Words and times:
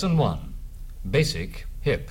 Lesson 0.00 0.16
1 0.16 0.54
Basic 1.10 1.66
Hip. 1.82 2.10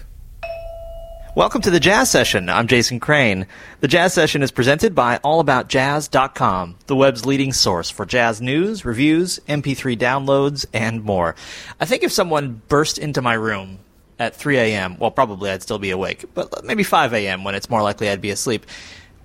Welcome 1.35 1.61
to 1.61 1.71
the 1.71 1.79
Jazz 1.79 2.11
Session. 2.11 2.47
I'm 2.47 2.67
Jason 2.67 2.99
Crane. 2.99 3.47
The 3.79 3.87
Jazz 3.87 4.13
Session 4.13 4.43
is 4.43 4.51
presented 4.51 4.93
by 4.93 5.17
AllAboutJazz.com, 5.17 6.75
the 6.85 6.95
web's 6.95 7.25
leading 7.25 7.51
source 7.51 7.89
for 7.89 8.05
jazz 8.05 8.43
news, 8.43 8.85
reviews, 8.85 9.39
MP3 9.47 9.97
downloads, 9.97 10.67
and 10.71 11.03
more. 11.03 11.35
I 11.79 11.85
think 11.85 12.03
if 12.03 12.11
someone 12.11 12.61
burst 12.67 12.99
into 12.99 13.23
my 13.23 13.33
room 13.33 13.79
at 14.19 14.35
3 14.35 14.59
a.m., 14.59 14.99
well, 14.99 15.09
probably 15.09 15.49
I'd 15.49 15.63
still 15.63 15.79
be 15.79 15.89
awake, 15.89 16.25
but 16.35 16.63
maybe 16.63 16.83
5 16.83 17.11
a.m. 17.15 17.43
when 17.43 17.55
it's 17.55 17.71
more 17.71 17.81
likely 17.81 18.07
I'd 18.07 18.21
be 18.21 18.29
asleep, 18.29 18.67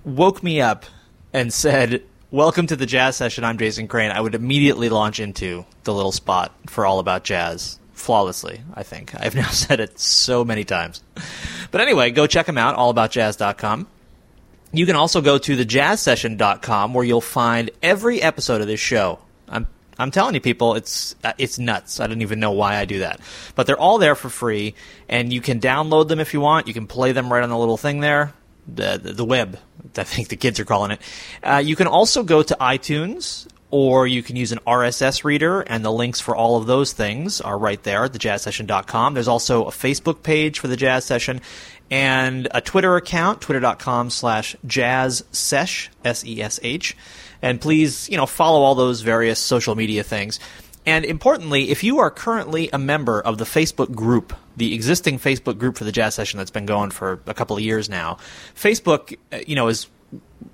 woke 0.03 0.41
me 0.41 0.59
up 0.59 0.85
and 1.33 1.53
said, 1.53 2.01
Welcome 2.31 2.65
to 2.65 2.75
the 2.75 2.87
Jazz 2.87 3.15
Session. 3.15 3.43
I'm 3.43 3.59
Jason 3.59 3.87
Crane. 3.87 4.09
I 4.09 4.21
would 4.21 4.33
immediately 4.33 4.89
launch 4.89 5.19
into 5.19 5.67
the 5.83 5.93
little 5.93 6.11
spot 6.11 6.51
for 6.65 6.83
All 6.83 6.97
About 6.97 7.23
Jazz 7.23 7.77
flawlessly, 8.05 8.61
I 8.73 8.83
think. 8.83 9.13
I've 9.19 9.35
now 9.35 9.49
said 9.49 9.79
it 9.79 9.99
so 9.99 10.45
many 10.45 10.63
times. 10.63 11.01
But 11.71 11.81
anyway, 11.81 12.11
go 12.11 12.27
check 12.27 12.45
them 12.45 12.57
out, 12.57 12.77
allaboutjazz.com. 12.77 13.87
You 14.71 14.85
can 14.85 14.95
also 14.95 15.21
go 15.21 15.37
to 15.37 15.57
thejazzsession.com 15.57 16.93
where 16.93 17.03
you'll 17.03 17.21
find 17.21 17.71
every 17.81 18.21
episode 18.21 18.61
of 18.61 18.67
this 18.67 18.79
show. 18.79 19.19
I'm 19.47 19.67
I'm 19.97 20.11
telling 20.11 20.35
you, 20.35 20.41
people, 20.41 20.75
it's 20.75 21.15
uh, 21.23 21.33
it's 21.37 21.57
nuts. 21.57 21.99
I 21.99 22.07
don't 22.07 22.21
even 22.21 22.39
know 22.39 22.51
why 22.51 22.75
I 22.75 22.85
do 22.85 22.99
that, 22.99 23.21
but 23.55 23.67
they're 23.67 23.79
all 23.79 23.97
there 23.97 24.15
for 24.15 24.29
free, 24.29 24.75
and 25.07 25.31
you 25.31 25.39
can 25.39 25.61
download 25.61 26.09
them 26.09 26.19
if 26.19 26.33
you 26.33 26.41
want. 26.41 26.67
You 26.67 26.73
can 26.73 26.87
play 26.87 27.13
them 27.13 27.31
right 27.31 27.41
on 27.41 27.49
the 27.49 27.57
little 27.57 27.77
thing 27.77 28.01
there, 28.01 28.33
the 28.67 28.99
the, 29.01 29.13
the 29.13 29.25
web. 29.25 29.57
I 29.97 30.03
think 30.03 30.27
the 30.27 30.35
kids 30.35 30.59
are 30.59 30.65
calling 30.65 30.91
it. 30.91 31.01
Uh, 31.41 31.61
you 31.63 31.77
can 31.77 31.87
also 31.87 32.23
go 32.23 32.43
to 32.43 32.57
iTunes 32.59 33.47
or 33.75 34.07
you 34.07 34.23
can 34.23 34.37
use 34.37 34.53
an 34.53 34.59
RSS 34.65 35.25
reader, 35.25 35.59
and 35.59 35.83
the 35.83 35.91
links 35.91 36.21
for 36.21 36.33
all 36.33 36.55
of 36.55 36.65
those 36.65 36.93
things 36.93 37.41
are 37.41 37.57
right 37.57 37.83
there 37.83 38.05
at 38.05 38.13
thejazzsession.com. 38.13 39.13
There's 39.13 39.27
also 39.27 39.65
a 39.65 39.69
Facebook 39.71 40.23
page 40.23 40.59
for 40.59 40.69
the 40.69 40.77
Jazz 40.77 41.03
Session 41.03 41.41
and 41.91 42.47
a 42.51 42.61
Twitter 42.61 42.95
account, 42.95 43.41
twitter.com 43.41 44.11
slash 44.11 44.55
jazzsesh, 44.65 45.89
S-E-S-H. 46.05 46.95
And 47.41 47.59
please, 47.59 48.07
you 48.07 48.15
know, 48.15 48.25
follow 48.25 48.61
all 48.61 48.75
those 48.75 49.01
various 49.01 49.39
social 49.39 49.75
media 49.75 50.03
things. 50.03 50.39
And 50.85 51.03
importantly, 51.03 51.69
if 51.69 51.83
you 51.83 51.99
are 51.99 52.09
currently 52.09 52.69
a 52.71 52.77
member 52.77 53.19
of 53.19 53.39
the 53.39 53.43
Facebook 53.43 53.93
group, 53.93 54.33
the 54.55 54.73
existing 54.73 55.19
Facebook 55.19 55.57
group 55.57 55.77
for 55.77 55.83
the 55.83 55.91
Jazz 55.91 56.15
Session 56.15 56.37
that's 56.37 56.49
been 56.49 56.65
going 56.65 56.91
for 56.91 57.19
a 57.25 57.33
couple 57.33 57.57
of 57.57 57.61
years 57.61 57.89
now, 57.89 58.19
Facebook, 58.55 59.17
uh, 59.33 59.39
you 59.45 59.57
know, 59.57 59.67
is 59.67 59.87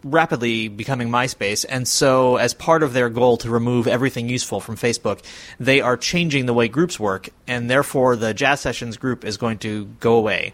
rapidly 0.03 0.67
becoming 0.67 1.09
MySpace, 1.09 1.65
and 1.67 1.87
so 1.87 2.37
as 2.37 2.53
part 2.53 2.83
of 2.83 2.93
their 2.93 3.09
goal 3.09 3.37
to 3.37 3.49
remove 3.49 3.87
everything 3.87 4.29
useful 4.29 4.59
from 4.59 4.75
Facebook, 4.75 5.23
they 5.59 5.81
are 5.81 5.97
changing 5.97 6.45
the 6.45 6.53
way 6.53 6.67
groups 6.67 6.99
work, 6.99 7.29
and 7.47 7.69
therefore 7.69 8.15
the 8.15 8.33
Jazz 8.33 8.61
Sessions 8.61 8.97
group 8.97 9.25
is 9.25 9.37
going 9.37 9.57
to 9.59 9.85
go 9.99 10.15
away. 10.15 10.53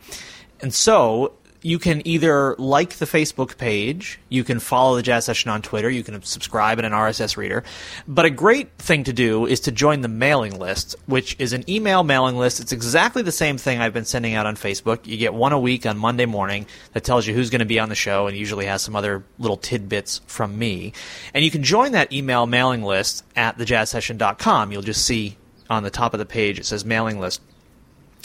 And 0.60 0.74
so 0.74 1.34
you 1.62 1.80
can 1.80 2.06
either 2.08 2.56
like 2.58 2.96
the 2.96 3.06
Facebook 3.06 3.58
page, 3.58 4.20
you 4.30 4.44
can 4.44 4.60
follow 4.60 4.96
the 4.96 5.02
Jazz 5.02 5.26
Session 5.26 5.50
on 5.50 5.62
Twitter, 5.62 5.90
you 5.90 6.04
can 6.04 6.22
subscribe 6.24 6.80
in 6.80 6.86
an 6.86 6.92
RSS 6.92 7.38
reader. 7.38 7.64
But 8.08 8.26
a 8.26 8.30
great 8.30 8.72
thing 8.78 9.04
to 9.06 9.14
do 9.14 9.46
is 9.46 9.60
to 9.62 9.72
join 9.72 10.02
the 10.02 10.08
mailing 10.08 10.60
list, 10.60 10.96
which 11.06 11.36
is 11.40 11.54
an 11.54 11.70
email 11.70 12.04
mailing 12.04 12.38
list. 12.38 12.60
It's 12.60 12.72
exactly 12.72 13.22
the 13.22 13.32
same 13.32 13.58
thing 13.58 13.80
I've 13.80 13.94
been 13.94 14.06
sending 14.06 14.36
out 14.36 14.46
on 14.46 14.56
Facebook. 14.56 15.06
You 15.06 15.18
get 15.18 15.34
one 15.34 15.54
a 15.54 15.60
week 15.60 15.86
on 15.86 15.98
Monday 15.98 16.26
morning 16.26 16.68
that 16.94 17.04
tells 17.04 17.26
you 17.26 17.34
who's 17.34 17.50
going 17.50 17.60
to 17.60 17.66
be 17.66 17.80
on 17.80 17.90
the 17.90 17.96
show 17.96 18.28
and 18.28 18.38
usually 18.38 18.66
has 18.66 18.82
some 18.82 18.96
other 18.96 19.24
little 19.40 19.58
tidbits 19.58 20.22
from 20.28 20.58
me. 20.58 20.94
And 21.34 21.44
you 21.44 21.52
can 21.52 21.64
join 21.64 21.94
that 21.94 22.14
email 22.14 22.46
mailing 22.46 22.84
list 22.84 23.24
at 23.36 23.58
thejazzsession.com. 23.58 24.72
You'll 24.72 24.82
just 24.82 25.06
see 25.06 25.38
on 25.70 25.84
the 25.84 25.90
top 25.90 26.14
of 26.14 26.20
the 26.20 26.26
page 26.26 26.60
it 26.60 26.66
says 26.66 26.86
mailing 26.86 27.20
list 27.20 27.42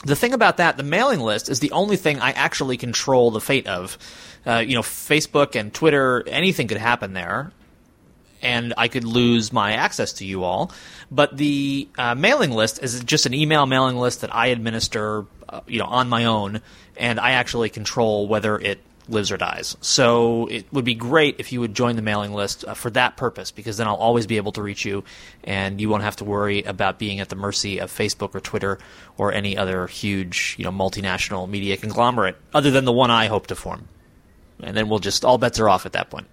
the 0.04 0.16
thing 0.16 0.32
about 0.32 0.56
that, 0.56 0.76
the 0.76 0.82
mailing 0.82 1.20
list 1.20 1.48
is 1.48 1.60
the 1.60 1.72
only 1.72 1.96
thing 1.96 2.20
I 2.20 2.32
actually 2.32 2.76
control 2.76 3.30
the 3.30 3.40
fate 3.40 3.66
of. 3.66 3.98
Uh, 4.44 4.58
you 4.58 4.74
know, 4.74 4.82
Facebook 4.82 5.58
and 5.58 5.72
Twitter, 5.72 6.24
anything 6.26 6.66
could 6.66 6.78
happen 6.78 7.12
there, 7.12 7.52
and 8.42 8.74
I 8.76 8.88
could 8.88 9.04
lose 9.04 9.52
my 9.52 9.74
access 9.74 10.14
to 10.14 10.24
you 10.24 10.42
all. 10.42 10.72
But 11.10 11.36
the 11.36 11.88
uh, 11.96 12.14
mailing 12.16 12.50
list 12.50 12.82
is 12.82 13.02
just 13.04 13.26
an 13.26 13.34
email 13.34 13.66
mailing 13.66 13.96
list 13.96 14.22
that 14.22 14.34
I 14.34 14.48
administer, 14.48 15.26
uh, 15.48 15.60
you 15.68 15.78
know, 15.78 15.86
on 15.86 16.08
my 16.08 16.24
own, 16.24 16.60
and 16.96 17.20
I 17.20 17.32
actually 17.32 17.70
control 17.70 18.26
whether 18.26 18.58
it 18.58 18.80
lives 19.08 19.32
or 19.32 19.36
dies. 19.36 19.76
So 19.80 20.46
it 20.46 20.66
would 20.72 20.84
be 20.84 20.94
great 20.94 21.36
if 21.38 21.52
you 21.52 21.60
would 21.60 21.74
join 21.74 21.96
the 21.96 22.02
mailing 22.02 22.32
list 22.32 22.64
uh, 22.64 22.74
for 22.74 22.90
that 22.90 23.16
purpose, 23.16 23.50
because 23.50 23.76
then 23.76 23.88
I'll 23.88 23.94
always 23.96 24.26
be 24.26 24.36
able 24.36 24.52
to 24.52 24.62
reach 24.62 24.84
you, 24.84 25.04
and 25.44 25.80
you 25.80 25.88
won't 25.88 26.02
have 26.02 26.16
to 26.16 26.24
worry 26.24 26.62
about 26.62 26.98
being 26.98 27.20
at 27.20 27.28
the 27.28 27.36
mercy 27.36 27.78
of 27.78 27.90
Facebook 27.90 28.34
or 28.34 28.40
Twitter 28.40 28.78
or 29.18 29.32
any 29.32 29.56
other 29.56 29.86
huge, 29.86 30.54
you 30.58 30.64
know, 30.64 30.72
multinational 30.72 31.48
media 31.48 31.76
conglomerate, 31.76 32.36
other 32.54 32.70
than 32.70 32.84
the 32.84 32.92
one 32.92 33.10
I 33.10 33.26
hope 33.26 33.48
to 33.48 33.54
form. 33.54 33.88
And 34.62 34.76
then 34.76 34.88
we'll 34.88 35.00
just 35.00 35.24
all 35.24 35.38
bets 35.38 35.58
are 35.58 35.68
off 35.68 35.86
at 35.86 35.92
that 35.92 36.08
point. 36.10 36.26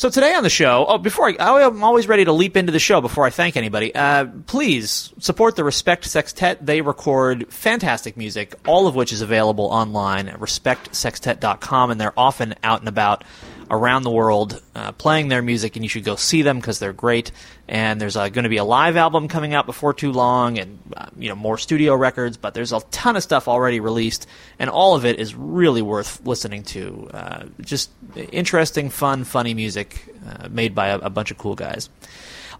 So 0.00 0.08
today 0.08 0.32
on 0.32 0.42
the 0.42 0.48
show, 0.48 0.86
oh, 0.88 0.96
before 0.96 1.28
I, 1.28 1.66
I'm 1.66 1.84
always 1.84 2.08
ready 2.08 2.24
to 2.24 2.32
leap 2.32 2.56
into 2.56 2.72
the 2.72 2.78
show 2.78 3.02
before 3.02 3.26
I 3.26 3.28
thank 3.28 3.58
anybody. 3.58 3.94
Uh, 3.94 4.28
please 4.46 5.12
support 5.18 5.56
the 5.56 5.62
Respect 5.62 6.06
Sextet. 6.06 6.64
They 6.64 6.80
record 6.80 7.52
fantastic 7.52 8.16
music, 8.16 8.54
all 8.66 8.86
of 8.86 8.94
which 8.94 9.12
is 9.12 9.20
available 9.20 9.66
online 9.66 10.28
at 10.28 10.40
respectsextet.com, 10.40 11.90
and 11.90 12.00
they're 12.00 12.18
often 12.18 12.54
out 12.64 12.78
and 12.78 12.88
about 12.88 13.24
around 13.70 14.02
the 14.02 14.10
world 14.10 14.60
uh, 14.74 14.92
playing 14.92 15.28
their 15.28 15.42
music, 15.42 15.76
and 15.76 15.84
you 15.84 15.88
should 15.88 16.04
go 16.04 16.16
see 16.16 16.42
them 16.42 16.58
because 16.58 16.78
they're 16.78 16.92
great. 16.92 17.30
And 17.68 18.00
there's 18.00 18.16
uh, 18.16 18.28
going 18.28 18.42
to 18.42 18.48
be 18.48 18.56
a 18.56 18.64
live 18.64 18.96
album 18.96 19.28
coming 19.28 19.54
out 19.54 19.64
before 19.64 19.94
too 19.94 20.12
long, 20.12 20.58
and 20.58 20.78
uh, 20.96 21.06
you 21.16 21.28
know 21.28 21.36
more 21.36 21.56
studio 21.56 21.94
records. 21.94 22.36
But 22.36 22.54
there's 22.54 22.72
a 22.72 22.80
ton 22.90 23.16
of 23.16 23.22
stuff 23.22 23.46
already 23.46 23.80
released, 23.80 24.26
and 24.58 24.68
all 24.68 24.96
of 24.96 25.04
it 25.04 25.20
is 25.20 25.34
really 25.34 25.82
worth 25.82 26.26
listening 26.26 26.64
to. 26.64 27.10
Uh, 27.14 27.44
just 27.60 27.90
interesting, 28.32 28.90
fun, 28.90 29.24
funny 29.24 29.54
music 29.54 30.04
uh, 30.26 30.48
made 30.48 30.74
by 30.74 30.88
a, 30.88 30.98
a 30.98 31.10
bunch 31.10 31.30
of 31.30 31.38
cool 31.38 31.54
guys. 31.54 31.88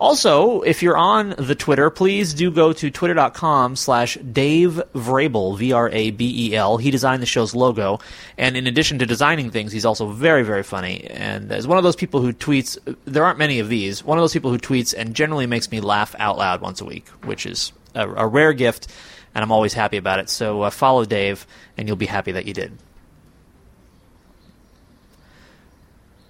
Also, 0.00 0.62
if 0.62 0.82
you're 0.82 0.96
on 0.96 1.34
the 1.36 1.54
Twitter, 1.54 1.90
please 1.90 2.32
do 2.32 2.50
go 2.50 2.72
to 2.72 2.90
twitter.com 2.90 3.76
slash 3.76 4.16
Dave 4.16 4.80
Vrabel, 4.94 5.58
V-R-A-B-E-L. 5.58 6.78
He 6.78 6.90
designed 6.90 7.20
the 7.20 7.26
show's 7.26 7.54
logo, 7.54 7.98
and 8.38 8.56
in 8.56 8.66
addition 8.66 8.98
to 9.00 9.06
designing 9.06 9.50
things, 9.50 9.72
he's 9.72 9.84
also 9.84 10.06
very, 10.06 10.42
very 10.42 10.62
funny. 10.62 11.04
And 11.04 11.52
as 11.52 11.66
one 11.66 11.76
of 11.76 11.84
those 11.84 11.96
people 11.96 12.22
who 12.22 12.32
tweets, 12.32 12.78
there 13.04 13.26
aren't 13.26 13.38
many 13.38 13.58
of 13.58 13.68
these, 13.68 14.02
one 14.02 14.16
of 14.16 14.22
those 14.22 14.32
people 14.32 14.50
who 14.50 14.56
tweets 14.56 14.94
and 14.96 15.14
generally 15.14 15.46
makes 15.46 15.70
me 15.70 15.82
laugh 15.82 16.14
out 16.18 16.38
loud 16.38 16.62
once 16.62 16.80
a 16.80 16.86
week, 16.86 17.06
which 17.24 17.44
is 17.44 17.70
a, 17.94 18.08
a 18.08 18.26
rare 18.26 18.54
gift, 18.54 18.88
and 19.34 19.42
I'm 19.42 19.52
always 19.52 19.74
happy 19.74 19.98
about 19.98 20.18
it. 20.18 20.30
So 20.30 20.62
uh, 20.62 20.70
follow 20.70 21.04
Dave, 21.04 21.46
and 21.76 21.86
you'll 21.86 21.98
be 21.98 22.06
happy 22.06 22.32
that 22.32 22.46
you 22.46 22.54
did. 22.54 22.72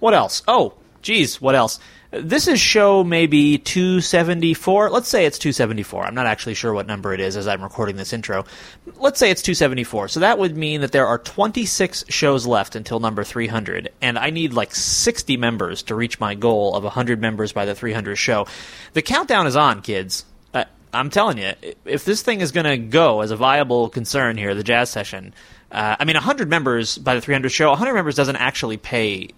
What 0.01 0.13
else? 0.13 0.43
Oh, 0.45 0.73
geez, 1.01 1.39
what 1.39 1.55
else? 1.55 1.79
This 2.11 2.49
is 2.49 2.59
show 2.59 3.05
maybe 3.05 3.57
274. 3.57 4.89
Let's 4.89 5.07
say 5.07 5.25
it's 5.25 5.39
274. 5.39 6.05
I'm 6.05 6.13
not 6.13 6.25
actually 6.25 6.55
sure 6.55 6.73
what 6.73 6.85
number 6.85 7.13
it 7.13 7.21
is 7.21 7.37
as 7.37 7.47
I'm 7.47 7.63
recording 7.63 7.95
this 7.95 8.11
intro. 8.11 8.43
Let's 8.97 9.17
say 9.17 9.31
it's 9.31 9.41
274. 9.41 10.09
So 10.09 10.19
that 10.19 10.37
would 10.37 10.57
mean 10.57 10.81
that 10.81 10.91
there 10.91 11.07
are 11.07 11.17
26 11.17 12.05
shows 12.09 12.45
left 12.45 12.75
until 12.75 12.99
number 12.99 13.23
300, 13.23 13.93
and 14.01 14.19
I 14.19 14.29
need 14.29 14.51
like 14.51 14.75
60 14.75 15.37
members 15.37 15.83
to 15.83 15.95
reach 15.95 16.19
my 16.19 16.35
goal 16.35 16.75
of 16.75 16.83
100 16.83 17.21
members 17.21 17.53
by 17.53 17.63
the 17.63 17.75
300 17.75 18.17
show. 18.17 18.45
The 18.91 19.01
countdown 19.01 19.47
is 19.47 19.55
on, 19.55 19.81
kids. 19.81 20.25
I'm 20.93 21.09
telling 21.09 21.37
you, 21.37 21.53
if 21.85 22.03
this 22.03 22.21
thing 22.21 22.41
is 22.41 22.51
going 22.51 22.65
to 22.65 22.77
go 22.77 23.21
as 23.21 23.31
a 23.31 23.37
viable 23.37 23.87
concern 23.89 24.37
here, 24.37 24.53
the 24.53 24.63
jazz 24.63 24.89
session, 24.89 25.33
uh, 25.71 25.95
I 25.97 26.03
mean, 26.03 26.15
100 26.15 26.49
members 26.49 26.97
by 26.97 27.15
the 27.15 27.21
300 27.21 27.49
show, 27.49 27.69
100 27.69 27.93
members 27.93 28.15
doesn't 28.15 28.35
actually 28.35 28.75
pay 28.75 29.29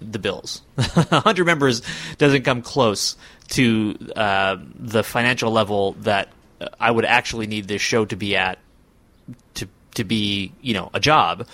the 0.00 0.18
Bills. 0.18 0.62
100 0.74 1.44
members 1.44 1.82
doesn't 2.18 2.42
come 2.42 2.62
close 2.62 3.16
to 3.48 3.96
uh, 4.16 4.56
the 4.74 5.02
financial 5.02 5.50
level 5.50 5.92
that 6.00 6.32
I 6.78 6.90
would 6.90 7.04
actually 7.04 7.46
need 7.46 7.68
this 7.68 7.82
show 7.82 8.04
to 8.04 8.16
be 8.16 8.36
at 8.36 8.58
to 9.54 9.68
to 9.94 10.04
be 10.04 10.52
you 10.60 10.74
know 10.74 10.90
a 10.94 11.00
job. 11.00 11.46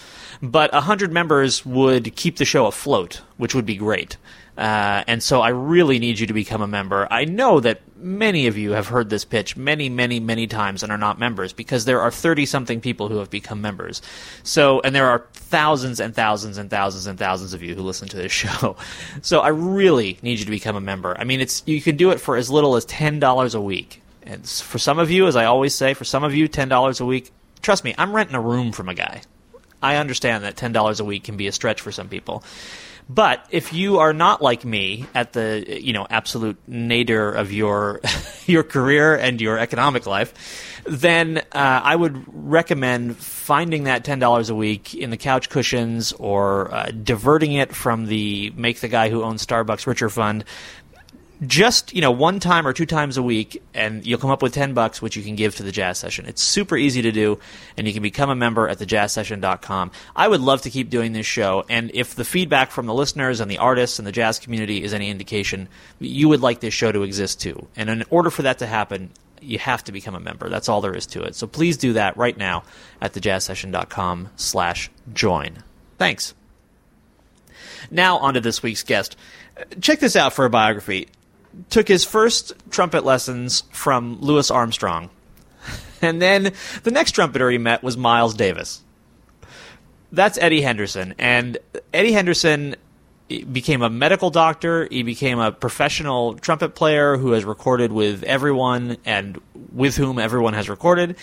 But 0.43 0.73
100 0.73 1.13
members 1.13 1.65
would 1.65 2.15
keep 2.17 2.37
the 2.37 2.45
show 2.45 2.67
afloat, 2.67 3.23
which 3.37 3.55
would 3.55 3.67
be 3.67 3.77
great. 3.77 4.17
Uh, 4.57 5.05
and 5.07 5.23
so 5.23 5.43
I 5.43 5.51
really 5.51 5.99
need 5.99 6.19
you 6.19 6.27
to 6.29 6.33
become 6.33 6.63
a 6.63 6.67
member. 6.67 7.07
I 7.11 7.27
know 7.27 7.61
that 7.61 7.81
many 7.97 8.47
of 8.47 8.57
you 8.57 8.73
have 8.73 8.89
heard 8.89 9.11
this 9.11 9.25
pitch 9.25 9.57
many, 9.57 9.89
many, 9.89 10.19
many 10.19 10.47
times 10.47 10.83
and 10.83 10.91
are 10.91 10.99
not 10.99 11.19
members 11.19 11.53
because 11.53 11.85
there 11.85 12.01
are 12.01 12.11
30 12.11 12.47
something 12.47 12.81
people 12.81 13.09
who 13.09 13.19
have 13.19 13.29
become 13.29 13.61
members. 13.61 14.01
So, 14.45 14.81
and 14.81 14.95
there 14.95 15.09
are 15.09 15.27
thousands 15.35 16.01
and 16.01 16.15
thousands 16.15 16.57
and 16.57 16.71
thousands 16.71 17.07
and 17.07 17.19
thousands 17.19 17.53
of 17.53 17.63
you 17.63 17.75
who 17.75 17.83
listen 17.83 18.09
to 18.09 18.17
this 18.17 18.33
show. 18.47 18.77
So 19.23 19.41
I 19.41 19.49
really 19.49 20.19
need 20.23 20.39
you 20.39 20.47
to 20.47 20.51
become 20.51 20.77
a 20.77 20.81
member. 20.81 21.17
I 21.19 21.25
mean, 21.25 21.41
it's, 21.41 21.63
you 21.67 21.81
can 21.83 21.97
do 21.97 22.11
it 22.11 22.21
for 22.21 22.37
as 22.37 22.51
little 22.51 22.77
as 22.77 22.87
$10 22.87 23.55
a 23.55 23.61
week. 23.61 24.03
And 24.23 24.47
for 24.49 24.79
some 24.79 24.99
of 24.99 25.11
you, 25.11 25.27
as 25.27 25.37
I 25.37 25.45
always 25.45 25.75
say, 25.75 25.95
for 25.95 26.05
some 26.05 26.25
of 26.25 26.35
you, 26.35 26.49
$10 26.49 27.01
a 27.01 27.05
week, 27.05 27.31
trust 27.63 27.85
me, 27.85 27.95
I'm 27.97 28.15
renting 28.15 28.35
a 28.35 28.41
room 28.41 28.73
from 28.73 28.89
a 28.89 28.95
guy. 28.95 29.23
I 29.83 29.97
understand 29.97 30.45
that 30.45 30.57
$10 30.57 31.01
a 31.01 31.05
week 31.05 31.25
can 31.25 31.37
be 31.37 31.47
a 31.47 31.53
stretch 31.53 31.81
for 31.81 31.93
some 31.93 32.09
people. 32.09 32.43
But 33.09 33.47
if 33.51 33.73
you 33.73 34.01
are 34.01 34.13
not 34.13 34.43
like 34.43 34.65
me 34.65 35.07
at 35.15 35.33
the 35.33 35.65
you 35.81 35.93
know 35.93 36.07
absolute 36.11 36.59
nadir 36.67 37.31
of 37.31 37.53
your 37.53 38.01
your 38.47 38.65
career 38.65 39.15
and 39.15 39.41
your 39.41 39.59
economic 39.59 40.07
life, 40.07 40.35
then 40.85 41.39
uh, 41.39 41.43
I 41.53 41.95
would 41.95 42.25
recommend 42.29 43.17
finding 43.17 43.85
that 43.85 44.03
ten 44.03 44.19
dollars 44.19 44.51
a 44.51 44.57
week 44.57 44.93
in 44.93 45.11
the 45.11 45.17
couch 45.17 45.51
cushions 45.51 46.13
or 46.15 46.75
uh, 46.75 46.87
diverting 46.87 47.53
it 47.53 47.75
from 47.75 48.07
the 48.07 48.51
make 48.57 48.81
the 48.81 48.89
guy 48.89 49.09
who 49.09 49.23
owns 49.23 49.47
Starbucks 49.47 49.87
richer 49.87 50.09
fund 50.09 50.45
just 51.45 51.93
you 51.93 52.01
know 52.01 52.11
one 52.11 52.41
time 52.41 52.67
or 52.67 52.73
two 52.73 52.87
times 52.87 53.17
a 53.17 53.23
week 53.23 53.63
and 53.75 54.07
you'll 54.07 54.19
come 54.19 54.31
up 54.31 54.43
with 54.43 54.55
10 54.55 54.73
bucks 54.73 55.03
which 55.03 55.17
you 55.17 55.23
can 55.23 55.35
give 55.35 55.55
to 55.57 55.63
the 55.63 55.73
jazz 55.73 55.99
session. 55.99 56.25
It's 56.27 56.43
super 56.43 56.77
easy 56.77 57.03
to 57.03 57.13
do 57.13 57.39
and 57.77 57.87
you 57.87 57.93
can 57.93 58.03
become 58.03 58.31
a 58.31 58.35
member 58.35 58.69
at 58.69 58.79
thejazzsession.com 58.79 59.91
i 60.15 60.27
would 60.27 60.41
love 60.41 60.63
to 60.63 60.71
keep 60.71 60.89
doing 60.89 61.13
this 61.13 61.27
show 61.27 61.65
and 61.69 61.91
if 61.93 62.15
the 62.15 62.25
feedback 62.25 62.71
from 62.71 62.87
the 62.87 62.95
listeners 62.95 63.41
and 63.41 63.51
the 63.51 63.59
artists 63.59 63.99
and 63.99 64.07
the 64.07 64.13
jazz 64.13 64.39
community 64.39 64.83
is 64.83 64.95
any 64.95 65.11
indication 65.11 65.69
you 65.99 66.29
would 66.29 66.41
like 66.41 66.61
this 66.61 66.75
show 66.75 66.91
to 66.93 67.03
exist 67.03 67.41
too. 67.41 67.67
And 67.77 67.91
in 67.91 68.05
order 68.11 68.31
for 68.31 68.43
that 68.43 68.59
to 68.59 68.67
happen 68.67 69.11
you 69.43 69.59
have 69.59 69.85
to 69.85 69.93
become 69.93 70.15
a 70.15 70.21
member. 70.21 70.49
That's 70.49 70.69
all 70.69 70.81
there 70.81 70.97
is 70.97 71.07
to 71.09 71.23
it. 71.23 71.35
So 71.35 71.47
please 71.47 71.77
do 71.77 71.93
that 71.93 72.17
right 72.17 72.37
now 72.37 72.65
at 73.01 73.13
thejazzsession.com 73.13 74.31
slash 74.37 74.91
join. 75.13 75.59
Thanks. 75.99 76.35
Now 77.91 78.19
on 78.19 78.35
to 78.35 78.41
this 78.41 78.63
week's 78.63 78.83
guest. 78.83 79.17
Check 79.81 80.01
this 80.01 80.17
out 80.17 80.33
for 80.33 80.47
a 80.47 80.51
biography 80.51 81.09
took 81.71 81.89
his 81.89 82.05
first 82.05 82.53
trumpet 82.71 83.05
lessons 83.05 83.63
from 83.71 84.21
Louis 84.21 84.51
Armstrong. 84.51 85.11
And 86.03 86.21
then 86.21 86.53
the 86.83 86.91
next 86.91 87.13
trumpeter 87.13 87.51
he 87.51 87.57
met 87.57 87.83
was 87.83 87.97
Miles 87.97 88.35
Davis. 88.35 88.85
That's 90.13 90.37
Eddie 90.37 90.61
Henderson. 90.61 91.15
And 91.19 91.57
Eddie 91.93 92.13
Henderson 92.13 92.77
became 93.29 93.81
a 93.81 93.89
medical 93.89 94.29
doctor. 94.29 94.87
He 94.91 95.03
became 95.03 95.39
a 95.39 95.51
professional 95.51 96.35
trumpet 96.35 96.75
player 96.75 97.17
who 97.17 97.33
has 97.33 97.47
recorded 97.47 97.93
with 97.93 98.23
everyone 98.25 98.99
and 99.07 99.41
with 99.73 99.97
whom 99.97 100.19
everyone 100.19 100.53
has 100.53 100.69
recorded. 100.69 101.17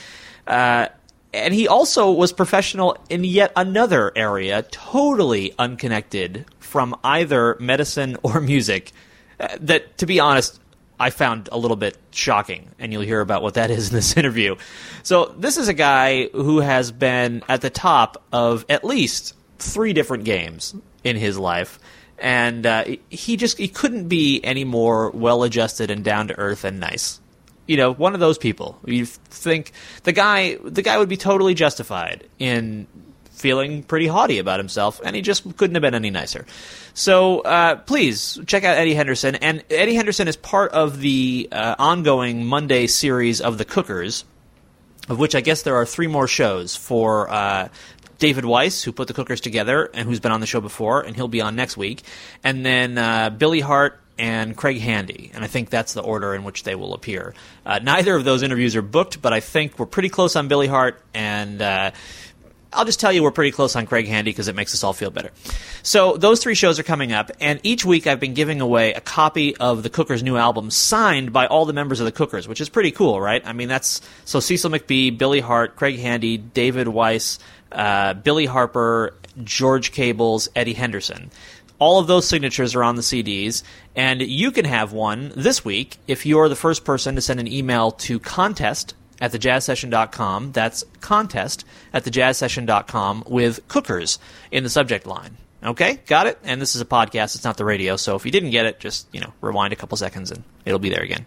Uh, 0.47 0.87
and 1.33 1.53
he 1.53 1.67
also 1.67 2.11
was 2.11 2.33
professional 2.33 2.97
in 3.09 3.23
yet 3.23 3.51
another 3.55 4.11
area, 4.15 4.63
totally 4.63 5.53
unconnected 5.57 6.45
from 6.59 6.95
either 7.03 7.57
medicine 7.59 8.17
or 8.23 8.41
music 8.41 8.91
that, 9.37 9.97
to 9.99 10.05
be 10.05 10.19
honest, 10.19 10.59
I 10.99 11.09
found 11.09 11.49
a 11.51 11.57
little 11.57 11.77
bit 11.77 11.97
shocking, 12.11 12.69
and 12.79 12.93
you'll 12.93 13.01
hear 13.01 13.21
about 13.21 13.41
what 13.41 13.55
that 13.55 13.71
is 13.71 13.89
in 13.89 13.95
this 13.95 14.15
interview. 14.17 14.55
So, 15.03 15.33
this 15.37 15.57
is 15.57 15.67
a 15.67 15.73
guy 15.73 16.27
who 16.27 16.59
has 16.59 16.91
been 16.91 17.43
at 17.49 17.61
the 17.61 17.69
top 17.69 18.23
of 18.31 18.65
at 18.69 18.83
least 18.83 19.35
three 19.59 19.93
different 19.93 20.23
games 20.23 20.75
in 21.03 21.15
his 21.15 21.37
life, 21.37 21.79
and 22.17 22.65
uh, 22.65 22.85
he 23.09 23.37
just 23.37 23.57
he 23.57 23.67
couldn't 23.67 24.07
be 24.07 24.41
any 24.43 24.63
more 24.63 25.09
well 25.11 25.43
adjusted 25.43 25.91
and 25.91 26.03
down 26.03 26.27
to 26.29 26.37
earth 26.37 26.63
and 26.63 26.79
nice. 26.79 27.19
You 27.65 27.77
know, 27.77 27.93
one 27.93 28.13
of 28.13 28.19
those 28.19 28.37
people. 28.37 28.79
You 28.85 29.05
think 29.05 29.71
the 30.03 30.11
guy 30.11 30.55
the 30.63 30.81
guy 30.81 30.97
would 30.97 31.09
be 31.09 31.17
totally 31.17 31.53
justified 31.53 32.27
in 32.39 32.87
feeling 33.31 33.83
pretty 33.83 34.07
haughty 34.07 34.39
about 34.39 34.59
himself, 34.59 35.01
and 35.03 35.15
he 35.15 35.21
just 35.21 35.57
couldn't 35.57 35.75
have 35.75 35.81
been 35.81 35.95
any 35.95 36.11
nicer. 36.11 36.45
So 36.93 37.39
uh, 37.41 37.77
please 37.77 38.39
check 38.45 38.63
out 38.63 38.77
Eddie 38.77 38.93
Henderson. 38.93 39.35
And 39.35 39.63
Eddie 39.69 39.95
Henderson 39.95 40.27
is 40.27 40.37
part 40.37 40.71
of 40.71 40.99
the 40.99 41.49
uh, 41.51 41.75
ongoing 41.79 42.45
Monday 42.45 42.87
series 42.87 43.41
of 43.41 43.57
The 43.57 43.65
Cookers, 43.65 44.25
of 45.09 45.19
which 45.19 45.35
I 45.35 45.41
guess 45.41 45.63
there 45.63 45.75
are 45.75 45.85
three 45.85 46.07
more 46.07 46.27
shows 46.27 46.75
for. 46.75 47.29
Uh, 47.29 47.69
David 48.19 48.45
Weiss, 48.45 48.83
who 48.83 48.93
put 48.93 49.09
the 49.09 49.13
Cookers 49.13 49.41
together 49.41 49.89
and 49.93 50.07
who's 50.07 50.21
been 50.21 50.31
on 50.31 50.39
the 50.39 50.45
show 50.45 50.61
before, 50.61 51.01
and 51.01 51.13
he'll 51.13 51.27
be 51.27 51.41
on 51.41 51.57
next 51.57 51.75
week. 51.75 52.03
And 52.41 52.65
then 52.65 52.97
uh, 52.97 53.31
Billy 53.31 53.59
Hart 53.59 53.99
and 54.17 54.55
Craig 54.55 54.79
Handy, 54.79 55.31
and 55.33 55.43
I 55.43 55.47
think 55.47 55.69
that's 55.69 55.93
the 55.93 56.01
order 56.01 56.33
in 56.35 56.45
which 56.45 56.63
they 56.63 56.75
will 56.75 56.93
appear. 56.93 57.33
Uh, 57.65 57.79
neither 57.79 58.15
of 58.15 58.23
those 58.23 58.43
interviews 58.43 58.75
are 58.75 58.81
booked, 58.81 59.21
but 59.21 59.33
I 59.33 59.39
think 59.39 59.77
we're 59.77 59.87
pretty 59.87 60.09
close 60.09 60.35
on 60.35 60.47
Billy 60.47 60.67
Hart, 60.67 61.01
and 61.13 61.61
uh, 61.61 61.91
I'll 62.73 62.85
just 62.85 62.99
tell 62.99 63.11
you 63.11 63.23
we're 63.23 63.31
pretty 63.31 63.51
close 63.51 63.75
on 63.75 63.85
Craig 63.85 64.07
Handy 64.07 64.31
because 64.31 64.47
it 64.47 64.55
makes 64.55 64.73
us 64.73 64.83
all 64.83 64.93
feel 64.93 65.11
better. 65.11 65.31
So 65.81 66.17
those 66.17 66.41
three 66.41 66.55
shows 66.55 66.79
are 66.79 66.83
coming 66.83 67.11
up, 67.11 67.31
and 67.39 67.59
each 67.63 67.85
week 67.85 68.07
I've 68.07 68.19
been 68.19 68.33
giving 68.33 68.61
away 68.61 68.93
a 68.93 69.01
copy 69.01 69.55
of 69.57 69.83
the 69.83 69.89
Cookers' 69.89 70.23
new 70.23 70.37
album 70.37 70.71
signed 70.71 71.33
by 71.33 71.47
all 71.47 71.65
the 71.65 71.73
members 71.73 71.99
of 71.99 72.05
the 72.05 72.11
Cookers, 72.11 72.47
which 72.47 72.61
is 72.61 72.69
pretty 72.69 72.91
cool, 72.91 73.19
right? 73.19 73.45
I 73.45 73.53
mean, 73.53 73.67
that's 73.67 74.01
so 74.25 74.39
Cecil 74.39 74.71
McBee, 74.71 75.17
Billy 75.17 75.39
Hart, 75.39 75.75
Craig 75.75 75.99
Handy, 75.99 76.37
David 76.37 76.87
Weiss, 76.87 77.39
uh, 77.71 78.13
Billy 78.13 78.45
Harper, 78.45 79.13
George 79.43 79.91
Cables, 79.91 80.49
Eddie 80.55 80.73
Henderson. 80.73 81.31
All 81.79 81.99
of 81.99 82.07
those 82.07 82.27
signatures 82.27 82.75
are 82.75 82.83
on 82.83 82.95
the 82.95 83.01
CDs, 83.01 83.63
and 83.95 84.21
you 84.21 84.51
can 84.51 84.65
have 84.65 84.93
one 84.93 85.33
this 85.35 85.65
week 85.65 85.97
if 86.07 86.25
you're 86.25 86.47
the 86.47 86.55
first 86.55 86.85
person 86.85 87.15
to 87.15 87.21
send 87.21 87.39
an 87.39 87.47
email 87.47 87.91
to 87.91 88.19
contest 88.19 88.93
at 89.23 89.31
thejazzsession.com. 89.31 90.51
That's 90.51 90.83
contest 90.99 91.63
at 91.93 92.03
thejazzsession.com 92.03 93.23
with 93.25 93.65
cookers 93.69 94.19
in 94.51 94.63
the 94.63 94.69
subject 94.69 95.07
line. 95.07 95.37
Okay, 95.63 96.01
got 96.07 96.27
it? 96.27 96.37
And 96.43 96.61
this 96.61 96.75
is 96.75 96.81
a 96.81 96.85
podcast, 96.85 97.35
it's 97.35 97.45
not 97.45 97.55
the 97.55 97.63
radio, 97.63 97.95
so 97.95 98.17
if 98.17 98.25
you 98.25 98.31
didn't 98.31 98.49
get 98.49 98.65
it, 98.65 98.81
just, 98.81 99.07
you 99.13 99.21
know, 99.21 99.31
rewind 99.39 99.71
a 99.71 99.77
couple 99.77 99.95
seconds 99.95 100.29
and 100.29 100.43
it'll 100.65 100.77
be 100.77 100.89
there 100.89 101.01
again. 101.01 101.25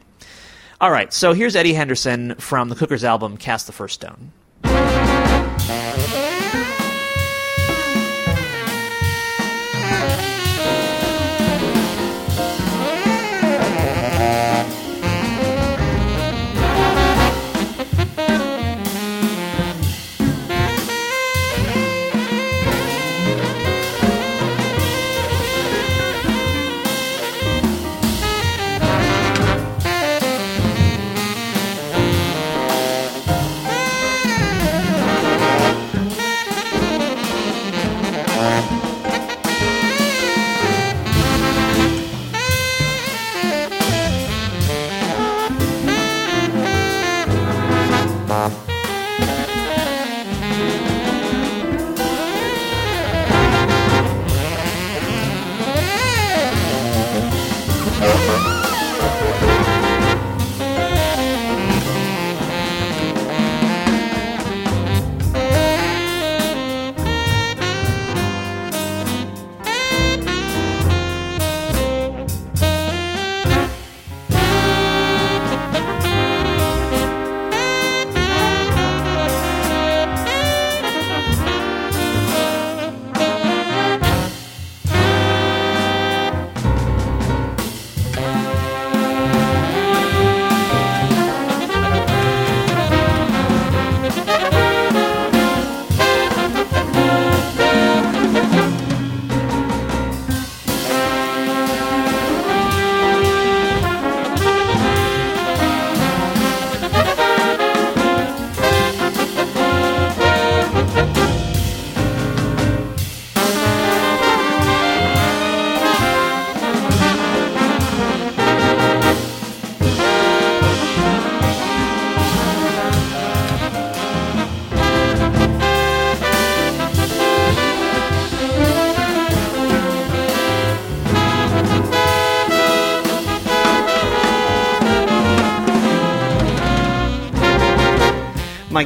All 0.78 0.90
right, 0.90 1.10
so 1.10 1.32
here's 1.32 1.56
Eddie 1.56 1.72
Henderson 1.72 2.34
from 2.34 2.68
the 2.68 2.74
Cookers 2.74 3.02
album 3.02 3.38
Cast 3.38 3.66
the 3.66 3.72
First 3.72 3.94
Stone. 3.94 4.32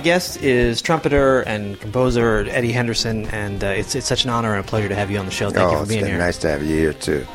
Guest 0.00 0.42
is 0.42 0.82
trumpeter 0.82 1.40
and 1.40 1.78
composer 1.80 2.46
Eddie 2.48 2.72
Henderson, 2.72 3.26
and 3.26 3.62
uh, 3.62 3.68
it's 3.68 3.94
it's 3.94 4.06
such 4.06 4.24
an 4.24 4.30
honor 4.30 4.54
and 4.54 4.64
a 4.64 4.68
pleasure 4.68 4.88
to 4.88 4.94
have 4.94 5.10
you 5.10 5.18
on 5.18 5.26
the 5.26 5.32
show. 5.32 5.50
Thank 5.50 5.68
oh, 5.68 5.72
you 5.72 5.78
for 5.78 5.86
being 5.86 6.04
here. 6.04 6.18
Nice 6.18 6.38
to 6.38 6.48
have 6.48 6.62
you 6.62 6.74
here 6.74 6.92
too. 6.92 7.26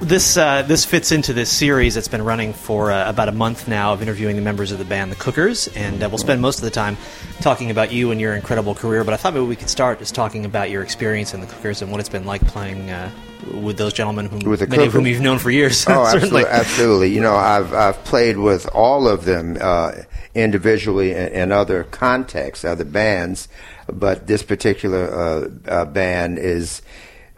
This 0.00 0.36
uh, 0.36 0.60
this 0.60 0.84
fits 0.84 1.10
into 1.10 1.32
this 1.32 1.50
series 1.50 1.94
that's 1.94 2.08
been 2.08 2.22
running 2.22 2.52
for 2.52 2.92
uh, 2.92 3.08
about 3.08 3.28
a 3.30 3.32
month 3.32 3.66
now 3.66 3.94
of 3.94 4.02
interviewing 4.02 4.36
the 4.36 4.42
members 4.42 4.70
of 4.70 4.78
the 4.78 4.84
band 4.84 5.10
The 5.10 5.16
Cookers, 5.16 5.68
and 5.68 6.02
uh, 6.02 6.08
we'll 6.10 6.18
spend 6.18 6.42
most 6.42 6.58
of 6.58 6.64
the 6.64 6.70
time 6.70 6.98
talking 7.40 7.70
about 7.70 7.92
you 7.92 8.10
and 8.10 8.20
your 8.20 8.34
incredible 8.34 8.74
career. 8.74 9.04
But 9.04 9.14
I 9.14 9.16
thought 9.16 9.32
maybe 9.32 9.46
we 9.46 9.56
could 9.56 9.70
start 9.70 9.98
just 9.98 10.14
talking 10.14 10.44
about 10.44 10.68
your 10.68 10.82
experience 10.82 11.32
in 11.32 11.40
The 11.40 11.46
Cookers 11.46 11.80
and 11.80 11.90
what 11.90 12.00
it's 12.00 12.10
been 12.10 12.26
like 12.26 12.46
playing 12.46 12.90
uh, 12.90 13.10
with 13.54 13.78
those 13.78 13.94
gentlemen, 13.94 14.26
whom, 14.26 14.40
With 14.40 14.68
many 14.68 14.84
of 14.84 14.92
whom 14.92 15.06
you've 15.06 15.22
known 15.22 15.38
for 15.38 15.50
years. 15.50 15.86
Oh, 15.88 16.04
absolutely, 16.04 16.44
absolutely. 16.44 17.14
You 17.14 17.22
know, 17.22 17.34
I've 17.34 17.72
I've 17.72 18.04
played 18.04 18.36
with 18.36 18.68
all 18.74 19.08
of 19.08 19.24
them 19.24 19.56
uh, 19.58 19.92
individually 20.36 21.12
in, 21.12 21.28
in 21.28 21.52
other 21.52 21.84
contexts, 21.84 22.64
other 22.64 22.84
bands, 22.84 23.48
but 23.92 24.26
this 24.26 24.42
particular 24.42 25.12
uh, 25.12 25.48
uh, 25.68 25.84
band 25.86 26.38
is, 26.38 26.82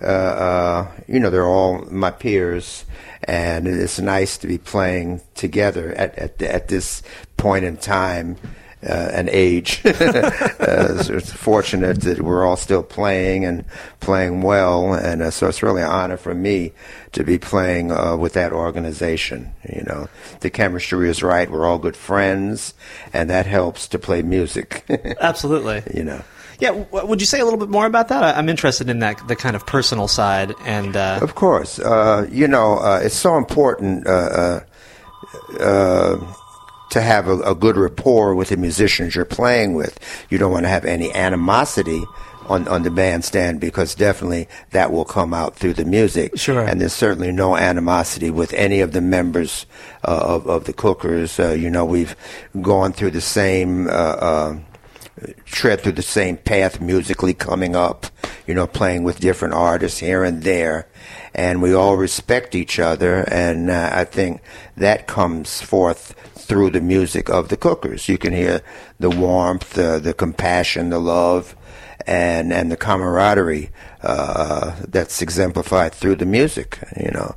uh, 0.02 0.04
uh, 0.04 0.90
you 1.06 1.20
know, 1.20 1.30
they're 1.30 1.46
all 1.46 1.84
my 1.90 2.10
peers, 2.10 2.84
and 3.24 3.66
it's 3.66 3.98
nice 3.98 4.36
to 4.38 4.46
be 4.46 4.58
playing 4.58 5.20
together 5.34 5.92
at 5.94 6.18
at, 6.18 6.42
at 6.42 6.68
this 6.68 7.02
point 7.36 7.64
in 7.64 7.76
time. 7.76 8.36
Uh, 8.80 9.10
and 9.12 9.28
age. 9.30 9.82
uh, 9.84 11.02
so 11.02 11.16
it's 11.16 11.32
fortunate 11.32 12.00
that 12.02 12.22
we're 12.22 12.46
all 12.46 12.56
still 12.56 12.84
playing 12.84 13.44
and 13.44 13.64
playing 13.98 14.40
well, 14.40 14.94
and 14.94 15.20
uh, 15.20 15.32
so 15.32 15.48
it's 15.48 15.64
really 15.64 15.82
an 15.82 15.88
honor 15.88 16.16
for 16.16 16.32
me 16.32 16.70
to 17.10 17.24
be 17.24 17.38
playing 17.38 17.90
uh, 17.90 18.16
with 18.16 18.34
that 18.34 18.52
organization. 18.52 19.52
You 19.68 19.82
know, 19.82 20.08
the 20.40 20.50
chemistry 20.50 21.08
is 21.10 21.24
right. 21.24 21.50
We're 21.50 21.66
all 21.66 21.78
good 21.78 21.96
friends, 21.96 22.72
and 23.12 23.28
that 23.30 23.46
helps 23.46 23.88
to 23.88 23.98
play 23.98 24.22
music. 24.22 24.84
Absolutely. 25.20 25.82
you 25.92 26.04
know. 26.04 26.22
Yeah, 26.60 26.70
would 26.70 27.20
you 27.20 27.26
say 27.26 27.38
a 27.38 27.44
little 27.44 27.58
bit 27.58 27.68
more 27.68 27.86
about 27.86 28.08
that? 28.08 28.22
I'm 28.36 28.48
interested 28.48 28.90
in 28.90 28.98
that 28.98 29.26
the 29.28 29.36
kind 29.36 29.54
of 29.54 29.64
personal 29.64 30.08
side 30.08 30.54
and 30.64 30.96
uh, 30.96 31.20
Of 31.22 31.36
course, 31.36 31.78
uh, 31.78 32.26
you 32.30 32.48
know 32.48 32.78
uh, 32.78 33.00
it's 33.02 33.14
so 33.16 33.36
important 33.36 34.06
uh, 34.06 34.10
uh, 34.10 34.60
uh, 35.60 36.34
to 36.90 37.00
have 37.00 37.28
a, 37.28 37.38
a 37.40 37.54
good 37.54 37.76
rapport 37.76 38.34
with 38.34 38.48
the 38.48 38.56
musicians 38.56 39.14
you're 39.14 39.24
playing 39.24 39.74
with. 39.74 39.98
You 40.30 40.38
don't 40.38 40.52
want 40.52 40.64
to 40.64 40.70
have 40.70 40.84
any 40.84 41.12
animosity 41.14 42.02
on 42.48 42.66
on 42.66 42.82
the 42.82 42.90
bandstand 42.90 43.60
because 43.60 43.94
definitely 43.94 44.48
that 44.70 44.90
will 44.90 45.04
come 45.04 45.34
out 45.34 45.54
through 45.56 45.74
the 45.74 45.84
music. 45.84 46.38
Sure. 46.38 46.60
and 46.60 46.80
there's 46.80 46.92
certainly 46.92 47.30
no 47.30 47.56
animosity 47.56 48.30
with 48.30 48.52
any 48.54 48.80
of 48.80 48.92
the 48.92 49.00
members 49.00 49.66
uh, 50.04 50.18
of 50.22 50.46
of 50.46 50.64
the 50.64 50.72
Cookers. 50.72 51.38
Uh, 51.38 51.50
you 51.52 51.70
know, 51.70 51.84
we've 51.84 52.16
gone 52.60 52.92
through 52.92 53.12
the 53.12 53.20
same. 53.20 53.86
Uh, 53.88 53.90
uh, 53.90 54.58
tread 55.46 55.80
through 55.80 55.90
the 55.90 56.02
same 56.02 56.36
path 56.36 56.80
musically 56.80 57.34
coming 57.34 57.74
up, 57.74 58.06
you 58.46 58.54
know, 58.54 58.68
playing 58.68 59.02
with 59.02 59.18
different 59.18 59.52
artists 59.52 59.98
here 59.98 60.22
and 60.22 60.44
there. 60.44 60.86
And 61.34 61.60
we 61.60 61.74
all 61.74 61.96
respect 61.96 62.54
each 62.54 62.78
other. 62.78 63.24
And 63.28 63.68
uh, 63.68 63.90
I 63.92 64.04
think 64.04 64.42
that 64.76 65.08
comes 65.08 65.60
forth 65.60 66.14
through 66.48 66.70
the 66.70 66.80
music 66.80 67.28
of 67.28 67.48
the 67.48 67.56
cookers. 67.56 68.08
You 68.08 68.16
can 68.16 68.32
hear 68.32 68.62
the 68.98 69.10
warmth, 69.10 69.78
uh, 69.78 69.98
the 69.98 70.14
compassion, 70.14 70.88
the 70.88 70.98
love, 70.98 71.54
and, 72.06 72.52
and 72.52 72.72
the 72.72 72.76
camaraderie 72.76 73.70
uh, 74.02 74.74
that's 74.88 75.20
exemplified 75.20 75.92
through 75.92 76.16
the 76.16 76.26
music, 76.26 76.78
you 76.98 77.10
know. 77.10 77.36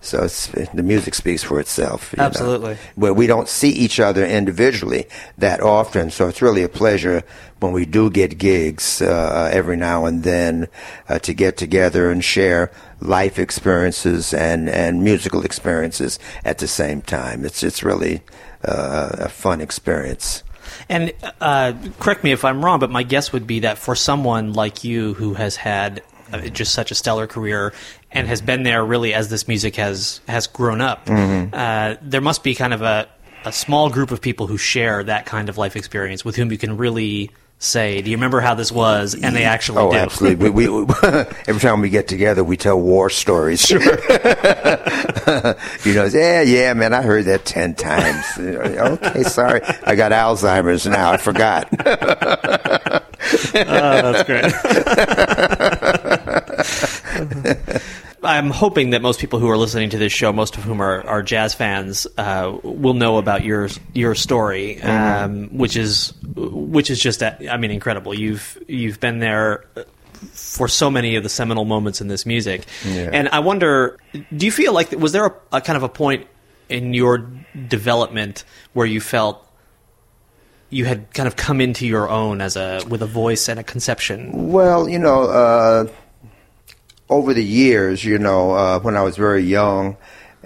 So 0.00 0.24
it's, 0.24 0.46
the 0.46 0.82
music 0.82 1.14
speaks 1.14 1.42
for 1.42 1.58
itself. 1.58 2.16
know. 2.16 2.24
Absolutely. 2.24 2.76
Where 2.94 3.12
we 3.12 3.26
don't 3.26 3.48
see 3.48 3.70
each 3.70 3.98
other 3.98 4.24
individually 4.24 5.06
that 5.38 5.60
often, 5.60 6.10
so 6.10 6.28
it's 6.28 6.40
really 6.40 6.62
a 6.62 6.68
pleasure 6.68 7.24
when 7.58 7.72
we 7.72 7.84
do 7.84 8.08
get 8.08 8.38
gigs 8.38 9.02
uh, 9.02 9.50
every 9.52 9.76
now 9.76 10.04
and 10.04 10.22
then 10.22 10.68
uh, 11.08 11.18
to 11.20 11.34
get 11.34 11.56
together 11.56 12.10
and 12.10 12.24
share 12.24 12.70
life 13.00 13.38
experiences 13.38 14.32
and, 14.32 14.68
and 14.68 15.02
musical 15.02 15.44
experiences 15.44 16.18
at 16.44 16.58
the 16.58 16.68
same 16.68 17.02
time. 17.02 17.44
It's 17.44 17.62
it's 17.62 17.82
really 17.82 18.22
uh, 18.64 19.08
a 19.20 19.28
fun 19.28 19.60
experience. 19.60 20.42
And 20.88 21.12
uh, 21.40 21.72
correct 21.98 22.24
me 22.24 22.32
if 22.32 22.44
I'm 22.44 22.64
wrong, 22.64 22.78
but 22.78 22.90
my 22.90 23.02
guess 23.02 23.32
would 23.32 23.46
be 23.46 23.60
that 23.60 23.78
for 23.78 23.94
someone 23.94 24.52
like 24.52 24.84
you 24.84 25.14
who 25.14 25.34
has 25.34 25.56
had 25.56 26.02
uh, 26.32 26.40
just 26.48 26.74
such 26.74 26.90
a 26.90 26.94
stellar 26.94 27.26
career 27.26 27.72
and 28.12 28.26
has 28.28 28.40
been 28.42 28.62
there 28.62 28.84
really 28.84 29.14
as 29.14 29.28
this 29.30 29.48
music 29.48 29.76
has 29.76 30.20
has 30.28 30.46
grown 30.46 30.80
up, 30.80 31.06
Mm-hmm. 31.06 31.54
uh, 31.54 31.96
there 32.02 32.20
must 32.20 32.42
be 32.42 32.54
kind 32.54 32.74
of 32.74 32.82
a, 32.82 33.08
a 33.44 33.52
small 33.52 33.88
group 33.90 34.10
of 34.10 34.20
people 34.20 34.46
who 34.46 34.58
share 34.58 35.02
that 35.04 35.24
kind 35.24 35.48
of 35.48 35.56
life 35.56 35.74
experience 35.76 36.24
with 36.24 36.36
whom 36.36 36.52
you 36.52 36.58
can 36.58 36.76
really 36.76 37.30
say, 37.58 38.00
"Do 38.02 38.10
you 38.10 38.16
remember 38.16 38.40
how 38.40 38.54
this 38.54 38.70
was?" 38.72 39.14
And 39.20 39.34
they 39.34 39.44
actually 39.44 39.78
Oh, 39.78 39.90
do. 39.90 39.96
absolutely. 39.96 40.50
we, 40.50 40.68
we, 40.68 40.86
every 41.46 41.60
time 41.60 41.80
we 41.80 41.90
get 41.90 42.08
together, 42.08 42.44
we 42.44 42.56
tell 42.56 42.80
war 42.80 43.10
stories. 43.10 43.60
Sure. 43.60 43.80
you 43.80 43.88
know, 45.94 46.04
yeah, 46.04 46.42
yeah, 46.42 46.72
man, 46.74 46.92
I 46.94 47.02
heard 47.02 47.24
that 47.26 47.44
10 47.44 47.74
times. 47.74 48.24
okay, 48.38 49.22
sorry. 49.24 49.60
I 49.84 49.94
got 49.94 50.12
Alzheimer's 50.12 50.86
now. 50.86 51.12
I 51.12 51.16
forgot. 51.16 51.68
Oh, 53.54 54.12
that's 54.12 54.22
great. 54.22 54.52
I'm 58.22 58.50
hoping 58.50 58.90
that 58.90 59.02
most 59.02 59.20
people 59.20 59.38
who 59.38 59.48
are 59.48 59.56
listening 59.56 59.90
to 59.90 59.98
this 59.98 60.12
show, 60.12 60.32
most 60.32 60.56
of 60.56 60.64
whom 60.64 60.80
are, 60.80 61.06
are 61.06 61.22
jazz 61.22 61.54
fans, 61.54 62.06
uh, 62.16 62.56
will 62.62 62.94
know 62.94 63.18
about 63.18 63.44
your 63.44 63.68
your 63.94 64.14
story, 64.14 64.80
um, 64.82 65.48
which 65.56 65.76
is 65.76 66.12
which 66.34 66.90
is 66.90 66.98
just, 67.00 67.22
uh, 67.22 67.34
I 67.50 67.56
mean, 67.56 67.70
incredible. 67.70 68.12
You've 68.14 68.58
you've 68.66 68.98
been 69.00 69.18
there 69.20 69.64
for 70.32 70.66
so 70.66 70.90
many 70.90 71.14
of 71.14 71.22
the 71.22 71.28
seminal 71.28 71.64
moments 71.64 72.00
in 72.00 72.08
this 72.08 72.26
music, 72.26 72.66
Yeah. 72.84 73.10
and 73.12 73.28
I 73.28 73.38
wonder, 73.38 73.98
do 74.36 74.46
you 74.46 74.52
feel 74.52 74.72
like 74.72 74.90
was 74.92 75.12
there 75.12 75.26
a, 75.26 75.34
a 75.52 75.60
kind 75.60 75.76
of 75.76 75.84
a 75.84 75.88
point 75.88 76.26
in 76.68 76.92
your 76.94 77.18
development 77.68 78.44
where 78.72 78.86
you 78.86 79.00
felt 79.00 79.44
you 80.70 80.84
had 80.86 81.14
kind 81.14 81.26
of 81.28 81.36
come 81.36 81.60
into 81.60 81.86
your 81.86 82.08
own 82.10 82.40
as 82.40 82.56
a 82.56 82.80
with 82.88 83.00
a 83.00 83.06
voice 83.06 83.48
and 83.48 83.60
a 83.60 83.62
conception? 83.62 84.50
Well, 84.50 84.88
you 84.88 84.98
know, 84.98 85.22
uh, 85.22 85.86
over 87.08 87.32
the 87.34 87.44
years, 87.44 88.04
you 88.04 88.18
know, 88.18 88.52
uh, 88.52 88.80
when 88.80 88.96
I 88.96 89.02
was 89.02 89.16
very 89.16 89.42
young, 89.42 89.96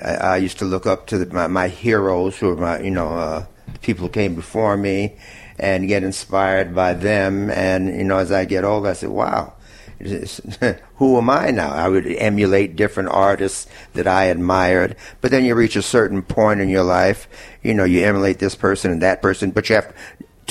I, 0.03 0.15
I 0.15 0.37
used 0.37 0.59
to 0.59 0.65
look 0.65 0.87
up 0.87 1.07
to 1.09 1.19
the, 1.19 1.33
my, 1.33 1.47
my 1.47 1.69
heroes, 1.69 2.39
who 2.39 2.49
were 2.49 2.57
my, 2.57 2.81
you 2.81 2.91
know, 2.91 3.09
uh, 3.09 3.47
the 3.73 3.79
people 3.81 4.07
who 4.07 4.13
came 4.13 4.35
before 4.35 4.77
me, 4.77 5.17
and 5.59 5.89
get 5.89 6.03
inspired 6.03 6.75
by 6.75 6.95
them. 6.95 7.51
And 7.51 7.89
you 7.89 8.05
know, 8.05 8.19
as 8.19 8.33
I 8.33 8.45
get 8.45 8.65
older, 8.65 8.91
I 8.91 8.93
said, 8.95 9.11
"Wow." 9.11 9.55
Who 10.97 11.17
am 11.17 11.31
I 11.31 11.53
now? 11.53 11.71
I 11.71 11.89
would 11.89 12.07
emulate 12.07 12.75
different 12.75 13.11
artists 13.11 13.69
that 13.93 14.09
I 14.09 14.25
admired, 14.25 14.97
but 15.21 15.31
then 15.31 15.45
you 15.45 15.55
reach 15.55 15.77
a 15.77 15.83
certain 15.83 16.23
point 16.23 16.61
in 16.61 16.69
your 16.69 16.83
life, 16.83 17.29
you 17.63 17.73
know, 17.73 17.85
you 17.85 18.05
emulate 18.05 18.41
this 18.41 18.57
person 18.57 18.91
and 18.91 19.01
that 19.03 19.23
person, 19.23 19.53
but 19.53 19.69
you 19.69 19.77
have 19.77 19.95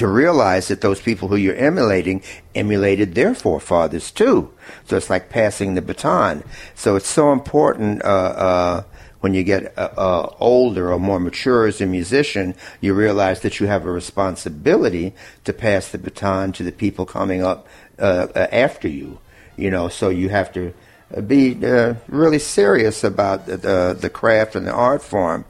to 0.01 0.07
realize 0.07 0.67
that 0.69 0.81
those 0.81 0.99
people 0.99 1.27
who 1.27 1.35
you're 1.35 1.55
emulating 1.55 2.23
emulated 2.55 3.13
their 3.13 3.35
forefathers 3.35 4.09
too. 4.09 4.51
So 4.85 4.97
it's 4.97 5.11
like 5.11 5.29
passing 5.29 5.75
the 5.75 5.81
baton. 5.83 6.43
So 6.73 6.95
it's 6.95 7.07
so 7.07 7.31
important 7.31 8.03
uh, 8.03 8.07
uh, 8.07 8.83
when 9.19 9.35
you 9.35 9.43
get 9.43 9.77
uh, 9.77 9.89
uh, 9.95 10.35
older 10.39 10.91
or 10.91 10.99
more 10.99 11.19
mature 11.19 11.67
as 11.67 11.81
a 11.81 11.85
musician, 11.85 12.55
you 12.79 12.95
realize 12.95 13.41
that 13.41 13.59
you 13.59 13.67
have 13.67 13.85
a 13.85 13.91
responsibility 13.91 15.13
to 15.43 15.53
pass 15.53 15.89
the 15.89 15.99
baton 15.99 16.51
to 16.53 16.63
the 16.63 16.71
people 16.71 17.05
coming 17.05 17.43
up 17.43 17.67
uh, 17.99 18.25
uh, 18.33 18.47
after 18.51 18.87
you. 18.87 19.19
You 19.55 19.69
know, 19.69 19.87
so 19.87 20.09
you 20.09 20.29
have 20.29 20.51
to 20.53 20.73
be 21.27 21.53
really 22.07 22.39
serious 22.39 23.03
about 23.03 23.45
the, 23.45 23.57
the 23.57 23.97
the 24.01 24.09
craft 24.09 24.55
and 24.55 24.65
the 24.65 24.73
art 24.73 25.03
form, 25.03 25.45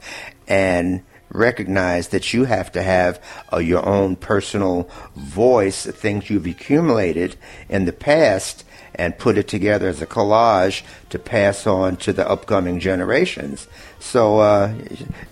and 0.46 1.02
recognize 1.32 2.08
that 2.08 2.32
you 2.32 2.44
have 2.44 2.70
to 2.72 2.82
have 2.82 3.22
uh, 3.52 3.58
your 3.58 3.84
own 3.86 4.16
personal 4.16 4.88
voice, 5.16 5.86
things 5.86 6.30
you've 6.30 6.46
accumulated 6.46 7.36
in 7.68 7.84
the 7.84 7.92
past, 7.92 8.64
and 8.94 9.16
put 9.16 9.38
it 9.38 9.48
together 9.48 9.88
as 9.88 10.02
a 10.02 10.06
collage 10.06 10.82
to 11.08 11.18
pass 11.18 11.66
on 11.66 11.96
to 11.96 12.12
the 12.12 12.28
upcoming 12.28 12.78
generations. 12.78 13.66
So 13.98 14.40
uh, 14.40 14.74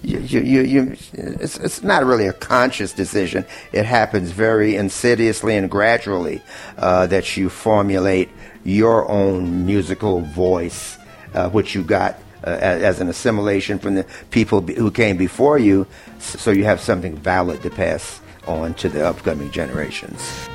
you, 0.03 0.19
you, 0.21 0.61
you, 0.63 0.97
it's, 1.13 1.59
it's 1.59 1.83
not 1.83 2.05
really 2.05 2.27
a 2.27 2.33
conscious 2.33 2.93
decision. 2.93 3.45
It 3.73 3.85
happens 3.85 4.31
very 4.31 4.77
insidiously 4.77 5.57
and 5.57 5.71
gradually 5.71 6.43
uh, 6.79 7.07
that 7.09 7.37
you 7.37 7.51
formulate 7.51 8.31
your 8.65 9.09
own 9.11 9.67
musical 9.67 10.21
voice, 10.21 10.97
uh, 11.35 11.51
which 11.51 11.75
you 11.75 11.83
got 11.83 12.19
uh, 12.45 12.51
as, 12.51 12.83
as 12.83 13.01
an 13.01 13.09
assimilation 13.09 13.79
from 13.79 13.95
the 13.95 14.07
people 14.31 14.61
who 14.61 14.91
came 14.91 15.17
before 15.17 15.59
you, 15.59 15.87
so 16.19 16.51
you 16.51 16.65
have 16.65 16.81
something 16.81 17.17
valid 17.17 17.63
to 17.63 17.71
pass 17.71 18.21
on 18.47 18.75
to 18.75 18.89
the 18.89 19.07
upcoming 19.07 19.51
generations. 19.51 20.49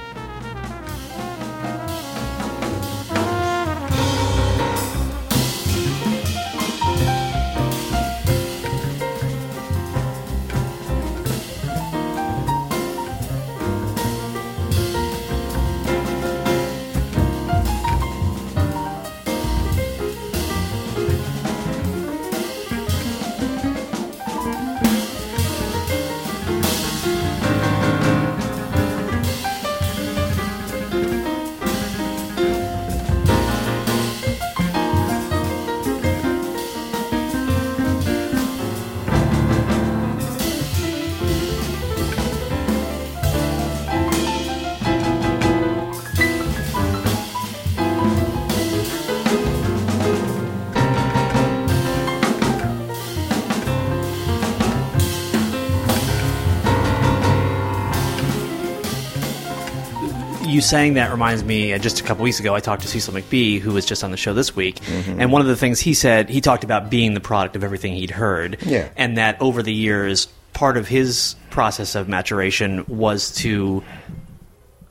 Saying 60.66 60.96
that 60.96 61.12
reminds 61.12 61.44
me. 61.44 61.74
Uh, 61.74 61.78
just 61.78 62.00
a 62.00 62.04
couple 62.04 62.24
weeks 62.24 62.40
ago, 62.40 62.56
I 62.56 62.60
talked 62.60 62.82
to 62.84 62.88
Cecil 62.88 63.14
McBee, 63.14 63.60
who 63.60 63.74
was 63.74 63.86
just 63.86 64.04
on 64.04 64.12
the 64.12 64.18
show 64.18 64.34
this 64.34 64.56
week, 64.56 64.80
mm-hmm. 64.82 65.22
and 65.22 65.32
one 65.32 65.42
of 65.42 65.48
the 65.48 65.56
things 65.56 65.80
he 65.80 65.94
said, 65.94 66.30
he 66.30 66.42
talked 66.42 66.64
about 66.64 66.90
being 66.90 67.14
the 67.14 67.20
product 67.20 67.56
of 67.56 67.64
everything 67.64 67.94
he'd 67.94 68.12
heard, 68.12 68.58
yeah. 68.64 68.90
and 68.98 69.18
that 69.18 69.42
over 69.42 69.64
the 69.64 69.74
years, 69.74 70.28
part 70.54 70.78
of 70.78 70.88
his 70.88 71.36
process 71.50 71.96
of 71.96 72.08
maturation 72.08 72.86
was 72.88 73.32
to 73.36 73.84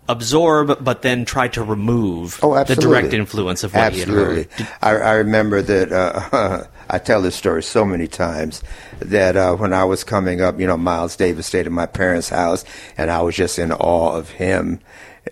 absorb, 0.08 0.84
but 0.84 1.02
then 1.02 1.24
try 1.24 1.48
to 1.48 1.62
remove 1.62 2.38
oh, 2.42 2.62
the 2.64 2.76
direct 2.76 3.12
influence 3.12 3.64
of 3.64 3.74
what 3.74 3.84
absolutely. 3.84 4.34
he 4.34 4.64
had 4.64 4.68
heard. 4.68 4.68
I, 4.82 4.90
I 4.90 5.12
remember 5.14 5.62
that. 5.62 5.92
Uh, 5.92 6.64
I 6.90 6.98
tell 6.98 7.22
this 7.22 7.34
story 7.34 7.62
so 7.62 7.84
many 7.84 8.06
times 8.06 8.62
that 9.00 9.36
uh, 9.36 9.56
when 9.56 9.72
I 9.72 9.84
was 9.84 10.04
coming 10.04 10.42
up, 10.42 10.60
you 10.60 10.66
know, 10.66 10.76
Miles 10.76 11.16
Davis 11.16 11.46
stayed 11.46 11.66
at 11.66 11.72
my 11.72 11.86
parents' 11.86 12.28
house, 12.28 12.64
and 12.98 13.10
I 13.10 13.22
was 13.22 13.34
just 13.34 13.58
in 13.58 13.72
awe 13.72 14.16
of 14.16 14.30
him. 14.30 14.80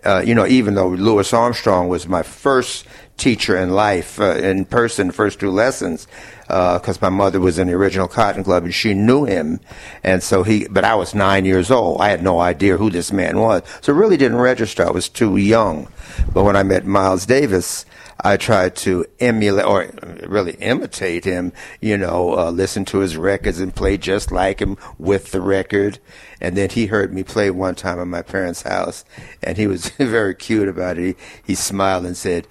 Uh, 0.05 0.23
you 0.25 0.35
know, 0.35 0.47
even 0.47 0.75
though 0.75 0.89
Louis 0.89 1.33
Armstrong 1.33 1.89
was 1.89 2.09
my 2.09 2.23
first 2.23 2.87
teacher 3.17 3.57
in 3.57 3.71
life, 3.71 4.21
uh, 4.21 4.37
in 4.37 4.65
person, 4.65 5.11
first 5.11 5.41
two 5.41 5.51
lessons, 5.51 6.07
because 6.53 6.99
uh, 6.99 7.01
my 7.01 7.09
mother 7.09 7.41
was 7.41 7.59
in 7.59 7.69
the 7.69 7.73
original 7.73 8.07
Cotton 8.07 8.45
Club 8.45 8.65
and 8.65 8.75
she 8.75 8.93
knew 8.93 9.25
him, 9.25 9.59
and 10.05 10.23
so 10.23 10.43
he. 10.43 10.69
But 10.69 10.85
I 10.85 10.95
was 10.95 11.15
nine 11.15 11.47
years 11.47 11.71
old. 11.71 12.03
I 12.03 12.11
had 12.11 12.23
no 12.23 12.41
idea 12.41 12.77
who 12.77 12.91
this 12.91 13.11
man 13.11 13.39
was, 13.39 13.63
so 13.81 13.93
it 13.93 13.97
really 13.97 14.19
didn't 14.19 14.37
register. 14.37 14.87
I 14.87 14.91
was 14.91 15.09
too 15.09 15.39
young. 15.39 15.89
But 16.35 16.45
when 16.45 16.55
I 16.55 16.63
met 16.63 16.85
Miles 16.85 17.25
Davis, 17.25 17.87
I 18.21 18.37
tried 18.37 18.77
to 18.77 19.07
emulate 19.19 19.65
or 19.65 19.89
really 20.27 20.53
imitate 20.55 21.25
him, 21.25 21.55
you 21.81 21.97
know, 21.97 22.39
uh, 22.39 22.51
listen 22.51 22.85
to 22.87 22.99
his 22.99 23.17
records 23.17 23.59
and 23.59 23.75
play 23.75 23.97
just 23.97 24.31
like 24.31 24.61
him 24.61 24.77
with 24.99 25.33
the 25.33 25.41
record. 25.41 26.01
And 26.39 26.55
then 26.55 26.69
he 26.69 26.87
heard 26.87 27.15
me 27.15 27.25
play 27.25 27.51
one 27.51 27.77
time 27.77 27.99
at 27.99 28.07
my 28.07 28.21
parents' 28.21 28.63
house, 28.63 29.07
and 29.43 29.57
he 29.57 29.67
was 29.67 29.89
very 29.99 30.35
cute 30.35 30.69
about 30.69 30.99
it. 30.99 31.17
He, 31.17 31.43
he 31.45 31.55
smiled 31.55 32.05
and 32.05 32.17
said, 32.17 32.47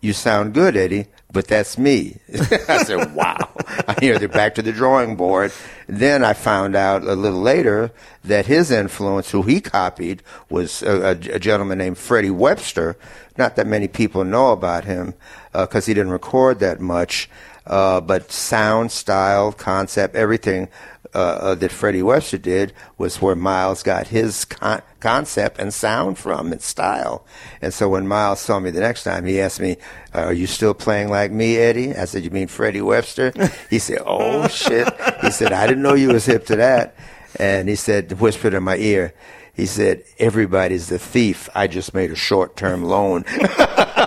"You 0.00 0.14
sound 0.14 0.54
good, 0.54 0.74
Eddie." 0.74 1.08
But 1.32 1.46
that's 1.46 1.78
me. 1.78 2.16
I 2.68 2.82
said, 2.84 3.14
wow. 3.14 3.48
I 3.88 3.96
hear 4.00 4.18
they're 4.18 4.28
back 4.28 4.54
to 4.56 4.62
the 4.62 4.72
drawing 4.72 5.16
board. 5.16 5.52
Then 5.86 6.24
I 6.24 6.34
found 6.34 6.76
out 6.76 7.02
a 7.02 7.14
little 7.14 7.40
later 7.40 7.90
that 8.24 8.46
his 8.46 8.70
influence, 8.70 9.30
who 9.30 9.42
he 9.42 9.60
copied, 9.60 10.22
was 10.50 10.82
a, 10.82 11.10
a 11.10 11.38
gentleman 11.38 11.78
named 11.78 11.98
Freddie 11.98 12.30
Webster. 12.30 12.96
Not 13.38 13.56
that 13.56 13.66
many 13.66 13.88
people 13.88 14.24
know 14.24 14.52
about 14.52 14.84
him 14.84 15.14
because 15.52 15.84
uh, 15.84 15.88
he 15.88 15.94
didn't 15.94 16.12
record 16.12 16.58
that 16.60 16.80
much. 16.80 17.30
Uh, 17.66 18.00
but 18.00 18.32
sound, 18.32 18.90
style, 18.90 19.52
concept, 19.52 20.16
everything 20.16 20.68
uh, 21.14 21.18
uh, 21.18 21.54
that 21.56 21.70
Freddie 21.70 22.02
Webster 22.02 22.38
did 22.38 22.72
was 22.96 23.20
where 23.20 23.36
Miles 23.36 23.82
got 23.82 24.08
his 24.08 24.44
con- 24.44 24.82
concept 25.00 25.58
and 25.58 25.72
sound 25.72 26.18
from 26.18 26.52
and 26.52 26.62
style. 26.62 27.24
And 27.60 27.74
so 27.74 27.88
when 27.88 28.08
Miles 28.08 28.40
saw 28.40 28.58
me 28.58 28.70
the 28.70 28.80
next 28.80 29.04
time, 29.04 29.24
he 29.26 29.40
asked 29.40 29.60
me, 29.60 29.76
"Are 30.14 30.32
you 30.32 30.46
still 30.46 30.74
playing 30.74 31.08
like 31.08 31.30
me, 31.30 31.56
Eddie?" 31.58 31.94
I 31.94 32.06
said, 32.06 32.24
"You 32.24 32.30
mean 32.30 32.48
Freddie 32.48 32.82
Webster?" 32.82 33.32
he 33.70 33.78
said, 33.78 33.98
"Oh 34.06 34.48
shit!" 34.48 34.88
He 35.20 35.30
said, 35.30 35.52
"I 35.52 35.66
didn't 35.66 35.82
know 35.82 35.94
you 35.94 36.08
was 36.08 36.26
hip 36.26 36.46
to 36.46 36.56
that." 36.56 36.94
And 37.38 37.68
he 37.68 37.76
said, 37.76 38.20
whispered 38.20 38.54
in 38.54 38.62
my 38.62 38.76
ear, 38.76 39.14
he 39.54 39.66
said, 39.66 40.04
"Everybody's 40.18 40.88
the 40.88 40.98
thief. 40.98 41.48
I 41.54 41.66
just 41.66 41.94
made 41.94 42.10
a 42.10 42.16
short-term 42.16 42.84
loan." 42.84 43.24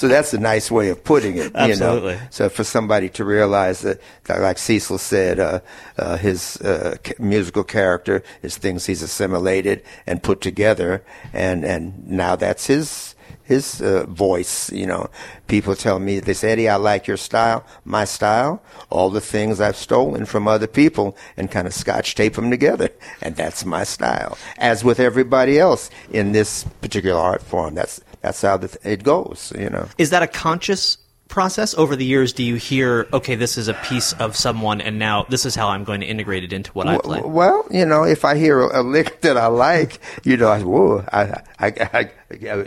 so 0.00 0.08
that's 0.08 0.32
a 0.32 0.38
nice 0.38 0.70
way 0.70 0.88
of 0.88 1.04
putting 1.04 1.36
it. 1.36 1.52
Absolutely. 1.54 2.12
You 2.12 2.18
know? 2.18 2.26
So 2.30 2.48
for 2.48 2.64
somebody 2.64 3.10
to 3.10 3.22
realize 3.22 3.82
that, 3.82 4.00
that 4.24 4.40
like 4.40 4.56
Cecil 4.56 4.96
said, 4.96 5.38
uh, 5.38 5.60
uh, 5.98 6.16
his 6.16 6.56
uh, 6.62 6.96
musical 7.18 7.64
character 7.64 8.22
is 8.40 8.56
things 8.56 8.86
he's 8.86 9.02
assimilated 9.02 9.82
and 10.06 10.22
put 10.22 10.40
together, 10.40 11.04
and 11.34 11.66
and 11.66 12.08
now 12.08 12.34
that's 12.34 12.66
his 12.66 13.14
his 13.42 13.82
uh, 13.82 14.06
voice. 14.06 14.72
You 14.72 14.86
know, 14.86 15.10
people 15.48 15.76
tell 15.76 15.98
me 15.98 16.18
they 16.18 16.32
say, 16.32 16.52
Eddie, 16.52 16.70
I 16.70 16.76
like 16.76 17.06
your 17.06 17.18
style. 17.18 17.62
My 17.84 18.06
style, 18.06 18.62
all 18.88 19.10
the 19.10 19.20
things 19.20 19.60
I've 19.60 19.76
stolen 19.76 20.24
from 20.24 20.48
other 20.48 20.66
people 20.66 21.14
and 21.36 21.50
kind 21.50 21.66
of 21.66 21.74
scotch 21.74 22.14
tape 22.14 22.36
them 22.36 22.50
together, 22.50 22.88
and 23.20 23.36
that's 23.36 23.66
my 23.66 23.84
style. 23.84 24.38
As 24.56 24.82
with 24.82 24.98
everybody 24.98 25.58
else 25.58 25.90
in 26.10 26.32
this 26.32 26.64
particular 26.80 27.20
art 27.20 27.42
form, 27.42 27.74
that's 27.74 28.00
that's 28.20 28.42
how 28.42 28.58
th- 28.58 28.76
it 28.84 29.02
goes. 29.02 29.52
You 29.58 29.70
know, 29.70 29.88
is 29.98 30.10
that 30.10 30.22
a 30.22 30.26
conscious 30.26 30.98
process 31.28 31.74
over 31.74 31.94
the 31.94 32.04
years 32.04 32.32
do 32.32 32.42
you 32.42 32.56
hear 32.56 33.06
okay 33.12 33.36
this 33.36 33.56
is 33.56 33.68
a 33.68 33.74
piece 33.74 34.12
of 34.14 34.34
someone 34.34 34.80
and 34.80 34.98
now 34.98 35.24
this 35.28 35.46
is 35.46 35.54
how 35.54 35.68
i'm 35.68 35.84
going 35.84 36.00
to 36.00 36.06
integrate 36.06 36.42
it 36.42 36.52
into 36.52 36.72
what 36.72 36.88
i 36.88 36.98
play 36.98 37.20
well 37.22 37.64
you 37.70 37.86
know 37.86 38.02
if 38.02 38.24
i 38.24 38.36
hear 38.36 38.60
a, 38.60 38.80
a 38.80 38.82
lick 38.82 39.20
that 39.20 39.36
i 39.36 39.46
like 39.46 40.00
you 40.24 40.36
know 40.36 40.48
I, 40.48 40.60
whoa, 40.60 41.04
I, 41.12 41.40
I, 41.60 41.88
I, 41.92 42.10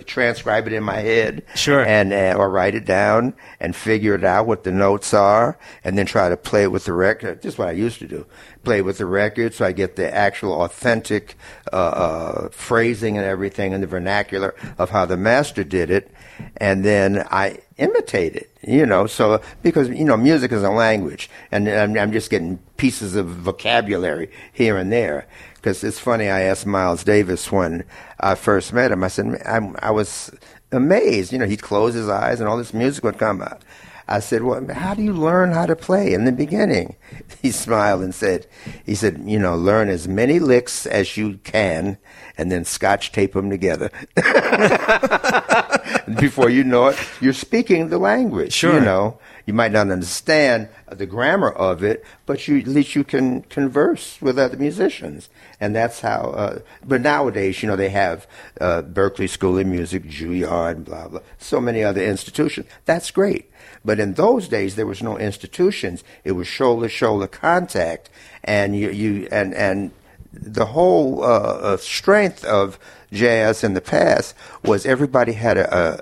transcribe 0.06 0.68
it 0.68 0.74
in 0.74 0.84
my 0.84 0.98
head 0.98 1.44
sure 1.56 1.86
and 1.86 2.12
uh, 2.12 2.36
or 2.38 2.50
write 2.50 2.76
it 2.76 2.86
down 2.86 3.34
and 3.60 3.76
figure 3.76 4.14
it 4.14 4.24
out 4.24 4.46
what 4.46 4.64
the 4.64 4.72
notes 4.72 5.14
are 5.14 5.58
and 5.84 5.98
then 5.98 6.06
try 6.06 6.30
to 6.30 6.36
play 6.36 6.64
it 6.64 6.72
with 6.72 6.86
the 6.86 6.94
record 6.94 7.42
just 7.42 7.58
what 7.58 7.68
i 7.68 7.72
used 7.72 8.00
to 8.00 8.08
do 8.08 8.26
play 8.64 8.82
with 8.82 8.98
the 8.98 9.06
record 9.06 9.54
so 9.54 9.66
i 9.66 9.72
get 9.72 9.96
the 9.96 10.14
actual 10.14 10.64
authentic 10.64 11.38
uh, 11.72 11.76
uh, 11.76 12.50
phrasing 12.50 13.18
and 13.18 13.26
everything 13.26 13.74
and 13.74 13.82
the 13.82 13.88
vernacular 13.88 14.54
of 14.78 14.90
how 14.90 15.06
the 15.06 15.18
master 15.18 15.64
did 15.64 15.90
it 15.90 16.12
and 16.58 16.84
then 16.84 17.26
i 17.32 17.58
imitate 17.78 18.36
it, 18.36 18.50
you 18.62 18.86
know. 18.86 19.08
So 19.08 19.42
because 19.62 19.90
you 19.90 20.06
know, 20.06 20.18
music 20.18 20.52
is 20.52 20.64
a 20.64 20.70
language, 20.70 21.30
and 21.52 21.68
I'm, 21.68 21.98
I'm 21.98 22.12
just 22.12 22.30
getting 22.30 22.58
pieces 22.78 23.16
of 23.16 23.28
vocabulary 23.28 24.30
here 24.52 24.78
and 24.78 24.92
there. 24.92 25.28
Because 25.64 25.82
it's 25.82 25.98
funny, 25.98 26.30
I 26.30 26.42
asked 26.42 26.66
Miles 26.66 27.06
Davis 27.06 27.50
when 27.50 27.86
I 28.20 28.36
first 28.36 28.74
met 28.74 28.92
him. 28.92 29.02
I 29.02 29.08
said 29.08 29.42
I'm, 29.46 29.78
I 29.80 29.92
was 29.92 30.30
amazed. 30.74 31.32
You 31.32 31.40
know, 31.40 31.46
he'd 31.46 31.62
close 31.62 31.94
his 31.94 32.10
eyes 32.10 32.42
and 32.42 32.50
all 32.50 32.58
this 32.58 32.74
music 32.74 33.06
would 33.06 33.18
come 33.18 33.42
out. 33.42 33.62
I 34.06 34.20
said, 34.20 34.44
"Well, 34.44 34.68
how 34.74 34.94
do 34.94 35.02
you 35.02 35.14
learn 35.14 35.54
how 35.54 35.66
to 35.66 35.78
play 35.78 36.14
in 36.14 36.26
the 36.26 36.34
beginning?" 36.34 36.98
He 37.42 37.52
smiled 37.52 38.02
and 38.02 38.14
said, 38.14 38.46
"He 38.86 38.94
said, 38.94 39.24
you 39.26 39.40
know, 39.40 39.56
learn 39.56 39.88
as 39.88 40.06
many 40.06 40.40
licks 40.40 40.86
as 40.86 41.16
you 41.16 41.40
can, 41.46 41.98
and 42.38 42.52
then 42.52 42.66
scotch 42.66 43.14
tape 43.14 43.32
them 43.32 43.50
together. 43.50 43.90
Before 46.20 46.50
you 46.50 46.66
know 46.66 46.88
it, 46.88 46.98
you're 47.22 47.32
speaking 47.32 47.88
the 47.88 47.98
language. 47.98 48.52
Sure. 48.52 48.74
You 48.74 48.82
know, 48.82 49.18
you 49.46 49.54
might 49.54 49.72
not 49.72 49.90
understand 49.90 50.70
the 50.90 51.06
grammar 51.06 51.50
of 51.50 51.84
it, 51.84 52.04
but 52.26 52.48
you, 52.48 52.60
at 52.60 52.68
least 52.68 52.96
you 52.96 53.04
can 53.04 53.42
converse 53.44 54.22
with 54.22 54.40
other 54.40 54.58
musicians. 54.58 55.30
And 55.60 55.76
that's 55.76 56.00
how, 56.00 56.32
uh, 56.32 56.60
but 56.86 57.02
nowadays, 57.02 57.62
you 57.62 57.68
know, 57.68 57.76
they 57.76 57.90
have 57.90 58.26
uh, 58.62 58.84
Berklee 58.84 59.30
School 59.30 59.58
of 59.60 59.68
Music, 59.68 60.04
Juilliard, 60.04 60.86
blah, 60.86 61.10
blah, 61.10 61.20
so 61.38 61.60
many 61.60 61.84
other 61.84 62.04
institutions. 62.04 62.68
That's 62.86 63.12
great. 63.12 63.52
But 63.84 64.00
in 64.00 64.14
those 64.14 64.48
days, 64.48 64.76
there 64.76 64.86
was 64.86 65.04
no 65.04 65.18
institutions. 65.18 66.04
It 66.24 66.34
was 66.34 66.48
shoulder 66.48 66.88
to 66.88 66.90
shoulder 66.90 67.28
contact. 67.28 68.10
And 68.44 68.78
you, 68.78 68.92
you, 68.92 69.28
and, 69.30 69.54
and 69.54 69.92
the 70.32 70.68
whole 70.68 71.24
uh, 71.24 71.28
uh, 71.28 71.78
strength 71.78 72.46
of 72.46 72.80
jazz 73.12 73.64
in 73.64 73.74
the 73.74 73.82
past 73.82 74.36
was 74.64 74.86
everybody 74.86 75.34
had 75.34 75.58
a, 75.58 75.78
a, 75.78 76.00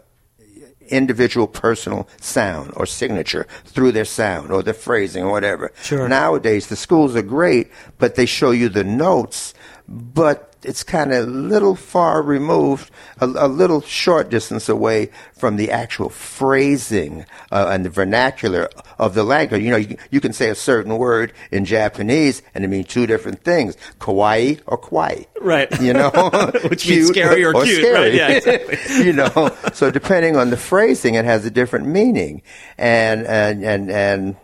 individual 0.92 1.48
personal 1.48 2.08
sound 2.20 2.74
or 2.76 2.86
signature 2.86 3.48
through 3.66 3.92
their 3.92 4.06
sound 4.06 4.52
or 4.52 4.62
their 4.62 4.74
phrasing 4.74 5.24
or 5.24 5.32
whatever. 5.32 5.72
Sure. 5.82 6.08
Nowadays 6.08 6.68
the 6.68 6.76
schools 6.76 7.16
are 7.16 7.22
great, 7.22 7.72
but 7.98 8.16
they 8.16 8.26
show 8.26 8.52
you 8.52 8.70
the 8.70 8.84
notes, 8.84 9.54
but 9.88 10.51
it's 10.64 10.84
kind 10.84 11.12
of 11.12 11.28
a 11.28 11.32
little 11.32 11.76
far 11.76 12.22
removed, 12.22 12.92
a, 13.20 13.26
a, 13.26 13.48
little 13.48 13.82
short 13.82 14.30
distance 14.30 14.70
away 14.70 15.10
from 15.34 15.58
the 15.58 15.72
actual 15.72 16.10
phrasing 16.10 17.26
uh, 17.52 17.70
and 17.72 17.86
the 17.86 17.90
vernacular 17.90 18.70
of 18.98 19.14
the 19.14 19.24
language. 19.24 19.62
You 19.62 19.72
know, 19.72 19.78
you, 19.78 19.98
you, 20.10 20.22
can 20.22 20.34
say 20.34 20.50
a 20.50 20.56
certain 20.56 20.98
word 20.98 21.34
in 21.52 21.66
Japanese 21.66 22.42
and 22.54 22.64
it 22.64 22.68
means 22.68 22.88
two 22.88 23.08
different 23.08 23.44
things: 23.44 23.78
kowai 24.00 24.62
or 24.68 24.80
kawaii. 24.80 25.26
Right. 25.40 25.82
You 25.82 25.94
know, 25.94 26.10
which 26.70 26.88
means 26.88 27.08
scary 27.08 27.44
or, 27.44 27.56
or 27.56 27.64
cute. 27.64 27.80
Scary. 27.80 28.10
Right. 28.10 28.14
Yeah. 28.14 28.28
Exactly. 28.42 29.06
you 29.06 29.14
know, 29.14 29.56
so 29.74 29.92
depending 29.92 30.36
on 30.36 30.50
the 30.50 30.58
phrasing, 30.58 31.16
it 31.16 31.26
has 31.26 31.46
a 31.46 31.52
different 31.52 31.88
meaning, 31.88 32.42
and 32.78 33.26
and 33.26 33.64
and 33.64 33.92
and 33.92 34.36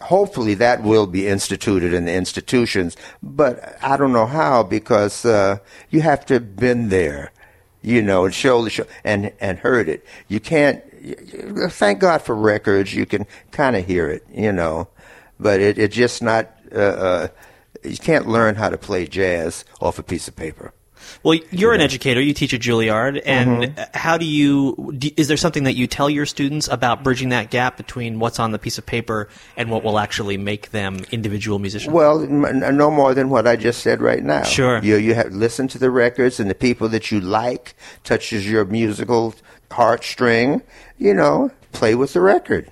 hopefully 0.00 0.54
that 0.54 0.82
will 0.82 1.06
be 1.06 1.26
instituted 1.26 1.92
in 1.92 2.04
the 2.06 2.12
institutions, 2.12 2.96
but 3.22 3.76
I 3.82 3.96
don't 3.96 4.12
know 4.12 4.26
how 4.26 4.62
because 4.62 5.24
uh, 5.24 5.58
you 5.90 6.00
have 6.00 6.24
to 6.26 6.34
have 6.34 6.56
been 6.56 6.88
there, 6.88 7.32
you 7.82 8.02
know, 8.02 8.24
and 8.24 8.34
show 8.34 8.62
the 8.62 8.70
show 8.70 8.86
and 9.04 9.32
and 9.40 9.58
heard 9.58 9.88
it. 9.88 10.04
You 10.28 10.40
can't. 10.40 10.82
Thank 11.72 12.00
God 12.00 12.22
for 12.22 12.34
records. 12.34 12.94
You 12.94 13.06
can 13.06 13.26
kind 13.52 13.76
of 13.76 13.86
hear 13.86 14.08
it, 14.10 14.24
you 14.32 14.52
know, 14.52 14.88
but 15.38 15.60
it 15.60 15.78
it's 15.78 15.96
just 15.96 16.22
not. 16.22 16.50
Uh, 16.72 16.78
uh, 16.78 17.28
you 17.82 17.96
can't 17.96 18.28
learn 18.28 18.56
how 18.56 18.68
to 18.68 18.76
play 18.76 19.06
jazz 19.06 19.64
off 19.80 19.98
a 19.98 20.02
piece 20.02 20.28
of 20.28 20.36
paper. 20.36 20.74
Well, 21.22 21.38
you're 21.50 21.72
an 21.72 21.80
educator. 21.80 22.20
You 22.20 22.32
teach 22.32 22.54
at 22.54 22.60
Juilliard, 22.60 23.20
and 23.24 23.62
mm-hmm. 23.64 23.82
how 23.94 24.18
do 24.18 24.24
you? 24.24 24.94
Is 25.16 25.28
there 25.28 25.36
something 25.36 25.64
that 25.64 25.74
you 25.74 25.86
tell 25.86 26.08
your 26.08 26.26
students 26.26 26.68
about 26.68 27.02
bridging 27.02 27.30
that 27.30 27.50
gap 27.50 27.76
between 27.76 28.18
what's 28.18 28.38
on 28.38 28.52
the 28.52 28.58
piece 28.58 28.78
of 28.78 28.86
paper 28.86 29.28
and 29.56 29.70
what 29.70 29.84
will 29.84 29.98
actually 29.98 30.36
make 30.36 30.70
them 30.70 31.00
individual 31.10 31.58
musicians? 31.58 31.92
Well, 31.92 32.20
no 32.20 32.90
more 32.90 33.14
than 33.14 33.28
what 33.28 33.46
I 33.46 33.56
just 33.56 33.82
said 33.82 34.00
right 34.00 34.22
now. 34.22 34.44
Sure. 34.44 34.82
You 34.82 34.96
you 34.96 35.14
have 35.14 35.32
listen 35.32 35.68
to 35.68 35.78
the 35.78 35.90
records 35.90 36.40
and 36.40 36.48
the 36.48 36.54
people 36.54 36.88
that 36.88 37.10
you 37.10 37.20
like 37.20 37.74
touches 38.04 38.50
your 38.50 38.64
musical 38.64 39.34
heartstring. 39.70 40.62
You 40.98 41.14
know, 41.14 41.50
play 41.72 41.94
with 41.94 42.12
the 42.12 42.20
record. 42.20 42.70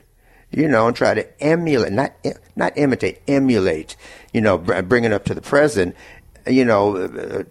You 0.50 0.66
know, 0.66 0.86
and 0.86 0.96
try 0.96 1.12
to 1.12 1.42
emulate, 1.42 1.92
not 1.92 2.14
not 2.56 2.72
imitate, 2.78 3.20
emulate. 3.28 3.96
You 4.32 4.40
know, 4.40 4.56
bring 4.56 5.04
it 5.04 5.12
up 5.12 5.26
to 5.26 5.34
the 5.34 5.42
present 5.42 5.94
you 6.48 6.64
know, 6.64 6.96
uh, 6.96 7.42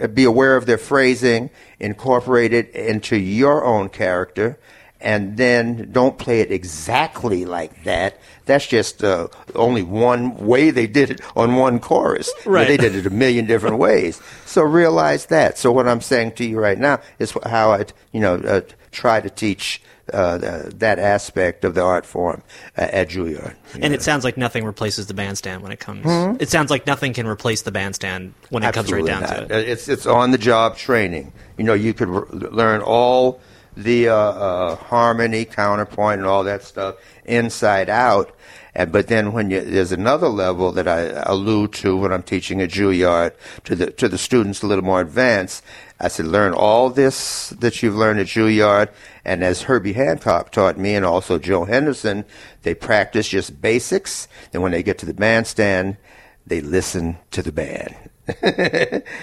uh, 0.00 0.06
be 0.08 0.24
aware 0.24 0.56
of 0.56 0.66
their 0.66 0.78
phrasing, 0.78 1.50
incorporate 1.78 2.52
it 2.52 2.70
into 2.74 3.16
your 3.16 3.64
own 3.64 3.88
character, 3.88 4.58
and 5.00 5.36
then 5.36 5.90
don't 5.92 6.18
play 6.18 6.40
it 6.40 6.52
exactly 6.52 7.44
like 7.44 7.84
that. 7.84 8.18
That's 8.44 8.66
just 8.66 9.02
uh, 9.02 9.28
only 9.54 9.82
one 9.82 10.36
way 10.46 10.70
they 10.70 10.86
did 10.86 11.10
it 11.10 11.20
on 11.34 11.56
one 11.56 11.80
chorus. 11.80 12.30
Right. 12.44 12.68
They 12.68 12.76
did 12.76 12.94
it 12.94 13.06
a 13.06 13.10
million 13.10 13.46
different 13.46 13.78
ways. 13.88 14.20
So 14.44 14.62
realize 14.62 15.26
that. 15.26 15.56
So 15.56 15.72
what 15.72 15.88
I'm 15.88 16.00
saying 16.00 16.32
to 16.32 16.44
you 16.44 16.58
right 16.60 16.78
now 16.78 17.00
is 17.18 17.32
how 17.44 17.72
I, 17.72 17.86
you 18.12 18.20
know, 18.20 18.34
uh, 18.34 18.60
try 18.90 19.20
to 19.20 19.30
teach 19.30 19.80
that 20.10 20.98
aspect 20.98 21.64
of 21.64 21.74
the 21.74 21.82
art 21.82 22.06
form 22.06 22.42
uh, 22.76 22.82
at 22.82 23.08
Juilliard. 23.08 23.54
And 23.74 23.82
know. 23.82 23.90
it 23.92 24.02
sounds 24.02 24.24
like 24.24 24.36
nothing 24.36 24.64
replaces 24.64 25.06
the 25.06 25.14
bandstand 25.14 25.62
when 25.62 25.72
it 25.72 25.80
comes. 25.80 26.04
Mm-hmm. 26.04 26.36
It 26.40 26.48
sounds 26.48 26.70
like 26.70 26.86
nothing 26.86 27.12
can 27.12 27.26
replace 27.26 27.62
the 27.62 27.72
bandstand 27.72 28.34
when 28.50 28.62
it 28.62 28.66
Absolutely 28.66 29.08
comes 29.10 29.20
right 29.22 29.28
down 29.28 29.38
not. 29.40 29.48
to 29.48 29.58
it. 29.58 29.68
It's 29.68 29.88
it's 29.88 30.06
on 30.06 30.30
the 30.30 30.38
job 30.38 30.76
training. 30.76 31.32
You 31.58 31.64
know, 31.64 31.74
you 31.74 31.94
could 31.94 32.08
learn 32.08 32.80
all 32.82 33.40
the 33.76 34.08
uh, 34.08 34.14
uh, 34.14 34.76
harmony, 34.76 35.44
counterpoint, 35.44 36.20
and 36.20 36.26
all 36.26 36.44
that 36.44 36.62
stuff 36.62 36.96
inside 37.24 37.88
out. 37.88 38.34
And, 38.74 38.92
but 38.92 39.08
then 39.08 39.32
when 39.32 39.50
you, 39.50 39.60
there's 39.60 39.92
another 39.92 40.28
level 40.28 40.72
that 40.72 40.86
I 40.86 41.22
allude 41.26 41.72
to 41.74 41.96
when 41.96 42.12
I'm 42.12 42.22
teaching 42.22 42.60
at 42.60 42.70
Juilliard 42.70 43.32
to 43.64 43.74
the 43.74 43.90
to 43.92 44.08
the 44.08 44.18
students 44.18 44.62
a 44.62 44.66
little 44.66 44.84
more 44.84 45.00
advanced, 45.00 45.64
I 46.00 46.08
said, 46.08 46.26
learn 46.26 46.54
all 46.54 46.88
this 46.88 47.50
that 47.50 47.82
you've 47.82 47.94
learned 47.94 48.20
at 48.20 48.26
Juilliard. 48.26 48.88
And 49.22 49.44
as 49.44 49.62
Herbie 49.62 49.92
Hancock 49.92 50.50
taught 50.50 50.78
me, 50.78 50.94
and 50.94 51.04
also 51.04 51.38
Joe 51.38 51.66
Henderson, 51.66 52.24
they 52.62 52.74
practice 52.74 53.28
just 53.28 53.60
basics. 53.60 54.26
And 54.54 54.62
when 54.62 54.72
they 54.72 54.82
get 54.82 54.96
to 54.98 55.06
the 55.06 55.12
bandstand, 55.12 55.98
they 56.46 56.62
listen 56.62 57.18
to 57.32 57.42
the 57.42 57.52
band. 57.52 57.94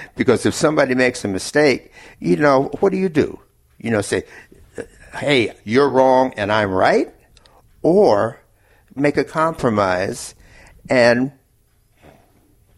because 0.15 0.45
if 0.45 0.53
somebody 0.53 0.93
makes 0.93 1.25
a 1.25 1.27
mistake, 1.27 1.91
you 2.19 2.35
know, 2.35 2.69
what 2.79 2.91
do 2.91 2.97
you 2.97 3.09
do? 3.09 3.39
You 3.79 3.89
know, 3.89 4.01
say, 4.01 4.23
hey, 5.15 5.53
you're 5.63 5.89
wrong 5.89 6.33
and 6.37 6.51
I'm 6.51 6.71
right? 6.71 7.11
Or 7.81 8.39
make 8.95 9.17
a 9.17 9.23
compromise 9.23 10.35
and, 10.89 11.31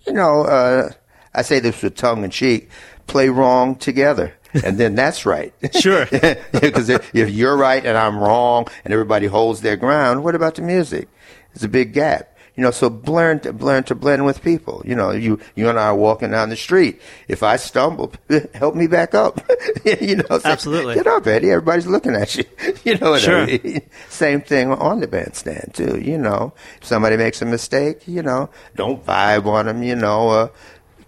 you 0.07 0.13
know, 0.13 0.43
uh, 0.43 0.91
I 1.33 1.41
say 1.41 1.59
this 1.59 1.81
with 1.81 1.95
tongue 1.95 2.23
in 2.23 2.29
cheek, 2.29 2.69
play 3.07 3.29
wrong 3.29 3.75
together. 3.75 4.33
and 4.63 4.77
then 4.77 4.95
that's 4.95 5.25
right. 5.25 5.53
Sure. 5.79 6.05
Because 6.51 6.89
if, 6.89 7.13
if, 7.15 7.29
you're 7.29 7.55
right 7.55 7.85
and 7.85 7.97
I'm 7.97 8.17
wrong 8.17 8.67
and 8.83 8.93
everybody 8.93 9.27
holds 9.27 9.61
their 9.61 9.77
ground, 9.77 10.23
what 10.23 10.35
about 10.35 10.55
the 10.55 10.61
music? 10.61 11.07
It's 11.53 11.63
a 11.63 11.69
big 11.69 11.93
gap. 11.93 12.35
You 12.55 12.63
know, 12.63 12.71
so 12.71 12.89
to, 12.89 13.53
learn 13.53 13.83
to 13.85 13.95
blend 13.95 14.25
with 14.25 14.41
people. 14.43 14.81
You 14.85 14.93
know, 14.93 15.11
you, 15.11 15.39
you 15.55 15.69
and 15.69 15.79
I 15.79 15.87
are 15.87 15.95
walking 15.95 16.31
down 16.31 16.49
the 16.49 16.57
street. 16.57 16.99
If 17.29 17.41
I 17.41 17.55
stumble, 17.55 18.11
help 18.53 18.75
me 18.75 18.87
back 18.87 19.15
up. 19.15 19.39
you 19.85 20.17
know, 20.17 20.39
say, 20.39 20.49
absolutely. 20.49 20.95
Get 20.95 21.07
up, 21.07 21.25
Eddie. 21.25 21.51
Everybody's 21.51 21.87
looking 21.87 22.15
at 22.15 22.35
you. 22.35 22.43
you 22.83 22.97
know 22.97 23.11
what 23.11 23.21
sure. 23.21 23.43
I 23.43 23.61
mean? 23.63 23.81
Same 24.09 24.41
thing 24.41 24.71
on 24.73 24.99
the 24.99 25.07
bandstand 25.07 25.71
too. 25.73 26.01
You 26.01 26.17
know, 26.17 26.53
if 26.81 26.85
somebody 26.85 27.15
makes 27.15 27.41
a 27.41 27.45
mistake, 27.45 28.05
you 28.09 28.21
know, 28.21 28.49
don't 28.75 29.05
vibe 29.05 29.45
on 29.45 29.67
them. 29.67 29.81
You 29.81 29.95
know, 29.95 30.29
uh, 30.29 30.47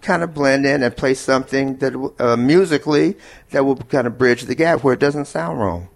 kind 0.02 0.24
of 0.24 0.34
blend 0.34 0.66
in 0.66 0.84
and 0.84 0.96
play 0.96 1.14
something 1.14 1.78
that 1.78 2.14
uh, 2.20 2.36
musically 2.36 3.18
that 3.52 3.66
will 3.66 3.76
kind 3.76 4.08
of 4.08 4.18
bridge 4.18 4.44
the 4.44 4.56
gap 4.56 4.84
where 4.84 4.94
it 4.94 5.00
doesn't 5.00 5.26
sound 5.26 5.60
wrong. 5.60 5.88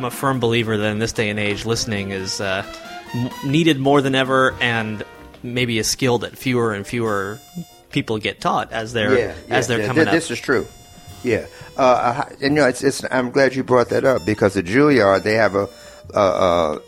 I'm 0.00 0.06
a 0.06 0.10
firm 0.10 0.40
believer 0.40 0.78
that 0.78 0.92
in 0.92 0.98
this 0.98 1.12
day 1.12 1.28
and 1.28 1.38
age, 1.38 1.66
listening 1.66 2.10
is 2.10 2.40
uh, 2.40 2.64
m- 3.12 3.28
needed 3.44 3.78
more 3.78 4.00
than 4.00 4.14
ever, 4.14 4.54
and 4.58 5.04
maybe 5.42 5.78
a 5.78 5.84
skill 5.84 6.16
that 6.20 6.38
fewer 6.38 6.72
and 6.72 6.86
fewer 6.86 7.38
people 7.90 8.16
get 8.16 8.40
taught 8.40 8.72
as 8.72 8.94
they're 8.94 9.18
yeah, 9.18 9.34
yeah, 9.46 9.54
as 9.54 9.68
they're 9.68 9.80
yeah. 9.80 9.86
coming 9.88 10.04
Th- 10.04 10.14
This 10.14 10.30
is 10.30 10.40
true. 10.40 10.66
Yeah, 11.22 11.44
uh, 11.76 12.24
and 12.30 12.40
you 12.40 12.48
know, 12.48 12.66
it's, 12.66 12.82
it's, 12.82 13.04
I'm 13.10 13.30
glad 13.30 13.54
you 13.54 13.62
brought 13.62 13.90
that 13.90 14.06
up 14.06 14.24
because 14.24 14.56
at 14.56 14.64
Juilliard 14.64 15.22
they 15.22 15.34
have 15.34 15.54
a 15.54 15.68
a, 16.14 16.78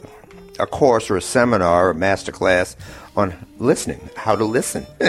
a 0.59 0.67
course 0.67 1.11
or 1.11 1.19
a 1.19 1.23
seminar 1.23 1.89
or 1.89 1.91
a 1.91 1.95
master 1.95 2.33
class 2.33 2.77
on 3.15 3.35
listening, 3.59 4.09
how 4.17 4.37
to 4.37 4.45
listen, 4.47 4.87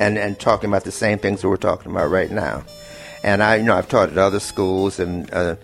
and 0.00 0.16
and 0.16 0.40
talking 0.40 0.70
about 0.70 0.84
the 0.84 0.92
same 0.92 1.18
things 1.18 1.42
that 1.42 1.48
we're 1.50 1.58
talking 1.58 1.92
about 1.92 2.08
right 2.08 2.30
now. 2.30 2.64
And 3.22 3.42
I, 3.42 3.56
you 3.56 3.64
know, 3.64 3.76
I've 3.76 3.90
taught 3.90 4.08
at 4.08 4.16
other 4.16 4.40
schools, 4.40 4.98
and 4.98 5.30
uh, 5.34 5.56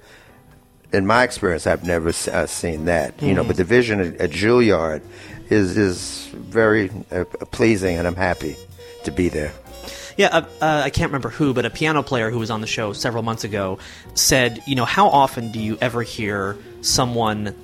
in 0.94 1.07
my 1.07 1.24
experience, 1.24 1.66
I've 1.66 1.85
never 1.85 2.09
uh, 2.09 2.46
seen 2.46 2.87
that. 2.87 3.20
You 3.20 3.28
mm-hmm. 3.28 3.37
know, 3.37 3.44
but 3.44 3.57
the 3.57 3.64
vision 3.64 4.00
at, 4.00 4.16
at 4.16 4.30
Juilliard 4.30 5.02
is 5.50 5.76
is 5.76 6.26
very 6.33 6.90
uh, 7.11 7.24
pleasing, 7.50 7.98
and 7.98 8.07
I'm 8.07 8.16
happy 8.16 8.57
to 9.04 9.11
be 9.11 9.28
there. 9.28 9.52
Yeah, 10.16 10.28
uh, 10.28 10.46
uh, 10.62 10.83
I 10.85 10.90
can't 10.90 11.09
remember 11.09 11.28
who, 11.28 11.52
but 11.52 11.64
a 11.64 11.70
piano 11.70 12.02
player 12.02 12.30
who 12.30 12.38
was 12.38 12.50
on 12.50 12.61
the 12.61 12.66
show 12.66 12.92
several 12.92 13.22
months 13.22 13.42
ago 13.42 13.78
said, 14.14 14.62
you 14.66 14.76
know, 14.76 14.85
how 14.85 15.09
often 15.09 15.50
do 15.50 15.59
you 15.59 15.76
ever 15.80 16.02
hear 16.02 16.57
someone 16.83 17.54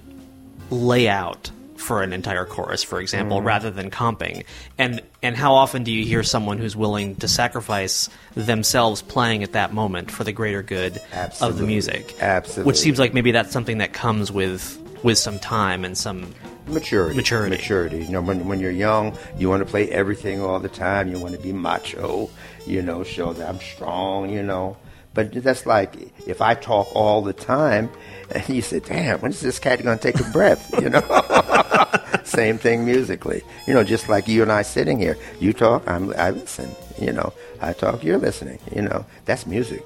lay 0.70 1.08
out 1.08 1.50
for 1.80 2.02
an 2.02 2.12
entire 2.12 2.44
chorus, 2.44 2.82
for 2.82 3.00
example, 3.00 3.40
mm. 3.40 3.44
rather 3.44 3.70
than 3.70 3.90
comping? 3.90 4.44
And 4.78 5.02
and 5.22 5.36
how 5.36 5.54
often 5.54 5.82
do 5.82 5.92
you 5.92 6.04
hear 6.04 6.22
someone 6.22 6.58
who's 6.58 6.76
willing 6.76 7.16
to 7.16 7.28
sacrifice 7.28 8.08
themselves 8.34 9.02
playing 9.02 9.42
at 9.42 9.52
that 9.52 9.72
moment 9.72 10.10
for 10.10 10.24
the 10.24 10.32
greater 10.32 10.62
good 10.62 11.00
Absolutely. 11.12 11.54
of 11.54 11.60
the 11.60 11.66
music? 11.66 12.14
Absolutely. 12.20 12.68
Which 12.68 12.78
seems 12.78 12.98
like 12.98 13.14
maybe 13.14 13.32
that's 13.32 13.52
something 13.52 13.78
that 13.78 13.92
comes 13.92 14.30
with 14.32 14.78
with 15.02 15.18
some 15.18 15.38
time 15.38 15.84
and 15.84 15.96
some 15.96 16.34
maturity. 16.66 17.16
Maturity. 17.16 17.56
Maturity. 17.56 18.04
You 18.04 18.12
know, 18.12 18.20
when, 18.20 18.46
when 18.46 18.60
you're 18.60 18.70
young, 18.70 19.16
you 19.36 19.48
want 19.48 19.64
to 19.64 19.70
play 19.70 19.90
everything 19.90 20.40
all 20.40 20.60
the 20.60 20.68
time. 20.68 21.12
You 21.12 21.18
want 21.18 21.34
to 21.34 21.40
be 21.40 21.52
macho, 21.52 22.30
you 22.66 22.82
know, 22.82 23.02
show 23.02 23.32
that 23.32 23.48
I'm 23.48 23.60
strong, 23.60 24.30
you 24.30 24.42
know. 24.42 24.76
But 25.12 25.32
that's 25.32 25.66
like 25.66 25.96
if 26.26 26.40
I 26.40 26.54
talk 26.54 26.94
all 26.94 27.22
the 27.22 27.32
time, 27.32 27.90
and 28.30 28.48
you 28.54 28.62
say, 28.62 28.80
"Damn, 28.80 29.20
when 29.20 29.32
is 29.32 29.40
this 29.40 29.58
cat 29.58 29.82
going 29.82 29.98
to 29.98 30.12
take 30.12 30.20
a 30.20 30.30
breath?" 30.30 30.72
You 30.80 30.90
know. 30.90 31.00
Same 32.24 32.58
thing 32.58 32.84
musically. 32.84 33.42
You 33.66 33.74
know, 33.74 33.84
just 33.84 34.08
like 34.08 34.28
you 34.28 34.42
and 34.42 34.52
I 34.52 34.62
sitting 34.62 34.98
here. 34.98 35.16
You 35.38 35.52
talk, 35.52 35.86
I'm, 35.88 36.12
I 36.16 36.30
listen. 36.30 36.70
You 36.98 37.12
know, 37.12 37.32
I 37.60 37.72
talk, 37.72 38.04
you're 38.04 38.18
listening. 38.18 38.58
You 38.74 38.82
know, 38.82 39.06
that's 39.24 39.46
music. 39.46 39.84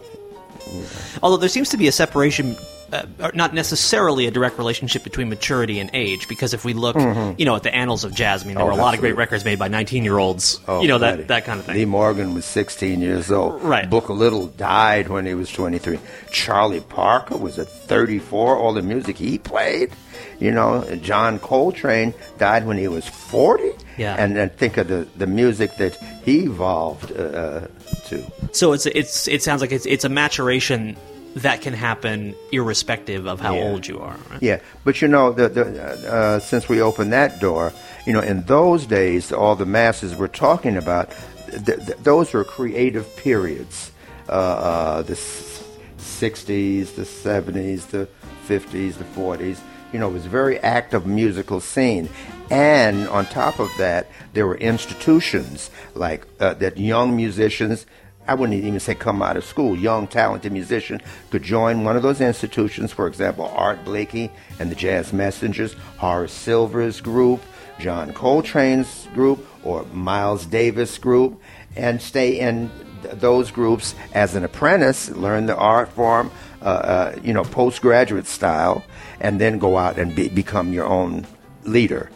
Although 1.22 1.36
there 1.36 1.48
seems 1.48 1.68
to 1.70 1.76
be 1.76 1.86
a 1.88 1.92
separation 1.92 2.56
uh, 2.92 3.30
not 3.34 3.54
necessarily 3.54 4.26
a 4.26 4.30
direct 4.30 4.58
relationship 4.58 5.02
between 5.02 5.28
maturity 5.28 5.80
and 5.80 5.90
age, 5.94 6.28
because 6.28 6.54
if 6.54 6.64
we 6.64 6.74
look, 6.74 6.96
mm-hmm. 6.96 7.38
you 7.38 7.44
know, 7.44 7.56
at 7.56 7.62
the 7.62 7.74
annals 7.74 8.04
of 8.04 8.14
jazz, 8.14 8.44
I 8.44 8.46
mean, 8.46 8.54
there 8.54 8.62
oh, 8.62 8.66
were 8.66 8.72
a 8.72 8.76
lot 8.76 8.94
of 8.94 9.00
great 9.00 9.16
records 9.16 9.44
made 9.44 9.58
by 9.58 9.68
19 9.68 10.04
year 10.04 10.18
olds, 10.18 10.60
oh, 10.68 10.80
you 10.80 10.88
know, 10.88 10.98
that, 10.98 11.28
that 11.28 11.44
kind 11.44 11.58
of 11.58 11.66
thing. 11.66 11.74
Lee 11.74 11.84
Morgan 11.86 12.34
was 12.34 12.44
16 12.44 13.00
years 13.00 13.32
old. 13.32 13.62
Right. 13.62 13.88
Booker 13.88 14.12
Little 14.12 14.46
died 14.46 15.08
when 15.08 15.26
he 15.26 15.34
was 15.34 15.50
23. 15.50 15.98
Charlie 16.30 16.80
Parker 16.80 17.36
was 17.36 17.58
at 17.58 17.68
34. 17.68 18.56
All 18.56 18.72
the 18.72 18.82
music 18.82 19.16
he 19.16 19.38
played, 19.38 19.90
you 20.40 20.50
know, 20.50 20.84
John 20.96 21.38
Coltrane 21.38 22.14
died 22.38 22.66
when 22.66 22.78
he 22.78 22.88
was 22.88 23.06
40. 23.08 23.70
Yeah. 23.96 24.16
And 24.18 24.36
then 24.36 24.50
think 24.50 24.76
of 24.76 24.88
the, 24.88 25.06
the 25.16 25.26
music 25.26 25.76
that 25.76 25.96
he 26.24 26.44
evolved 26.44 27.12
uh, 27.12 27.68
to. 28.06 28.32
So 28.52 28.72
it's 28.72 28.86
it's 28.86 29.28
it 29.28 29.42
sounds 29.42 29.60
like 29.60 29.72
it's 29.72 29.86
it's 29.86 30.04
a 30.04 30.08
maturation 30.08 30.96
that 31.36 31.62
can 31.62 31.74
happen 31.74 32.34
irrespective 32.52 33.26
of 33.26 33.40
how 33.40 33.54
yeah. 33.54 33.62
old 33.62 33.86
you 33.86 34.00
are. 34.00 34.16
Right? 34.30 34.42
Yeah, 34.42 34.60
but 34.84 35.02
you 35.02 35.08
know, 35.08 35.32
the, 35.32 35.48
the, 35.48 36.12
uh, 36.12 36.38
since 36.38 36.68
we 36.68 36.80
opened 36.80 37.12
that 37.12 37.40
door, 37.40 37.72
you 38.06 38.12
know, 38.12 38.20
in 38.20 38.42
those 38.42 38.86
days, 38.86 39.32
all 39.32 39.56
the 39.56 39.66
masses 39.66 40.14
were 40.14 40.28
talking 40.28 40.76
about, 40.76 41.12
th- 41.50 41.86
th- 41.86 41.98
those 41.98 42.32
were 42.32 42.44
creative 42.44 43.16
periods. 43.16 43.90
Uh, 44.28 44.32
uh, 44.32 45.02
the 45.02 45.14
60s, 45.14 46.94
the 46.94 47.02
70s, 47.02 47.88
the 47.88 48.08
50s, 48.46 48.94
the 48.94 49.04
40s. 49.04 49.58
You 49.94 50.00
know, 50.00 50.10
it 50.10 50.14
was 50.14 50.26
a 50.26 50.28
very 50.28 50.58
active 50.58 51.06
musical 51.06 51.60
scene. 51.60 52.08
And 52.50 53.06
on 53.10 53.26
top 53.26 53.60
of 53.60 53.70
that, 53.78 54.08
there 54.32 54.44
were 54.44 54.56
institutions 54.56 55.70
like 55.94 56.26
uh, 56.40 56.54
that 56.54 56.76
young 56.76 57.14
musicians 57.14 57.86
I 58.26 58.34
wouldn't 58.34 58.64
even 58.64 58.80
say 58.80 58.96
come 58.96 59.22
out 59.22 59.36
of 59.36 59.44
school, 59.44 59.76
young, 59.76 60.08
talented 60.08 60.50
musician 60.50 61.00
could 61.30 61.42
join 61.44 61.84
one 61.84 61.94
of 61.94 62.02
those 62.02 62.20
institutions, 62.20 62.90
for 62.90 63.06
example, 63.06 63.44
Art 63.54 63.84
Blakey 63.84 64.30
and 64.58 64.70
the 64.70 64.74
Jazz 64.74 65.12
Messengers, 65.12 65.74
Horace 65.98 66.32
Silver's 66.32 67.00
group, 67.00 67.42
John 67.78 68.14
Coltrane's 68.14 69.06
group, 69.14 69.46
or 69.62 69.84
Miles 69.92 70.46
Davis 70.46 70.96
group, 70.96 71.40
and 71.76 72.00
stay 72.00 72.40
in 72.40 72.70
th- 73.02 73.14
those 73.16 73.50
groups 73.50 73.94
as 74.14 74.34
an 74.34 74.42
apprentice, 74.42 75.10
learn 75.10 75.44
the 75.44 75.56
art 75.56 75.90
form, 75.90 76.30
uh, 76.62 76.64
uh, 76.64 77.18
you 77.22 77.34
know, 77.34 77.44
postgraduate 77.44 78.26
style, 78.26 78.82
and 79.24 79.40
then 79.40 79.58
go 79.58 79.78
out 79.78 79.98
and 79.98 80.14
be- 80.14 80.28
become 80.28 80.72
your 80.72 80.86
own 80.86 81.26
leader. 81.64 82.10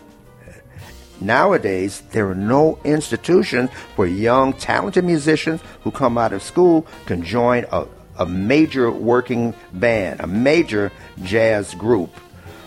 Nowadays, 1.21 2.03
there 2.13 2.29
are 2.29 2.35
no 2.35 2.79
institutions 2.85 3.71
where 3.97 4.07
young, 4.07 4.53
talented 4.53 5.05
musicians 5.05 5.63
who 5.83 5.91
come 5.91 6.19
out 6.19 6.33
of 6.35 6.43
school 6.43 6.87
can 7.07 7.25
join 7.25 7.65
a, 7.73 7.87
a 8.19 8.27
major 8.27 8.91
working 8.91 9.55
band, 9.73 10.21
a 10.21 10.27
major 10.27 10.93
jazz 11.23 11.75
group, 11.75 12.11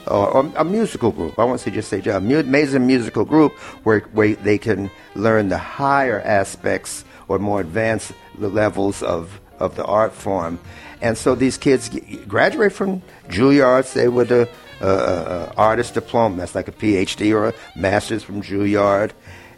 or 0.07 0.51
a 0.57 0.65
musical 0.65 1.11
group. 1.11 1.37
I 1.37 1.45
won't 1.45 1.61
say 1.61 1.69
just 1.69 1.87
say 1.87 2.01
jazz, 2.01 2.15
a 2.15 2.43
major 2.43 2.79
musical 2.79 3.23
group 3.23 3.53
where, 3.85 3.99
where 4.11 4.35
they 4.35 4.57
can 4.57 4.89
learn 5.15 5.49
the 5.49 5.59
higher 5.59 6.19
aspects 6.19 7.05
or 7.27 7.37
more 7.37 7.61
advanced 7.61 8.11
levels 8.39 9.03
of, 9.03 9.39
of 9.59 9.75
the 9.75 9.85
art 9.85 10.13
form. 10.13 10.59
And 11.01 11.17
so 11.17 11.35
these 11.35 11.57
kids 11.57 11.89
graduate 12.27 12.73
from 12.73 13.01
Juilliard, 13.27 13.85
say, 13.85 14.07
with 14.07 14.31
a 14.31 14.47
uh, 14.81 14.85
uh, 14.85 15.53
artist 15.57 15.93
diploma. 15.93 16.37
That's 16.37 16.55
like 16.55 16.67
a 16.67 16.71
PhD 16.71 17.33
or 17.33 17.49
a 17.49 17.53
master's 17.75 18.23
from 18.23 18.41
Juilliard. 18.41 19.11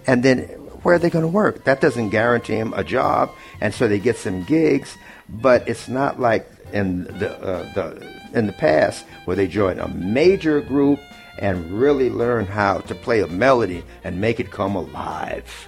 And 0.05 0.23
then 0.23 0.41
where 0.83 0.95
are 0.95 0.99
they 0.99 1.09
going 1.09 1.23
to 1.23 1.29
work? 1.29 1.63
That 1.63 1.79
doesn't 1.81 2.09
guarantee 2.09 2.55
them 2.55 2.73
a 2.73 2.83
job. 2.83 3.31
And 3.61 3.73
so 3.73 3.87
they 3.87 3.99
get 3.99 4.17
some 4.17 4.43
gigs, 4.43 4.97
but 5.29 5.67
it's 5.67 5.87
not 5.87 6.19
like 6.19 6.49
in 6.73 7.05
the, 7.05 7.39
uh, 7.39 7.73
the 7.73 8.13
in 8.33 8.47
the 8.47 8.53
past 8.53 9.05
where 9.25 9.35
they 9.37 9.47
join 9.47 9.79
a 9.79 9.87
major 9.87 10.59
group 10.59 10.99
and 11.37 11.71
really 11.71 12.09
learn 12.09 12.45
how 12.45 12.79
to 12.79 12.95
play 12.95 13.21
a 13.21 13.27
melody 13.27 13.83
and 14.03 14.19
make 14.19 14.39
it 14.39 14.51
come 14.51 14.75
alive. 14.75 15.67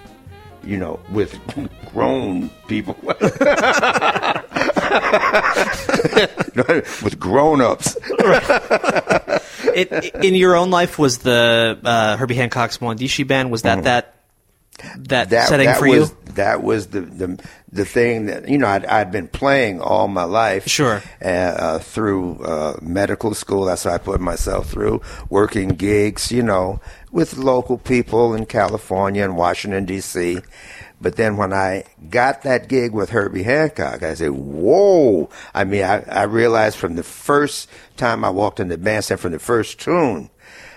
You 0.64 0.76
know, 0.76 1.00
with 1.10 1.38
grown 1.92 2.50
people. 2.66 2.96
with 7.02 7.18
grown-ups. 7.18 7.96
it, 9.74 10.14
in 10.24 10.34
your 10.34 10.56
own 10.56 10.70
life, 10.70 10.98
was 10.98 11.18
the 11.18 11.78
uh, 11.84 12.16
Herbie 12.16 12.34
Hancock's 12.34 12.78
Mwandishi 12.78 13.26
band 13.26 13.50
was 13.50 13.62
that 13.62 13.78
mm. 13.78 13.84
that 13.84 14.16
that, 14.98 15.30
that 15.30 15.48
setting 15.48 15.66
that 15.66 15.78
for 15.78 15.88
was, 15.88 16.10
you? 16.10 16.16
That 16.34 16.62
was 16.62 16.88
the, 16.88 17.00
the 17.00 17.42
the 17.72 17.84
thing 17.84 18.26
that 18.26 18.48
you 18.48 18.58
know 18.58 18.66
I'd, 18.66 18.84
I'd 18.84 19.10
been 19.10 19.28
playing 19.28 19.80
all 19.80 20.08
my 20.08 20.24
life. 20.24 20.68
Sure. 20.68 21.02
Uh, 21.22 21.28
uh, 21.28 21.78
through 21.78 22.42
uh, 22.44 22.76
medical 22.82 23.34
school, 23.34 23.64
that's 23.64 23.84
what 23.84 23.94
I 23.94 23.98
put 23.98 24.20
myself 24.20 24.70
through. 24.70 25.00
Working 25.30 25.70
gigs, 25.70 26.30
you 26.30 26.42
know, 26.42 26.80
with 27.10 27.38
local 27.38 27.78
people 27.78 28.34
in 28.34 28.46
California 28.46 29.24
and 29.24 29.36
Washington 29.36 29.86
D.C. 29.86 30.40
But 31.00 31.16
then 31.16 31.36
when 31.36 31.52
I 31.52 31.84
got 32.08 32.42
that 32.42 32.68
gig 32.68 32.92
with 32.92 33.10
Herbie 33.10 33.42
Hancock, 33.42 34.02
I 34.02 34.14
said, 34.14 34.30
whoa. 34.30 35.28
I 35.54 35.64
mean, 35.64 35.82
I, 35.84 36.02
I 36.04 36.22
realized 36.22 36.78
from 36.78 36.96
the 36.96 37.02
first 37.02 37.68
time 37.96 38.24
I 38.24 38.30
walked 38.30 38.60
in 38.60 38.68
the 38.68 38.78
bandstand, 38.78 39.20
from 39.20 39.32
the 39.32 39.38
first 39.38 39.78
tune, 39.78 40.30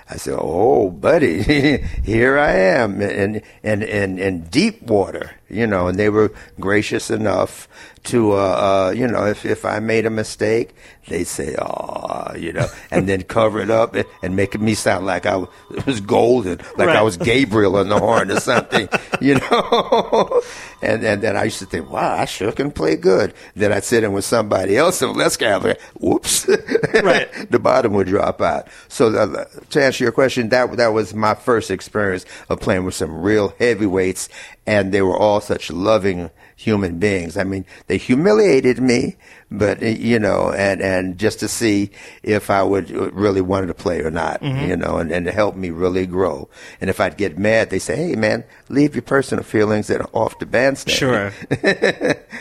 I 0.10 0.18
said, 0.18 0.38
"Oh, 0.40 0.90
buddy, 0.90 1.44
here 2.04 2.40
I 2.40 2.52
am 2.54 3.00
in 3.00 3.44
in 3.62 3.84
in, 3.84 4.18
in 4.18 4.44
deep 4.46 4.82
water." 4.82 5.39
You 5.50 5.68
know, 5.68 5.88
and 5.88 5.98
they 5.98 6.10
were 6.10 6.32
gracious 6.60 7.10
enough 7.10 7.68
to, 8.06 8.34
uh, 8.34 8.36
uh, 8.36 8.94
you 8.96 9.08
know, 9.08 9.26
if 9.26 9.46
if 9.46 9.66
I 9.66 9.80
made 9.80 10.06
a 10.06 10.10
mistake, 10.10 10.76
they'd 11.08 11.28
say, 11.28 11.56
"Oh," 11.60 12.34
you 12.38 12.54
know, 12.54 12.68
and 12.92 13.10
then 13.10 13.24
cover 13.24 13.60
it 13.60 13.70
up 13.70 13.96
and, 13.96 14.06
and 14.22 14.36
make 14.36 14.60
me 14.60 14.74
sound 14.74 15.06
like 15.06 15.26
I 15.26 15.38
was 15.86 16.00
golden, 16.02 16.60
like 16.78 16.88
right. 16.88 16.96
I 16.96 17.02
was 17.02 17.18
Gabriel 17.18 17.76
on 17.76 17.90
the 17.90 18.00
horn 18.00 18.32
or 18.32 18.40
something, 18.40 18.88
you 19.22 19.36
know. 19.36 20.42
and 20.82 21.04
and 21.04 21.22
then 21.22 21.36
I 21.36 21.46
used 21.46 21.60
to 21.60 21.66
think, 21.66 21.90
"Wow, 21.90 22.16
I 22.16 22.26
sure 22.26 22.52
can 22.52 22.72
play 22.72 22.96
good." 22.96 23.34
Then 23.56 23.74
I'd 23.74 23.84
sit 23.84 24.04
in 24.04 24.14
with 24.14 24.26
somebody 24.26 24.78
else 24.78 25.02
and 25.02 25.16
let's 25.16 25.38
gather. 25.38 25.76
Whoops, 26.00 26.48
right. 27.04 27.30
the 27.50 27.60
bottom 27.60 27.94
would 27.94 28.08
drop 28.08 28.42
out. 28.42 28.68
So 28.88 29.14
uh, 29.14 29.46
to 29.72 29.84
answer 29.84 30.04
your 30.04 30.14
question, 30.14 30.50
that 30.50 30.78
that 30.78 30.94
was 30.94 31.14
my 31.14 31.36
first 31.36 31.70
experience 31.72 32.26
of 32.50 32.60
playing 32.60 32.86
with 32.86 32.96
some 32.96 33.22
real 33.22 33.54
heavyweights, 33.60 34.30
and 34.70 34.92
they 34.92 35.02
were 35.02 35.18
all 35.18 35.42
such 35.42 35.72
loving 35.72 36.30
human 36.56 37.00
beings. 37.00 37.38
I 37.38 37.44
mean, 37.44 37.66
they 37.88 37.98
humiliated 37.98 38.80
me, 38.80 39.16
but 39.50 39.82
you 39.82 40.20
know, 40.20 40.52
and 40.52 40.80
and 40.80 41.18
just 41.18 41.40
to 41.40 41.48
see 41.48 41.90
if 42.22 42.52
I 42.52 42.62
would 42.62 42.96
uh, 42.96 43.10
really 43.10 43.42
wanted 43.42 43.68
to 43.68 43.74
play 43.74 44.02
or 44.02 44.12
not, 44.12 44.42
mm-hmm. 44.42 44.70
you 44.70 44.78
know, 44.78 44.98
and, 44.98 45.12
and 45.12 45.26
to 45.26 45.32
help 45.32 45.56
me 45.56 45.72
really 45.72 46.06
grow. 46.06 46.50
And 46.80 46.88
if 46.88 47.00
I'd 47.00 47.18
get 47.18 47.40
mad, 47.40 47.72
they 47.72 47.80
say, 47.80 47.96
"Hey, 47.96 48.16
man, 48.16 48.44
leave 48.70 48.94
your 48.94 49.02
personal 49.02 49.44
feelings 49.44 49.90
are 49.90 50.08
off 50.14 50.38
the 50.38 50.46
bandstand." 50.46 50.96
Sure. 50.96 51.34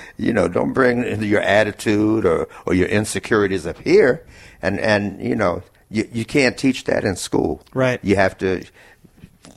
you 0.19 0.35
know, 0.35 0.49
don't 0.49 0.75
bring 0.75 1.23
your 1.23 1.41
attitude 1.41 2.27
or 2.27 2.47
or 2.67 2.75
your 2.75 2.89
insecurities 2.89 3.67
up 3.67 3.79
here. 3.79 4.27
And 4.61 4.79
and 4.81 5.19
you 5.23 5.35
know, 5.35 5.63
you 5.89 6.07
you 6.13 6.27
can't 6.27 6.59
teach 6.59 6.85
that 6.85 7.05
in 7.05 7.17
school. 7.17 7.63
Right. 7.73 8.01
You 8.05 8.17
have 8.17 8.37
to 8.39 8.67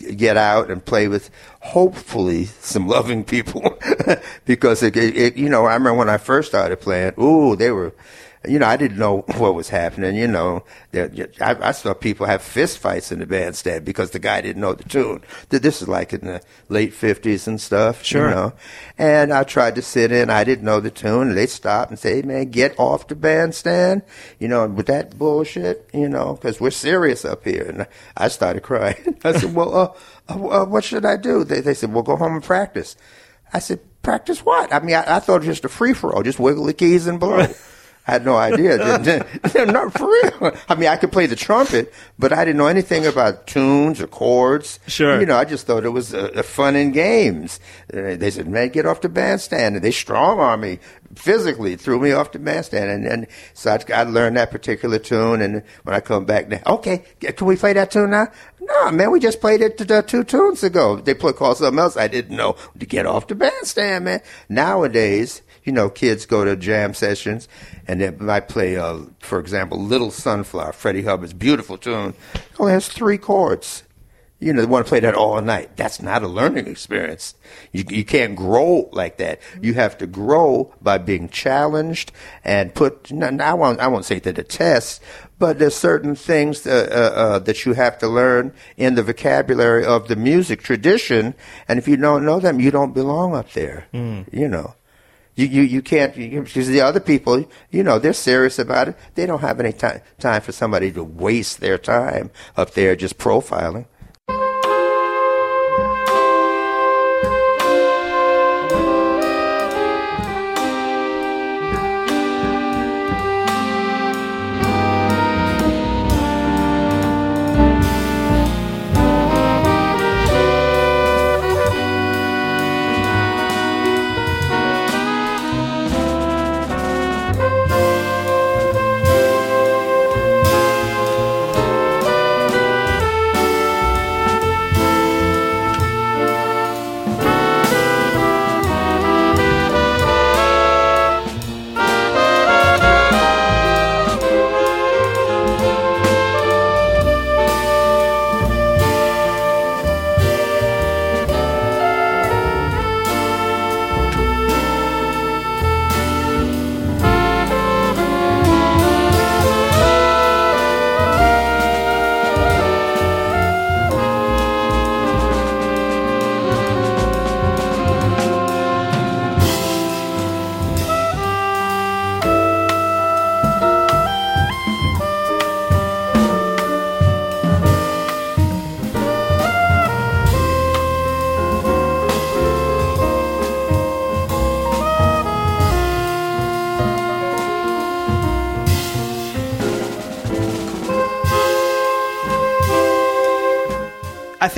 get 0.01 0.37
out 0.37 0.69
and 0.69 0.83
play 0.83 1.07
with 1.07 1.29
hopefully 1.61 2.45
some 2.45 2.87
loving 2.87 3.23
people. 3.23 3.77
Because 4.45 4.83
it, 4.83 4.97
it, 4.97 5.37
you 5.37 5.47
know 5.47 5.65
I 5.65 5.73
remember 5.73 5.99
when 5.99 6.09
I 6.09 6.17
first 6.17 6.49
started 6.49 6.77
playing 6.81 7.13
ooh 7.19 7.55
they 7.55 7.71
were 7.71 7.93
you 8.47 8.57
know, 8.57 8.65
I 8.65 8.75
didn't 8.75 8.97
know 8.97 9.17
what 9.37 9.53
was 9.53 9.69
happening. 9.69 10.15
You 10.15 10.27
know, 10.27 10.63
I, 10.93 11.29
I 11.39 11.71
saw 11.71 11.93
people 11.93 12.25
have 12.25 12.41
fist 12.41 12.79
fights 12.79 13.11
in 13.11 13.19
the 13.19 13.25
bandstand 13.25 13.85
because 13.85 14.11
the 14.11 14.19
guy 14.19 14.41
didn't 14.41 14.61
know 14.61 14.73
the 14.73 14.83
tune. 14.83 15.21
This 15.49 15.81
is 15.81 15.87
like 15.87 16.13
in 16.13 16.25
the 16.25 16.41
late 16.69 16.93
fifties 16.93 17.47
and 17.47 17.61
stuff. 17.61 18.03
Sure. 18.03 18.29
You 18.29 18.35
know, 18.35 18.53
and 18.97 19.31
I 19.31 19.43
tried 19.43 19.75
to 19.75 19.81
sit 19.81 20.11
in. 20.11 20.29
I 20.29 20.43
didn't 20.43 20.65
know 20.65 20.79
the 20.79 20.89
tune, 20.89 21.29
and 21.29 21.37
they 21.37 21.47
stopped 21.47 21.91
and 21.91 21.99
say, 21.99 22.15
"Hey, 22.15 22.21
man, 22.23 22.49
get 22.49 22.79
off 22.79 23.07
the 23.07 23.15
bandstand." 23.15 24.01
You 24.39 24.47
know, 24.47 24.67
with 24.67 24.87
that 24.87 25.17
bullshit. 25.17 25.89
You 25.93 26.09
know, 26.09 26.33
because 26.33 26.59
we're 26.59 26.71
serious 26.71 27.25
up 27.25 27.43
here. 27.43 27.65
And 27.67 27.87
I 28.17 28.27
started 28.27 28.63
crying. 28.63 29.17
I 29.23 29.33
said, 29.33 29.53
"Well, 29.53 29.75
uh, 29.75 29.93
uh, 30.29 30.61
uh, 30.61 30.65
what 30.65 30.83
should 30.83 31.05
I 31.05 31.17
do?" 31.17 31.43
They, 31.43 31.61
they 31.61 31.75
said, 31.75 31.93
"Well, 31.93 32.03
go 32.03 32.15
home 32.15 32.33
and 32.33 32.43
practice." 32.43 32.95
I 33.53 33.59
said, 33.59 33.81
"Practice 34.01 34.43
what?" 34.43 34.73
I 34.73 34.79
mean, 34.79 34.95
I, 34.95 35.17
I 35.17 35.19
thought 35.19 35.35
it 35.35 35.47
was 35.47 35.57
just 35.57 35.65
a 35.65 35.69
free 35.69 35.93
for 35.93 36.15
all, 36.15 36.23
just 36.23 36.39
wiggle 36.39 36.65
the 36.65 36.73
keys 36.73 37.05
and 37.05 37.19
blow. 37.19 37.45
I 38.07 38.13
had 38.13 38.25
no 38.25 38.35
idea. 38.35 38.77
Not 39.65 39.93
for 39.93 40.07
real. 40.07 40.55
I 40.67 40.75
mean, 40.75 40.89
I 40.89 40.95
could 40.97 41.11
play 41.11 41.27
the 41.27 41.35
trumpet, 41.35 41.93
but 42.17 42.33
I 42.33 42.43
didn't 42.43 42.57
know 42.57 42.67
anything 42.67 43.05
about 43.05 43.45
tunes 43.47 44.01
or 44.01 44.07
chords. 44.07 44.79
Sure. 44.87 45.19
You 45.19 45.25
know, 45.25 45.37
I 45.37 45.45
just 45.45 45.67
thought 45.67 45.85
it 45.85 45.89
was 45.89 46.13
a, 46.13 46.25
a 46.29 46.43
fun 46.43 46.75
in 46.75 46.91
games. 46.91 47.59
Uh, 47.93 48.15
They 48.15 48.31
said, 48.31 48.47
"Man, 48.47 48.69
get 48.69 48.85
off 48.85 49.01
the 49.01 49.09
bandstand," 49.09 49.75
and 49.75 49.83
they 49.83 49.91
strong 49.91 50.39
arm 50.39 50.61
me 50.61 50.79
physically, 51.15 51.75
threw 51.75 51.99
me 51.99 52.11
off 52.11 52.31
the 52.31 52.39
bandstand, 52.39 52.89
and, 52.89 53.05
and 53.05 53.27
so 53.53 53.71
I, 53.71 53.79
I 53.93 54.03
learned 54.03 54.37
that 54.37 54.49
particular 54.49 54.97
tune. 54.97 55.41
And 55.41 55.61
when 55.83 55.95
I 55.95 55.99
come 55.99 56.25
back, 56.25 56.47
now, 56.47 56.59
okay, 56.65 57.03
can 57.19 57.45
we 57.47 57.55
play 57.55 57.73
that 57.73 57.91
tune 57.91 58.11
now? 58.11 58.27
No, 58.59 58.91
man, 58.91 59.11
we 59.11 59.19
just 59.19 59.41
played 59.41 59.61
it 59.61 59.91
uh, 59.91 60.01
two 60.03 60.23
tunes 60.23 60.63
ago. 60.63 60.97
They 60.97 61.13
put 61.13 61.35
called 61.35 61.57
something 61.57 61.79
else. 61.79 61.97
I 61.97 62.07
didn't 62.07 62.35
know 62.35 62.55
to 62.79 62.85
get 62.85 63.05
off 63.05 63.27
the 63.27 63.35
bandstand, 63.35 64.05
man. 64.05 64.21
Nowadays, 64.49 65.41
you 65.63 65.71
know, 65.71 65.89
kids 65.89 66.25
go 66.25 66.45
to 66.45 66.55
jam 66.55 66.93
sessions 66.93 67.47
and 67.91 67.99
they 67.99 68.09
might 68.09 68.47
play, 68.47 68.77
uh, 68.77 68.99
for 69.19 69.37
example, 69.37 69.77
Little 69.77 70.11
Sunflower, 70.11 70.71
Freddie 70.71 71.03
Hubbard's 71.03 71.33
beautiful 71.33 71.77
tune. 71.77 72.13
It 72.33 72.41
only 72.57 72.71
has 72.71 72.87
three 72.87 73.17
chords. 73.17 73.83
You 74.39 74.53
know, 74.53 74.61
they 74.61 74.65
want 74.65 74.85
to 74.85 74.89
play 74.89 75.01
that 75.01 75.13
all 75.13 75.41
night. 75.41 75.75
That's 75.75 76.01
not 76.01 76.23
a 76.23 76.27
learning 76.29 76.67
experience. 76.67 77.35
You, 77.73 77.83
you 77.89 78.05
can't 78.05 78.37
grow 78.37 78.87
like 78.93 79.17
that. 79.17 79.41
You 79.61 79.73
have 79.73 79.97
to 79.97 80.07
grow 80.07 80.73
by 80.81 80.99
being 80.99 81.27
challenged 81.27 82.13
and 82.45 82.73
put, 82.73 83.11
no, 83.11 83.29
no, 83.29 83.43
I, 83.43 83.53
won't, 83.55 83.81
I 83.81 83.87
won't 83.87 84.05
say 84.05 84.21
to 84.21 84.31
the 84.31 84.43
test, 84.43 85.01
but 85.37 85.59
there's 85.59 85.75
certain 85.75 86.15
things 86.15 86.65
uh, 86.65 86.87
uh, 86.89 87.19
uh, 87.19 87.39
that 87.39 87.65
you 87.65 87.73
have 87.73 87.97
to 87.97 88.07
learn 88.07 88.53
in 88.77 88.95
the 88.95 89.03
vocabulary 89.03 89.83
of 89.83 90.07
the 90.07 90.15
music 90.15 90.63
tradition. 90.63 91.35
And 91.67 91.77
if 91.77 91.89
you 91.89 91.97
don't 91.97 92.23
know 92.23 92.39
them, 92.39 92.61
you 92.61 92.71
don't 92.71 92.93
belong 92.93 93.35
up 93.35 93.51
there. 93.51 93.87
You 94.31 94.47
know. 94.47 94.75
You, 95.35 95.45
you, 95.47 95.61
you 95.61 95.81
can't, 95.81 96.13
because 96.13 96.67
the 96.67 96.81
other 96.81 96.99
people, 96.99 97.45
you 97.69 97.83
know, 97.83 97.99
they're 97.99 98.13
serious 98.13 98.59
about 98.59 98.89
it. 98.89 98.97
They 99.15 99.25
don't 99.25 99.39
have 99.39 99.59
any 99.59 99.71
time, 99.71 100.01
time 100.19 100.41
for 100.41 100.51
somebody 100.51 100.91
to 100.91 101.03
waste 101.03 101.61
their 101.61 101.77
time 101.77 102.31
up 102.57 102.71
there 102.71 102.95
just 102.95 103.17
profiling. 103.17 103.85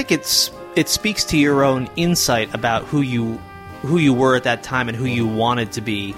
Think 0.03 0.19
it's 0.19 0.51
it 0.75 0.89
speaks 0.89 1.23
to 1.25 1.37
your 1.37 1.63
own 1.63 1.89
insight 1.95 2.53
about 2.53 2.83
who 2.83 2.99
you 2.99 3.35
who 3.83 3.97
you 3.99 4.13
were 4.13 4.35
at 4.35 4.43
that 4.43 4.61
time 4.61 4.89
and 4.89 4.97
who 4.97 5.05
you 5.05 5.25
wanted 5.25 5.71
to 5.73 5.81
be. 5.81 6.13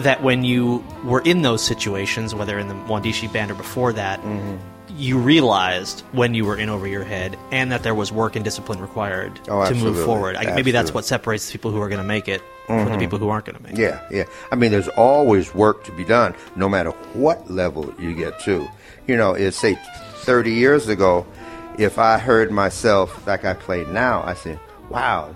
That 0.00 0.22
when 0.22 0.44
you 0.44 0.84
were 1.04 1.22
in 1.22 1.40
those 1.40 1.64
situations, 1.64 2.34
whether 2.34 2.58
in 2.58 2.68
the 2.68 2.74
Mwandishi 2.74 3.32
band 3.32 3.50
or 3.50 3.54
before 3.54 3.94
that, 3.94 4.20
Mm-hmm. 4.20 4.56
you 4.94 5.16
realized 5.18 6.00
when 6.12 6.34
you 6.34 6.44
were 6.44 6.58
in 6.58 6.68
over 6.68 6.86
your 6.86 7.02
head, 7.02 7.38
and 7.50 7.72
that 7.72 7.82
there 7.82 7.94
was 7.94 8.12
work 8.12 8.36
and 8.36 8.44
discipline 8.44 8.78
required 8.78 9.40
Oh, 9.48 9.66
to 9.66 9.74
move 9.74 10.04
forward. 10.04 10.36
I, 10.36 10.54
maybe 10.54 10.70
that's 10.70 10.92
what 10.92 11.06
separates 11.06 11.46
the 11.46 11.52
people 11.52 11.70
who 11.70 11.80
are 11.80 11.88
going 11.88 12.02
to 12.02 12.06
make 12.06 12.28
it 12.28 12.42
from 12.66 12.92
the 12.92 12.98
people 12.98 13.18
who 13.18 13.30
aren't 13.30 13.46
going 13.46 13.56
to 13.56 13.62
make 13.62 13.72
it. 13.72 13.78
Yeah, 13.78 14.06
yeah. 14.10 14.24
I 14.52 14.54
mean, 14.56 14.70
there's 14.70 14.88
always 14.88 15.54
work 15.54 15.82
to 15.84 15.92
be 15.92 16.04
done, 16.04 16.34
no 16.56 16.68
matter 16.68 16.90
what 17.14 17.50
level 17.50 17.94
you 17.98 18.14
get 18.14 18.38
to. 18.40 18.68
You 19.06 19.16
know, 19.16 19.32
it's 19.32 19.56
say 19.56 19.78
30 20.26 20.52
years 20.52 20.88
ago, 20.88 21.26
if 21.80 21.98
I 21.98 22.18
heard 22.18 22.50
myself 22.50 23.26
like 23.26 23.44
I 23.44 23.54
play 23.54 23.84
now, 23.86 24.22
I 24.22 24.34
said, 24.34 24.60
wow, 24.88 25.34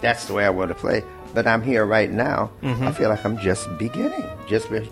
that's 0.00 0.26
the 0.26 0.34
way 0.34 0.44
I 0.44 0.50
want 0.50 0.68
to 0.70 0.74
play. 0.74 1.02
But 1.34 1.46
I'm 1.46 1.62
here 1.62 1.84
right 1.84 2.10
now. 2.10 2.50
Mm-hmm. 2.62 2.84
I 2.84 2.92
feel 2.92 3.08
like 3.08 3.24
I'm 3.24 3.38
just 3.38 3.66
beginning. 3.78 4.24
Just 4.46 4.70
be- 4.70 4.88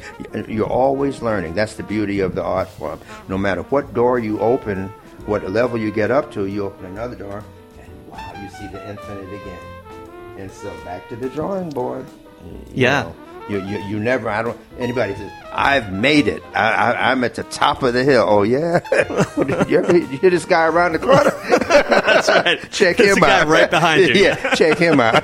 you're 0.48 0.66
always 0.66 1.22
learning. 1.22 1.54
That's 1.54 1.74
the 1.74 1.82
beauty 1.84 2.20
of 2.20 2.34
the 2.34 2.42
art 2.42 2.68
form. 2.68 3.00
No 3.28 3.38
matter 3.38 3.62
what 3.62 3.94
door 3.94 4.18
you 4.18 4.40
open, 4.40 4.88
what 5.26 5.48
level 5.50 5.78
you 5.78 5.92
get 5.92 6.10
up 6.10 6.32
to, 6.32 6.46
you 6.46 6.64
open 6.64 6.86
another 6.86 7.14
door, 7.16 7.44
and 7.80 8.08
wow, 8.08 8.32
you 8.42 8.48
see 8.50 8.66
the 8.68 8.88
infinite 8.90 9.28
again. 9.28 9.58
And 10.38 10.50
so 10.50 10.72
back 10.84 11.08
to 11.10 11.16
the 11.16 11.28
drawing 11.28 11.70
board. 11.70 12.06
You 12.44 12.60
Yeah. 12.72 13.02
know, 13.04 13.14
you, 13.48 13.60
you, 13.64 13.78
you 13.84 13.98
never, 14.00 14.28
I 14.28 14.42
don't, 14.42 14.58
anybody 14.78 15.14
says, 15.14 15.30
I've 15.52 15.92
made 15.92 16.28
it. 16.28 16.42
I, 16.54 16.72
I, 16.92 17.10
I'm 17.10 17.22
at 17.24 17.34
the 17.34 17.42
top 17.44 17.82
of 17.82 17.92
the 17.92 18.04
hill. 18.04 18.24
Oh, 18.26 18.42
yeah? 18.42 18.80
you 19.68 19.78
ever 19.78 19.96
you 19.96 20.06
hear 20.18 20.30
this 20.30 20.44
guy 20.44 20.66
around 20.66 20.92
the 20.92 20.98
corner? 20.98 21.30
That's 21.88 22.28
right. 22.28 22.58
check 22.70 22.96
There's 22.96 23.16
him 23.16 23.22
a 23.22 23.26
guy 23.26 23.40
out. 23.40 23.48
right 23.48 23.70
behind 23.70 24.06
you. 24.06 24.14
yeah, 24.14 24.54
check 24.54 24.78
him 24.78 25.00
out. 25.00 25.22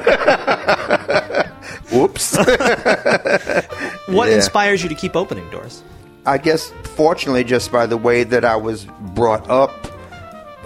Whoops. 1.91 2.37
What 2.37 4.29
Yeah. 4.29 4.35
inspires 4.37 4.83
you 4.83 4.89
to 4.89 4.95
keep 4.95 5.17
opening 5.17 5.49
doors? 5.51 5.83
I 6.27 6.37
guess, 6.39 6.71
fortunately, 6.83 7.45
just 7.45 7.73
by 7.73 7.87
the 7.87 7.97
way 7.97 8.25
that 8.25 8.45
I 8.45 8.57
was 8.57 8.85
brought 9.15 9.49
up 9.49 9.73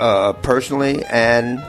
uh, 0.00 0.32
personally 0.34 1.04
and 1.04 1.60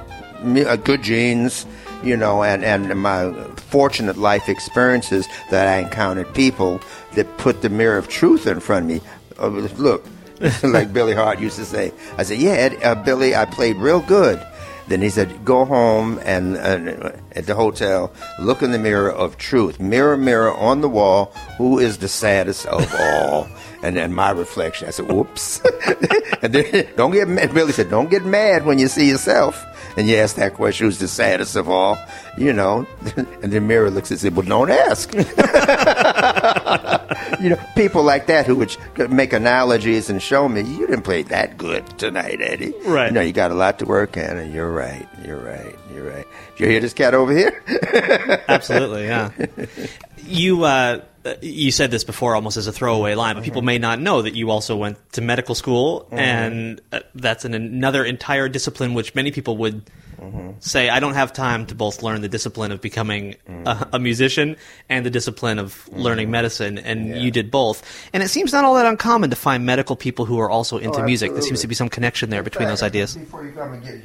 uh, 0.65 0.75
good 0.77 1.03
genes, 1.03 1.65
you 2.03 2.17
know, 2.17 2.43
and, 2.43 2.63
and 2.63 3.01
my 3.01 3.31
fortunate 3.55 4.17
life 4.17 4.49
experiences 4.49 5.27
that 5.49 5.67
I 5.67 5.77
encountered 5.77 6.33
people 6.33 6.81
that 7.13 7.37
put 7.37 7.61
the 7.61 7.69
mirror 7.69 7.97
of 7.97 8.07
truth 8.07 8.47
in 8.47 8.59
front 8.59 8.85
of 8.85 8.89
me. 8.89 9.01
Uh, 9.39 9.47
look, 9.47 10.05
like 10.63 10.93
Billy 10.93 11.13
Hart 11.13 11.39
used 11.39 11.57
to 11.57 11.65
say, 11.65 11.91
I 12.17 12.23
said, 12.23 12.39
yeah, 12.39 12.73
uh, 12.83 12.95
Billy, 12.95 13.35
I 13.35 13.45
played 13.45 13.77
real 13.77 14.01
good. 14.01 14.45
Then 14.87 15.01
he 15.01 15.09
said, 15.09 15.45
go 15.45 15.63
home 15.63 16.19
and 16.23 16.57
uh, 16.57 17.13
at 17.31 17.45
the 17.45 17.55
hotel, 17.55 18.11
look 18.39 18.61
in 18.61 18.71
the 18.71 18.79
mirror 18.79 19.11
of 19.11 19.37
truth. 19.37 19.79
Mirror, 19.79 20.17
mirror 20.17 20.53
on 20.53 20.81
the 20.81 20.89
wall, 20.89 21.33
who 21.57 21.79
is 21.79 21.99
the 21.99 22.09
saddest 22.09 22.65
of 22.65 22.93
all? 22.93 23.47
And 23.81 23.95
then 23.95 24.13
my 24.13 24.31
reflection, 24.31 24.87
I 24.87 24.91
said, 24.91 25.09
whoops. 25.09 25.61
and 26.41 26.53
then, 26.53 26.87
don't 26.97 27.11
get 27.11 27.27
mad. 27.29 27.53
Billy 27.53 27.71
said, 27.71 27.89
don't 27.89 28.09
get 28.09 28.25
mad 28.25 28.65
when 28.65 28.77
you 28.77 28.87
see 28.87 29.07
yourself. 29.09 29.65
And 29.95 30.07
you 30.07 30.15
ask 30.15 30.35
that 30.37 30.55
question, 30.55 30.87
who's 30.87 30.97
the 30.99 31.07
saddest 31.07 31.55
of 31.55 31.69
all? 31.69 31.97
You 32.37 32.53
know, 32.53 32.87
and 33.15 33.51
the 33.51 33.61
mirror 33.61 33.89
looks 33.89 34.11
and 34.11 34.19
says, 34.19 34.31
well, 34.31 34.45
don't 34.45 34.71
ask. 34.71 35.13
you 37.41 37.49
know, 37.49 37.59
people 37.75 38.03
like 38.03 38.27
that 38.27 38.45
who 38.47 38.55
would 38.55 38.75
make 39.09 39.33
analogies 39.33 40.09
and 40.09 40.21
show 40.21 40.47
me, 40.49 40.61
you 40.61 40.87
didn't 40.87 41.03
play 41.03 41.23
that 41.23 41.57
good 41.57 41.85
tonight, 41.99 42.39
Eddie. 42.41 42.73
Right. 42.85 43.07
You 43.07 43.13
know, 43.13 43.21
you 43.21 43.33
got 43.33 43.51
a 43.51 43.55
lot 43.55 43.79
to 43.79 43.85
work 43.85 44.17
on, 44.17 44.37
and 44.37 44.53
you're 44.53 44.71
right. 44.71 45.07
You're 45.25 45.39
right. 45.39 45.75
You're 45.93 46.09
right. 46.09 46.25
Did 46.57 46.63
you 46.63 46.67
hear 46.71 46.79
this 46.79 46.93
cat 46.93 47.13
over 47.13 47.35
here? 47.35 47.61
Absolutely, 48.47 49.05
yeah. 49.05 49.31
You 50.17 50.63
uh, 50.63 51.01
you 51.41 51.71
said 51.71 51.91
this 51.91 52.03
before, 52.03 52.36
almost 52.36 52.57
as 52.57 52.67
a 52.67 52.71
throwaway 52.71 53.15
line, 53.15 53.36
but 53.36 53.43
people 53.43 53.61
may 53.61 53.78
not 53.78 53.99
know 53.99 54.21
that 54.21 54.36
you 54.36 54.49
also 54.51 54.76
went 54.76 54.97
to 55.13 55.21
medical 55.21 55.55
school, 55.55 56.07
and 56.11 56.82
uh, 56.91 56.99
that's 57.15 57.45
an, 57.45 57.53
another 57.53 58.03
entire 58.03 58.49
discipline 58.49 58.93
which 58.93 59.15
many 59.15 59.32
people 59.32 59.57
would 59.57 59.84
say, 60.59 60.89
I 60.89 60.99
don't 61.01 61.15
have 61.15 61.34
time 61.34 61.65
to 61.65 61.76
both 61.76 62.01
learn 62.01 62.21
the 62.21 62.30
discipline 62.30 62.71
of 62.71 62.80
becoming 62.80 63.36
a, 63.65 63.88
a 63.93 63.99
musician 63.99 64.55
and 64.88 65.05
the 65.05 65.09
discipline 65.09 65.59
of 65.59 65.88
learning 65.91 66.32
medicine, 66.32 66.78
and 66.78 67.09
Yeah. 67.09 67.15
you 67.17 67.32
did 67.32 67.51
both. 67.51 67.84
And 68.13 68.24
it 68.24 68.30
seems 68.30 68.53
not 68.53 68.63
all 68.63 68.76
that 68.76 68.86
uncommon 68.86 69.32
to 69.32 69.36
find 69.36 69.65
medical 69.65 69.95
people 69.97 70.24
who 70.26 70.39
are 70.39 70.49
also 70.49 70.78
into 70.78 70.99
Oh, 71.01 71.03
music. 71.03 71.34
There 71.34 71.41
seems 71.41 71.59
to 71.61 71.67
be 71.67 71.76
some 71.76 71.89
connection 71.89 72.30
there 72.30 72.41
between 72.43 72.69
those 72.69 72.82
ideas. 72.84 73.15
Before 73.17 73.43
you 73.43 73.51
come 73.51 73.74
and 73.74 73.84
get 73.84 73.95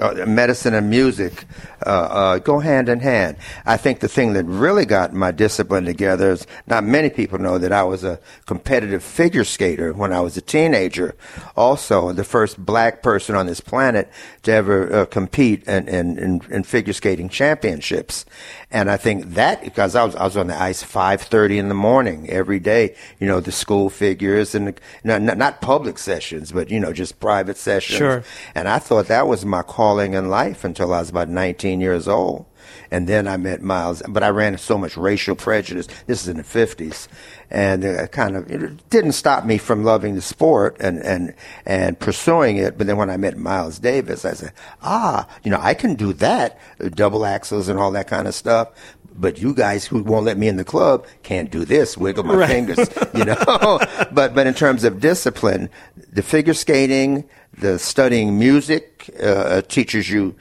uh, 0.00 0.26
medicine 0.26 0.74
and 0.74 0.88
music 0.90 1.44
uh, 1.86 1.90
uh, 1.90 2.38
go 2.38 2.58
hand 2.58 2.88
in 2.88 3.00
hand. 3.00 3.36
I 3.64 3.76
think 3.76 4.00
the 4.00 4.08
thing 4.08 4.34
that 4.34 4.44
really 4.44 4.84
got 4.84 5.12
my 5.12 5.30
discipline 5.30 5.84
together 5.84 6.30
is 6.32 6.46
not 6.66 6.84
many 6.84 7.10
people 7.10 7.38
know 7.38 7.58
that 7.58 7.72
I 7.72 7.82
was 7.82 8.04
a 8.04 8.20
competitive 8.46 9.02
figure 9.02 9.44
skater 9.44 9.92
when 9.92 10.12
I 10.12 10.20
was 10.20 10.36
a 10.36 10.40
teenager. 10.40 11.14
Also, 11.56 12.12
the 12.12 12.24
first 12.24 12.64
black 12.64 13.02
person 13.02 13.34
on 13.34 13.46
this 13.46 13.60
planet 13.60 14.10
to 14.42 14.52
ever 14.52 14.92
uh, 14.92 15.06
compete 15.06 15.64
in, 15.64 15.88
in, 15.88 16.40
in, 16.50 16.62
figure 16.62 16.92
skating 16.92 17.28
championships. 17.28 18.24
And 18.70 18.90
I 18.90 18.96
think 18.96 19.34
that 19.34 19.62
because 19.62 19.94
I 19.94 20.04
was 20.04 20.14
I 20.14 20.24
was 20.24 20.36
on 20.36 20.46
the 20.46 20.60
ice 20.60 20.82
five 20.82 21.20
thirty 21.20 21.58
in 21.58 21.68
the 21.68 21.74
morning 21.74 22.30
every 22.30 22.60
day. 22.60 22.94
You 23.18 23.26
know 23.26 23.40
the 23.40 23.52
school 23.52 23.90
figures 23.90 24.54
and 24.54 24.68
the, 24.68 24.74
not, 25.02 25.22
not 25.22 25.38
not 25.38 25.60
public 25.60 25.98
sessions, 25.98 26.52
but 26.52 26.70
you 26.70 26.78
know 26.78 26.92
just 26.92 27.18
private 27.18 27.56
sessions. 27.56 27.98
Sure. 27.98 28.24
And 28.54 28.68
I 28.68 28.78
thought 28.78 29.06
that 29.08 29.26
was 29.26 29.44
my 29.44 29.62
calling 29.62 30.14
in 30.14 30.28
life 30.28 30.64
until 30.64 30.94
I 30.94 31.00
was 31.00 31.10
about 31.10 31.28
19 31.70 31.80
years 31.80 32.08
old. 32.08 32.46
And 32.90 33.08
then 33.08 33.28
I 33.28 33.36
met 33.36 33.62
Miles, 33.62 34.02
but 34.08 34.22
I 34.22 34.28
ran 34.30 34.58
so 34.58 34.76
much 34.76 34.96
racial 34.96 35.36
prejudice. 35.36 35.86
This 36.06 36.22
is 36.22 36.28
in 36.28 36.36
the 36.36 36.42
50s. 36.42 37.08
And 37.50 37.84
uh, 37.84 38.06
kind 38.08 38.36
of, 38.36 38.50
it 38.50 38.88
didn't 38.90 39.12
stop 39.12 39.44
me 39.44 39.58
from 39.58 39.84
loving 39.84 40.14
the 40.14 40.20
sport 40.20 40.76
and, 40.80 40.98
and, 40.98 41.34
and 41.66 41.98
pursuing 41.98 42.56
it. 42.58 42.76
But 42.76 42.86
then 42.86 42.96
when 42.96 43.10
I 43.10 43.16
met 43.16 43.36
Miles 43.36 43.78
Davis, 43.78 44.24
I 44.24 44.34
said, 44.34 44.52
ah, 44.82 45.26
you 45.44 45.50
know, 45.50 45.60
I 45.60 45.74
can 45.74 45.94
do 45.94 46.12
that, 46.14 46.58
uh, 46.80 46.88
double 46.88 47.20
axels 47.20 47.68
and 47.68 47.78
all 47.78 47.92
that 47.92 48.08
kind 48.08 48.26
of 48.26 48.34
stuff. 48.34 48.68
But 49.16 49.40
you 49.40 49.54
guys 49.54 49.86
who 49.86 50.02
won't 50.02 50.24
let 50.24 50.38
me 50.38 50.48
in 50.48 50.56
the 50.56 50.64
club 50.64 51.06
can't 51.22 51.50
do 51.50 51.64
this, 51.64 51.98
wiggle 51.98 52.24
my 52.24 52.46
fingers, 52.46 52.88
you 53.14 53.24
know. 53.24 53.36
but 54.12 54.34
but 54.34 54.46
in 54.46 54.54
terms 54.54 54.84
of 54.84 55.00
discipline, 55.00 55.68
the 56.12 56.22
figure 56.22 56.54
skating, 56.54 57.28
the 57.52 57.78
studying 57.78 58.38
music 58.38 59.10
uh, 59.22 59.62
teaches 59.62 60.08
you 60.08 60.34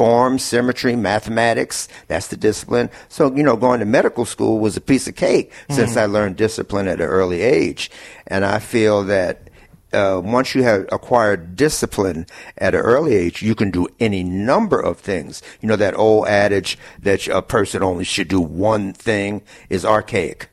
form, 0.00 0.38
symmetry, 0.38 0.96
mathematics. 0.96 1.86
That's 2.08 2.28
the 2.28 2.36
discipline. 2.38 2.88
So 3.10 3.36
you 3.36 3.42
know, 3.42 3.54
going 3.54 3.80
to 3.80 3.84
medical 3.84 4.24
school 4.24 4.58
was 4.58 4.74
a 4.74 4.80
piece 4.80 5.06
of 5.06 5.14
cake 5.14 5.52
since 5.68 5.94
I 5.94 6.06
learned 6.06 6.36
discipline 6.36 6.88
at 6.88 7.02
an 7.02 7.06
early 7.06 7.42
age, 7.42 7.90
and 8.26 8.42
I 8.42 8.60
feel 8.60 9.04
that 9.04 9.50
uh, 9.92 10.22
once 10.24 10.54
you 10.54 10.62
have 10.62 10.86
acquired 10.90 11.54
discipline 11.54 12.26
at 12.56 12.74
an 12.74 12.80
early 12.80 13.14
age, 13.14 13.42
you 13.42 13.54
can 13.54 13.70
do 13.70 13.88
any 13.98 14.22
number 14.22 14.80
of 14.80 14.98
things. 14.98 15.42
You 15.60 15.68
know, 15.68 15.76
that 15.76 15.98
old 15.98 16.28
adage 16.28 16.78
that 17.00 17.28
a 17.28 17.42
person 17.42 17.82
only 17.82 18.04
should 18.04 18.28
do 18.28 18.40
one 18.40 18.94
thing 18.94 19.42
is 19.68 19.84
archaic. 19.84 20.48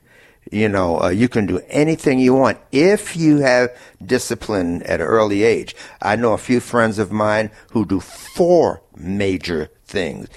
You 0.50 0.68
know, 0.68 1.00
uh, 1.02 1.08
you 1.10 1.28
can 1.28 1.46
do 1.46 1.60
anything 1.68 2.18
you 2.18 2.32
want 2.34 2.58
if 2.72 3.16
you 3.16 3.38
have 3.38 3.68
discipline 4.04 4.82
at 4.84 5.00
an 5.00 5.06
early 5.06 5.42
age. 5.42 5.76
I 6.00 6.16
know 6.16 6.32
a 6.32 6.38
few 6.38 6.60
friends 6.60 6.98
of 6.98 7.12
mine 7.12 7.50
who 7.72 7.84
do 7.84 8.00
four 8.00 8.80
major 8.96 9.68
things, 9.84 10.28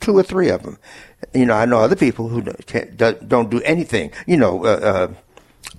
two 0.00 0.16
or 0.18 0.22
three 0.22 0.50
of 0.50 0.62
them. 0.64 0.78
You 1.32 1.46
know, 1.46 1.54
I 1.54 1.64
know 1.64 1.78
other 1.78 1.96
people 1.96 2.28
who 2.28 2.42
don't- 2.42 3.28
don't 3.28 3.62
anything. 3.64 4.10
You 4.26 4.36
know, 4.36 4.64
uh, 4.64 4.68
uh, 4.68 5.08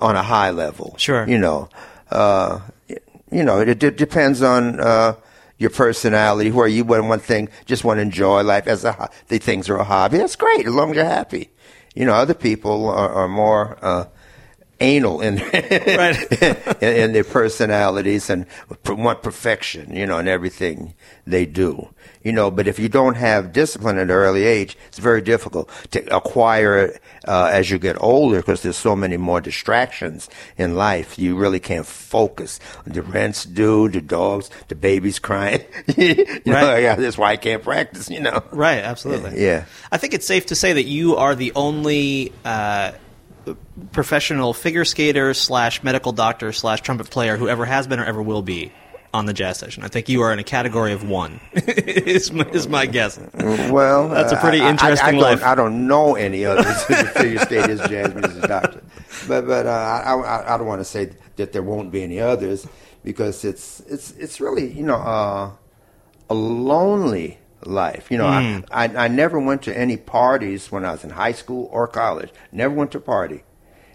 on 0.01 0.15
a 0.15 0.23
high 0.23 0.49
level. 0.49 0.95
Sure. 0.97 1.27
You 1.27 1.37
know, 1.37 1.69
uh, 2.11 2.59
you 3.31 3.43
know, 3.43 3.59
it, 3.59 3.83
it 3.83 3.97
depends 3.97 4.41
on 4.41 4.79
uh, 4.79 5.13
your 5.59 5.69
personality. 5.69 6.51
Where 6.51 6.67
you 6.67 6.83
want 6.85 7.05
one 7.05 7.19
thing, 7.19 7.49
just 7.65 7.83
want 7.83 7.99
to 7.99 8.01
enjoy 8.01 8.41
life 8.41 8.65
as 8.67 8.83
a 8.83 9.09
the 9.27 9.37
things 9.37 9.69
are 9.69 9.77
a 9.77 9.83
hobby. 9.83 10.17
That's 10.17 10.35
great 10.35 10.65
as 10.65 10.73
long 10.73 10.89
as 10.91 10.95
you're 10.95 11.05
happy. 11.05 11.49
You 11.99 12.05
know, 12.05 12.13
other 12.13 12.33
people 12.33 12.87
are, 12.87 13.09
are 13.09 13.27
more 13.27 13.77
uh, 13.81 14.05
anal 14.81 15.21
in 15.21 15.35
Right. 15.53 16.31
in, 16.81 16.95
in 16.95 17.13
their 17.13 17.23
personalities 17.23 18.29
and 18.29 18.45
want 18.87 19.21
perfection. 19.23 19.95
You 19.95 20.05
know, 20.05 20.17
in 20.19 20.27
everything 20.27 20.93
they 21.27 21.45
do. 21.45 21.89
You 22.23 22.33
know, 22.33 22.51
but 22.51 22.67
if 22.67 22.79
you 22.79 22.89
don't 22.89 23.15
have 23.15 23.53
discipline 23.53 23.97
at 23.97 24.03
an 24.03 24.11
early 24.11 24.43
age, 24.43 24.77
it's 24.89 24.97
very 24.99 25.21
difficult 25.21 25.69
to 25.91 26.03
acquire 26.15 26.77
it 26.79 27.01
uh, 27.25 27.49
as 27.51 27.71
you 27.71 27.79
get 27.79 27.95
older 28.01 28.37
because 28.37 28.61
there's 28.61 28.75
so 28.75 28.93
many 28.93 29.15
more 29.15 29.39
distractions 29.39 30.29
in 30.57 30.75
life. 30.75 31.17
You 31.17 31.37
really 31.37 31.61
can't 31.61 31.85
focus. 31.85 32.59
The 32.85 33.01
rent's 33.03 33.45
due, 33.45 33.87
the 33.87 34.01
dogs, 34.01 34.49
the 34.67 34.75
baby's 34.75 35.17
crying. 35.17 35.63
you 35.97 36.15
know, 36.45 36.53
Right. 36.73 36.83
yeah, 36.83 36.95
that's 36.95 37.17
why 37.17 37.31
I 37.31 37.37
can't 37.37 37.63
practice. 37.63 38.09
You 38.09 38.19
know. 38.19 38.43
Right, 38.51 38.79
absolutely. 38.83 39.41
Yeah. 39.41 39.65
I 39.91 39.97
think 39.97 40.13
it's 40.13 40.25
safe 40.27 40.47
to 40.47 40.55
say 40.55 40.73
that 40.73 40.85
you 40.85 41.15
are 41.15 41.35
the 41.35 41.53
only 41.55 42.33
uh, 42.43 42.91
professional 43.91 44.53
figure 44.53 44.85
skater 44.85 45.33
slash 45.33 45.83
medical 45.83 46.11
doctor 46.11 46.51
slash 46.51 46.81
trumpet 46.81 47.09
player 47.09 47.37
who 47.37 47.47
ever 47.49 47.65
has 47.65 47.87
been 47.87 47.99
or 47.99 48.05
ever 48.05 48.21
will 48.21 48.41
be 48.41 48.71
on 49.13 49.25
the 49.25 49.33
jazz 49.33 49.57
session. 49.57 49.83
I 49.83 49.87
think 49.87 50.07
you 50.07 50.21
are 50.21 50.31
in 50.31 50.37
a 50.39 50.43
category 50.43 50.93
of 50.93 51.07
one. 51.07 51.39
is, 51.53 52.31
my, 52.31 52.45
is 52.49 52.67
my 52.67 52.85
guess. 52.85 53.19
Well, 53.33 54.09
That's 54.09 54.31
a 54.31 54.37
pretty 54.37 54.61
I- 54.61 54.67
I- 54.67 54.69
interesting 54.69 55.07
I, 55.07 55.11
don't- 55.11 55.21
life. 55.21 55.43
I 55.43 55.55
don't 55.55 55.87
know 55.87 56.15
any 56.15 56.45
others 56.45 56.83
who 56.85 56.93
figure 56.93 57.39
state 57.39 57.69
as 57.69 57.79
jazz 57.89 58.13
music 58.13 58.43
doctor, 58.43 58.83
but 59.27 59.47
but 59.47 59.65
uh, 59.65 59.69
I, 59.69 60.13
I 60.13 60.53
I 60.53 60.57
don't 60.57 60.67
want 60.67 60.81
to 60.81 60.85
say 60.85 61.11
that 61.37 61.53
there 61.53 61.63
won't 61.63 61.91
be 61.91 62.03
any 62.03 62.19
others 62.19 62.67
because 63.03 63.43
it's 63.45 63.79
it's 63.87 64.11
it's 64.11 64.39
really 64.39 64.71
you 64.71 64.83
know 64.83 64.97
uh, 64.97 65.51
a 66.29 66.33
lonely 66.35 67.39
life. 67.65 68.09
You 68.11 68.17
know, 68.17 68.27
Hmm. 68.27 68.59
I, 68.71 68.85
I 68.85 69.05
I 69.05 69.07
never 69.07 69.39
went 69.39 69.63
to 69.63 69.77
any 69.77 69.97
parties 69.97 70.71
when 70.71 70.85
I 70.85 70.91
was 70.91 71.03
in 71.03 71.11
high 71.11 71.33
school 71.33 71.69
or 71.71 71.87
college. 71.87 72.29
Never 72.51 72.73
went 72.73 72.91
to 72.91 72.99
a 72.99 73.01
party. 73.01 73.43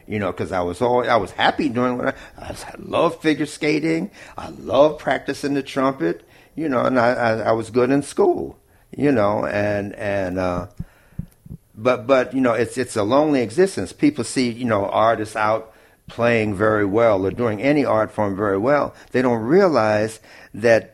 You 0.06 0.18
know, 0.18 0.30
because 0.32 0.52
I 0.52 0.60
was 0.60 0.82
always, 0.82 1.08
I 1.08 1.16
was 1.16 1.30
happy 1.30 1.70
doing 1.70 1.96
what 1.96 2.08
I, 2.08 2.14
I, 2.46 2.50
was, 2.50 2.64
I 2.64 2.74
love 2.78 3.22
figure 3.22 3.46
skating. 3.46 4.10
I 4.36 4.50
love 4.50 4.98
practicing 4.98 5.54
the 5.54 5.62
trumpet. 5.62 6.28
You 6.54 6.68
know, 6.68 6.84
and 6.84 7.00
I, 7.00 7.12
I, 7.14 7.30
I 7.38 7.52
was 7.52 7.70
good 7.70 7.90
in 7.90 8.02
school. 8.02 8.58
You 8.96 9.10
know, 9.12 9.46
and 9.46 9.94
and 9.94 10.38
uh, 10.38 10.66
but 11.74 12.06
but 12.06 12.34
you 12.34 12.40
know, 12.40 12.52
it's 12.52 12.76
it's 12.78 12.96
a 12.96 13.02
lonely 13.02 13.40
existence. 13.42 13.92
People 13.92 14.24
see 14.24 14.50
you 14.50 14.64
know 14.66 14.86
artists 14.86 15.36
out 15.36 15.72
playing 16.06 16.54
very 16.54 16.84
well 16.84 17.24
or 17.24 17.30
doing 17.30 17.62
any 17.62 17.84
art 17.84 18.12
form 18.12 18.36
very 18.36 18.58
well. 18.58 18.94
They 19.12 19.22
don't 19.22 19.40
realize 19.42 20.20
that 20.52 20.93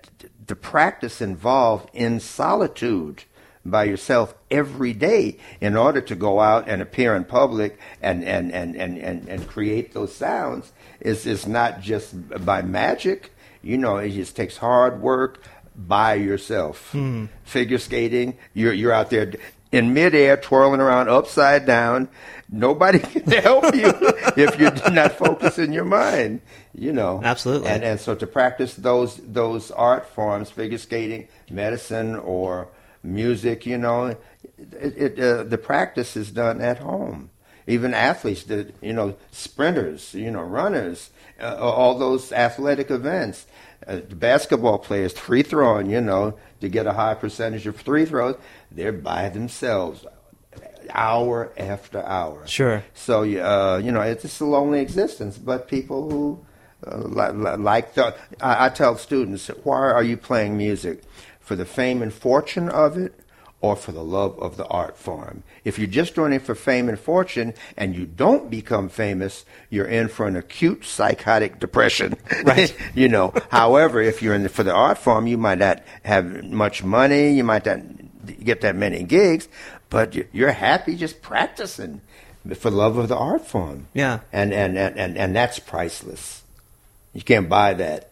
the 0.51 0.57
practice 0.57 1.20
involved 1.20 1.88
in 1.94 2.18
solitude 2.18 3.22
by 3.64 3.84
yourself 3.84 4.34
every 4.51 4.92
day 4.92 5.36
in 5.61 5.76
order 5.76 6.01
to 6.01 6.16
go 6.16 6.40
out 6.40 6.68
and 6.68 6.82
appear 6.82 7.14
in 7.14 7.24
public 7.24 7.78
and, 8.03 8.24
and, 8.24 8.53
and, 8.53 8.74
and, 8.74 8.98
and, 8.98 9.28
and 9.28 9.46
create 9.46 9.94
those 9.94 10.12
sounds 10.12 10.72
is, 10.98 11.24
is 11.24 11.46
not 11.46 11.80
just 11.80 12.44
by 12.44 12.62
magic. 12.62 13.32
You 13.62 13.78
know, 13.78 13.98
it 13.98 14.11
just 14.11 14.34
takes 14.34 14.57
hard 14.57 15.01
work 15.01 15.40
by 15.76 16.14
yourself. 16.14 16.90
Hmm. 16.90 17.26
Figure 17.44 17.78
skating, 17.78 18.36
you're, 18.53 18.72
you're 18.72 18.92
out 18.92 19.11
there 19.11 19.32
in 19.70 19.94
midair 19.94 20.36
twirling 20.36 20.80
around 20.80 21.09
upside 21.09 21.64
down. 21.64 22.09
Nobody 22.53 22.98
can 22.98 23.30
help 23.30 23.74
you 23.74 23.92
if 24.36 24.59
you're 24.59 24.90
not 24.90 25.12
focusing 25.12 25.72
your 25.72 25.84
mind. 25.84 26.40
You 26.74 26.92
know, 26.92 27.20
Absolutely. 27.22 27.68
And 27.68 27.84
and 27.84 28.01
so 28.01 28.14
to 28.14 28.26
practice 28.26 28.74
those 28.74 29.16
those 29.16 29.70
art 29.70 30.09
forms, 30.09 30.51
figure 30.51 30.78
skating, 30.78 31.28
medicine, 31.51 32.16
or 32.16 32.68
music, 33.03 33.66
you 33.66 33.78
know, 33.78 34.16
it, 34.59 35.16
it 35.16 35.20
uh, 35.20 35.44
the 35.44 35.59
practice 35.59 36.16
is 36.16 36.30
done 36.30 36.61
at 36.61 36.78
home. 36.78 37.30
Even 37.66 37.94
athletes, 37.94 38.44
the 38.44 38.72
you 38.80 38.92
know, 38.92 39.14
sprinters, 39.30 40.14
you 40.14 40.30
know, 40.30 40.42
runners, 40.42 41.11
uh, 41.40 41.57
all 41.57 41.98
those 41.98 42.32
athletic 42.32 42.90
events. 42.90 43.46
Uh, 43.86 43.96
the 44.09 44.14
basketball 44.14 44.78
players, 44.78 45.12
free 45.14 45.42
throwing, 45.42 45.88
you 45.88 46.01
know, 46.01 46.36
to 46.61 46.68
get 46.68 46.86
a 46.86 46.92
high 46.92 47.14
percentage 47.14 47.66
of 47.66 47.80
free 47.80 48.05
throws, 48.05 48.36
they're 48.70 48.92
by 48.92 49.28
themselves, 49.30 50.05
hour 50.93 51.53
after 51.57 52.05
hour. 52.05 52.47
Sure. 52.47 52.82
So 52.95 53.22
uh, 53.22 53.80
you 53.82 53.93
know, 53.93 54.01
it's 54.01 54.22
just 54.22 54.41
a 54.41 54.45
lonely 54.45 54.80
existence. 54.80 55.38
But 55.38 55.68
people 55.68 56.11
who 56.11 56.45
uh, 56.86 56.99
li- 56.99 57.32
li- 57.32 57.57
like 57.57 57.95
the, 57.95 58.14
I, 58.41 58.66
I 58.66 58.68
tell 58.68 58.97
students, 58.97 59.49
why 59.64 59.78
are 59.78 60.03
you 60.03 60.16
playing 60.16 60.57
music? 60.57 61.03
For 61.41 61.57
the 61.57 61.64
fame 61.64 62.01
and 62.01 62.12
fortune 62.12 62.68
of 62.68 62.97
it, 62.97 63.12
or 63.61 63.76
for 63.76 63.93
the 63.93 64.03
love 64.03 64.38
of 64.38 64.57
the 64.57 64.66
art 64.66 64.97
form? 64.97 65.43
If 65.64 65.78
you're 65.78 65.88
just 65.88 66.14
doing 66.14 66.32
it 66.32 66.43
for 66.43 66.55
fame 66.55 66.88
and 66.88 66.99
fortune, 66.99 67.55
and 67.76 67.95
you 67.95 68.07
don't 68.07 68.51
become 68.51 68.88
famous, 68.88 69.45
you're 69.68 69.86
in 69.86 70.09
for 70.09 70.26
an 70.26 70.36
acute 70.36 70.84
psychotic 70.84 71.59
depression. 71.61 72.16
Right. 72.45 72.74
you 72.95 73.09
know. 73.09 73.34
However, 73.51 74.01
if 74.01 74.22
you're 74.22 74.34
in 74.34 74.45
the, 74.45 74.49
for 74.49 74.62
the 74.62 74.72
art 74.72 74.99
form, 74.99 75.26
you 75.26 75.36
might 75.36 75.59
not 75.59 75.82
have 76.05 76.45
much 76.45 76.82
money. 76.82 77.32
You 77.32 77.45
might 77.45 77.66
not 77.66 77.80
get 78.45 78.61
that 78.62 78.76
many 78.76 79.03
gigs, 79.03 79.49
but 79.91 80.14
you- 80.14 80.28
you're 80.32 80.53
happy 80.53 80.97
just 80.97 81.20
practicing 81.20 82.01
for 82.57 82.70
love 82.70 82.97
of 82.97 83.09
the 83.09 83.16
art 83.16 83.47
form. 83.47 83.88
Yeah. 83.93 84.20
And 84.32 84.53
and, 84.55 84.78
and, 84.78 84.99
and, 84.99 85.18
and 85.18 85.36
that's 85.36 85.59
priceless. 85.59 86.43
You 87.12 87.22
can't 87.22 87.49
buy 87.49 87.74
that. 87.74 88.09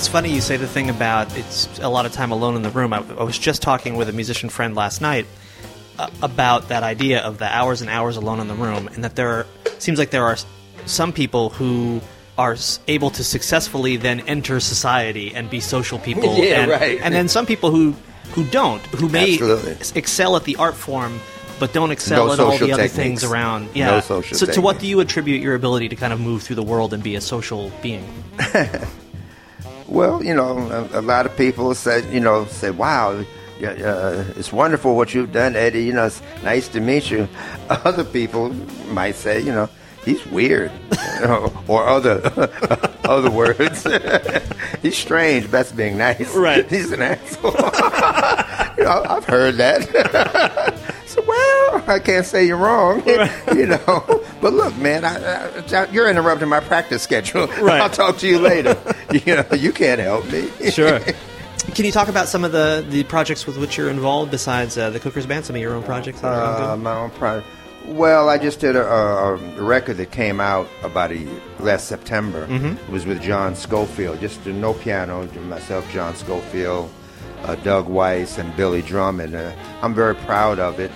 It's 0.00 0.08
funny 0.08 0.32
you 0.32 0.40
say 0.40 0.56
the 0.56 0.66
thing 0.66 0.88
about 0.88 1.36
it's 1.36 1.78
a 1.78 1.88
lot 1.90 2.06
of 2.06 2.12
time 2.12 2.30
alone 2.32 2.56
in 2.56 2.62
the 2.62 2.70
room. 2.70 2.94
I, 2.94 3.04
I 3.18 3.22
was 3.22 3.38
just 3.38 3.60
talking 3.60 3.96
with 3.96 4.08
a 4.08 4.12
musician 4.12 4.48
friend 4.48 4.74
last 4.74 5.02
night 5.02 5.26
uh, 5.98 6.08
about 6.22 6.68
that 6.70 6.82
idea 6.82 7.20
of 7.20 7.36
the 7.36 7.44
hours 7.44 7.82
and 7.82 7.90
hours 7.90 8.16
alone 8.16 8.40
in 8.40 8.48
the 8.48 8.54
room, 8.54 8.88
and 8.88 9.04
that 9.04 9.14
there 9.14 9.28
are, 9.28 9.46
seems 9.78 9.98
like 9.98 10.08
there 10.08 10.24
are 10.24 10.38
some 10.86 11.12
people 11.12 11.50
who 11.50 12.00
are 12.38 12.56
able 12.88 13.10
to 13.10 13.22
successfully 13.22 13.98
then 13.98 14.20
enter 14.20 14.58
society 14.58 15.34
and 15.34 15.50
be 15.50 15.60
social 15.60 15.98
people, 16.08 16.34
Yeah, 16.38 16.62
and, 16.62 16.70
right. 16.70 16.98
and 17.02 17.14
then 17.14 17.28
some 17.28 17.44
people 17.44 17.70
who 17.70 17.94
who 18.32 18.44
don't, 18.46 18.80
who 18.86 19.06
may 19.10 19.32
Absolutely. 19.34 19.76
excel 19.98 20.34
at 20.34 20.44
the 20.44 20.56
art 20.56 20.76
form. 20.76 21.20
But 21.58 21.74
don't 21.74 21.90
excel 21.90 22.28
No 22.28 22.32
at 22.32 22.40
all 22.40 22.52
the 22.56 22.72
other 22.72 22.84
techniques. 22.88 22.94
things 22.94 23.22
around. 23.24 23.66
No 23.66 23.70
Yeah. 23.74 24.00
social 24.00 24.34
so, 24.38 24.46
to 24.46 24.62
what 24.62 24.78
do 24.78 24.86
you 24.86 25.00
attribute 25.00 25.42
your 25.42 25.54
ability 25.54 25.90
to 25.90 25.96
kind 25.96 26.14
of 26.14 26.18
move 26.18 26.42
through 26.42 26.56
the 26.56 26.62
world 26.62 26.94
and 26.94 27.02
be 27.02 27.16
a 27.16 27.20
social 27.20 27.70
being? 27.82 28.08
Well, 29.90 30.22
you 30.24 30.34
know, 30.34 30.56
a, 30.94 31.00
a 31.00 31.02
lot 31.02 31.26
of 31.26 31.36
people 31.36 31.74
say, 31.74 32.08
you 32.12 32.20
know, 32.20 32.46
say, 32.46 32.70
"Wow, 32.70 33.24
uh, 33.62 34.24
it's 34.36 34.52
wonderful 34.52 34.94
what 34.96 35.12
you've 35.14 35.32
done, 35.32 35.56
Eddie. 35.56 35.82
You 35.84 35.92
know, 35.92 36.06
it's 36.06 36.22
nice 36.44 36.68
to 36.68 36.80
meet 36.80 37.10
you." 37.10 37.28
Other 37.68 38.04
people 38.04 38.50
might 38.88 39.16
say, 39.16 39.40
you 39.40 39.52
know, 39.52 39.68
he's 40.04 40.24
weird, 40.26 40.70
you 41.16 41.26
know, 41.26 41.52
or 41.68 41.86
other 41.86 42.20
other 43.04 43.30
words. 43.30 43.84
he's 44.80 44.96
strange. 44.96 45.48
That's 45.48 45.72
being 45.72 45.98
nice. 45.98 46.34
Right. 46.36 46.68
He's 46.70 46.92
an 46.92 47.02
asshole. 47.02 47.50
You 48.78 48.84
know, 48.84 49.02
I've 49.08 49.24
heard 49.24 49.56
that. 49.56 50.74
so, 51.06 51.22
well, 51.26 51.84
I 51.86 51.98
can't 51.98 52.24
say 52.26 52.46
you're 52.46 52.56
wrong. 52.56 53.02
you 53.54 53.66
know, 53.66 54.22
but 54.40 54.52
look, 54.52 54.76
man, 54.76 55.04
I, 55.04 55.62
I, 55.72 55.90
you're 55.90 56.08
interrupting 56.08 56.48
my 56.48 56.60
practice 56.60 57.02
schedule. 57.02 57.46
Right. 57.60 57.80
I'll 57.82 57.90
talk 57.90 58.18
to 58.18 58.28
you 58.28 58.38
later. 58.38 58.76
you 59.12 59.36
know, 59.36 59.44
you 59.56 59.72
can't 59.72 60.00
help 60.00 60.30
me. 60.30 60.48
Sure. 60.70 60.98
Can 61.74 61.84
you 61.84 61.92
talk 61.92 62.08
about 62.08 62.26
some 62.28 62.42
of 62.44 62.52
the, 62.52 62.84
the 62.88 63.04
projects 63.04 63.46
with 63.46 63.58
which 63.58 63.76
you're 63.76 63.90
involved 63.90 64.30
besides 64.30 64.78
uh, 64.78 64.88
the 64.90 64.98
Cookers 64.98 65.26
Band? 65.26 65.44
Some 65.44 65.56
of 65.56 65.62
your 65.62 65.74
own 65.74 65.82
projects 65.82 66.20
that 66.22 66.32
are 66.32 66.72
Uh, 66.72 66.76
my 66.76 66.94
own 66.96 67.10
project. 67.10 67.46
Well, 67.86 68.28
I 68.28 68.38
just 68.38 68.60
did 68.60 68.76
a, 68.76 68.82
a, 68.86 69.34
a 69.34 69.62
record 69.62 69.96
that 69.98 70.10
came 70.10 70.40
out 70.40 70.68
about 70.82 71.12
a 71.12 71.26
last 71.58 71.86
September. 71.88 72.46
It 72.50 72.88
was 72.90 73.04
with 73.04 73.20
John 73.22 73.54
Scofield, 73.54 74.20
just 74.20 74.46
uh, 74.46 74.50
no 74.52 74.74
piano, 74.74 75.26
myself, 75.48 75.90
John 75.92 76.14
Scofield, 76.14 76.90
uh, 77.44 77.54
Doug 77.56 77.88
Weiss, 77.88 78.38
and 78.38 78.54
Billy 78.56 78.82
Drummond. 78.82 79.34
Uh, 79.34 79.52
I'm 79.82 79.94
very 79.94 80.14
proud 80.14 80.58
of 80.58 80.80
it. 80.80 80.90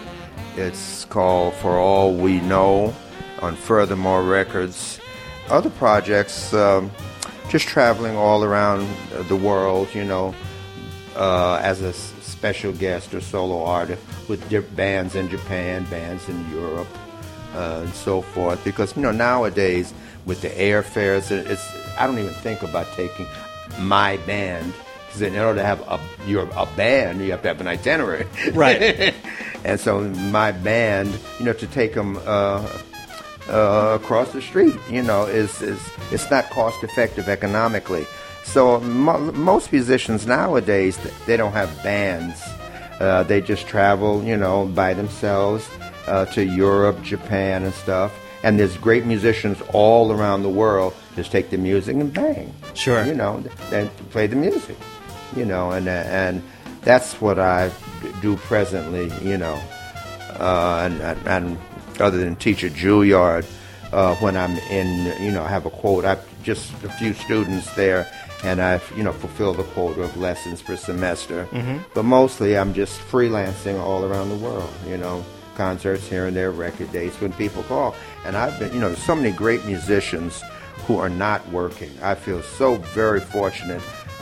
It's 0.56 1.04
called 1.06 1.54
For 1.54 1.78
All 1.78 2.14
We 2.14 2.40
Know 2.40 2.94
on 3.40 3.56
Furthermore 3.56 4.22
Records. 4.22 5.00
Other 5.48 5.70
projects, 5.70 6.54
um, 6.54 6.90
just 7.50 7.66
traveling 7.66 8.16
all 8.16 8.44
around 8.44 8.88
the 9.28 9.36
world, 9.36 9.88
you 9.94 10.04
know, 10.04 10.34
uh, 11.16 11.60
as 11.62 11.82
a 11.82 11.92
special 11.92 12.72
guest 12.72 13.14
or 13.14 13.20
solo 13.20 13.64
artist 13.64 14.02
with 14.28 14.76
bands 14.76 15.14
in 15.14 15.28
Japan, 15.28 15.84
bands 15.84 16.28
in 16.28 16.50
Europe, 16.50 16.88
uh, 17.54 17.80
and 17.84 17.94
so 17.94 18.22
forth. 18.22 18.62
Because 18.64 18.96
you 18.96 19.02
know 19.02 19.12
nowadays 19.12 19.94
with 20.26 20.40
the 20.40 20.50
airfares, 20.50 21.30
it's 21.30 21.66
I 21.98 22.06
don't 22.06 22.18
even 22.18 22.34
think 22.34 22.62
about 22.62 22.86
taking 22.94 23.26
my 23.80 24.16
band 24.18 24.72
because 25.14 25.34
in 25.34 25.38
order 25.40 25.60
to 25.60 25.64
have 25.64 25.80
a 25.82 26.00
you're 26.26 26.48
a 26.56 26.66
band, 26.76 27.20
you 27.20 27.30
have 27.30 27.42
to 27.42 27.48
have 27.48 27.60
an 27.60 27.68
itinerary, 27.68 28.26
Right. 28.52 29.14
and 29.64 29.78
so 29.78 30.00
my 30.00 30.52
band, 30.52 31.16
you 31.38 31.46
know, 31.46 31.52
to 31.52 31.66
take 31.66 31.94
them. 31.94 32.18
Uh, 32.24 32.66
uh, 33.46 33.98
across 34.00 34.32
the 34.32 34.40
street. 34.40 34.74
You 34.88 35.02
know, 35.02 35.26
is 35.26 35.60
is 35.60 35.78
it's 36.10 36.30
not 36.30 36.48
cost 36.48 36.82
effective 36.82 37.28
economically. 37.28 38.06
So 38.42 38.80
mo- 38.80 39.32
most 39.32 39.70
musicians 39.70 40.26
nowadays 40.26 40.98
they 41.26 41.36
don't 41.36 41.52
have 41.52 41.68
bands. 41.82 42.40
Uh, 43.00 43.22
they 43.24 43.42
just 43.42 43.66
travel, 43.66 44.24
you 44.24 44.38
know, 44.38 44.64
by 44.64 44.94
themselves 44.94 45.68
uh, 46.06 46.24
to 46.32 46.42
Europe, 46.42 47.02
Japan, 47.02 47.64
and 47.64 47.74
stuff. 47.74 48.14
And 48.42 48.58
there's 48.58 48.78
great 48.78 49.04
musicians 49.04 49.60
all 49.74 50.10
around 50.10 50.42
the 50.42 50.48
world. 50.48 50.94
Just 51.14 51.30
take 51.30 51.50
the 51.50 51.58
music 51.58 51.96
and 51.96 52.14
bang. 52.14 52.50
Sure. 52.72 53.04
You 53.04 53.14
know, 53.14 53.44
then 53.68 53.90
play 54.08 54.26
the 54.26 54.36
music. 54.36 54.76
You 55.36 55.44
know, 55.44 55.72
and 55.72 55.88
and 55.88 56.42
that's 56.82 57.20
what 57.20 57.38
I 57.38 57.70
do 58.20 58.36
presently. 58.36 59.10
You 59.22 59.38
know, 59.38 59.60
uh, 60.38 60.88
and, 60.90 61.00
and, 61.00 61.26
and 61.26 61.58
other 62.00 62.18
than 62.18 62.36
teach 62.36 62.64
at 62.64 62.72
Juilliard, 62.72 63.46
uh, 63.92 64.14
when 64.16 64.36
I'm 64.36 64.56
in, 64.70 65.22
you 65.22 65.30
know, 65.30 65.42
I 65.42 65.48
have 65.48 65.66
a 65.66 65.70
quote. 65.70 66.04
I've 66.04 66.42
just 66.42 66.72
a 66.84 66.90
few 66.90 67.14
students 67.14 67.72
there, 67.74 68.06
and 68.42 68.60
I, 68.60 68.80
you 68.96 69.02
know, 69.02 69.12
fulfill 69.12 69.54
the 69.54 69.62
quota 69.62 70.02
of 70.02 70.16
lessons 70.16 70.62
per 70.62 70.76
semester. 70.76 71.48
But 71.94 72.04
mostly, 72.04 72.58
I'm 72.58 72.74
just 72.74 73.00
freelancing 73.00 73.80
all 73.80 74.04
around 74.04 74.28
the 74.30 74.36
world. 74.36 74.72
You 74.86 74.98
know, 74.98 75.24
concerts 75.56 76.08
here 76.08 76.26
and 76.26 76.36
there, 76.36 76.50
record 76.50 76.92
dates 76.92 77.20
when 77.20 77.32
people 77.34 77.62
call. 77.64 77.94
And 78.24 78.36
I've 78.36 78.58
been, 78.58 78.72
you 78.72 78.80
know, 78.80 78.88
there's 78.88 79.02
so 79.02 79.14
many 79.14 79.30
great 79.32 79.64
musicians 79.64 80.42
who 80.86 80.98
are 80.98 81.08
not 81.08 81.46
working. 81.50 81.90
I 82.02 82.14
feel 82.14 82.42
so 82.42 82.76
very 82.76 83.20
fortunate 83.20 83.80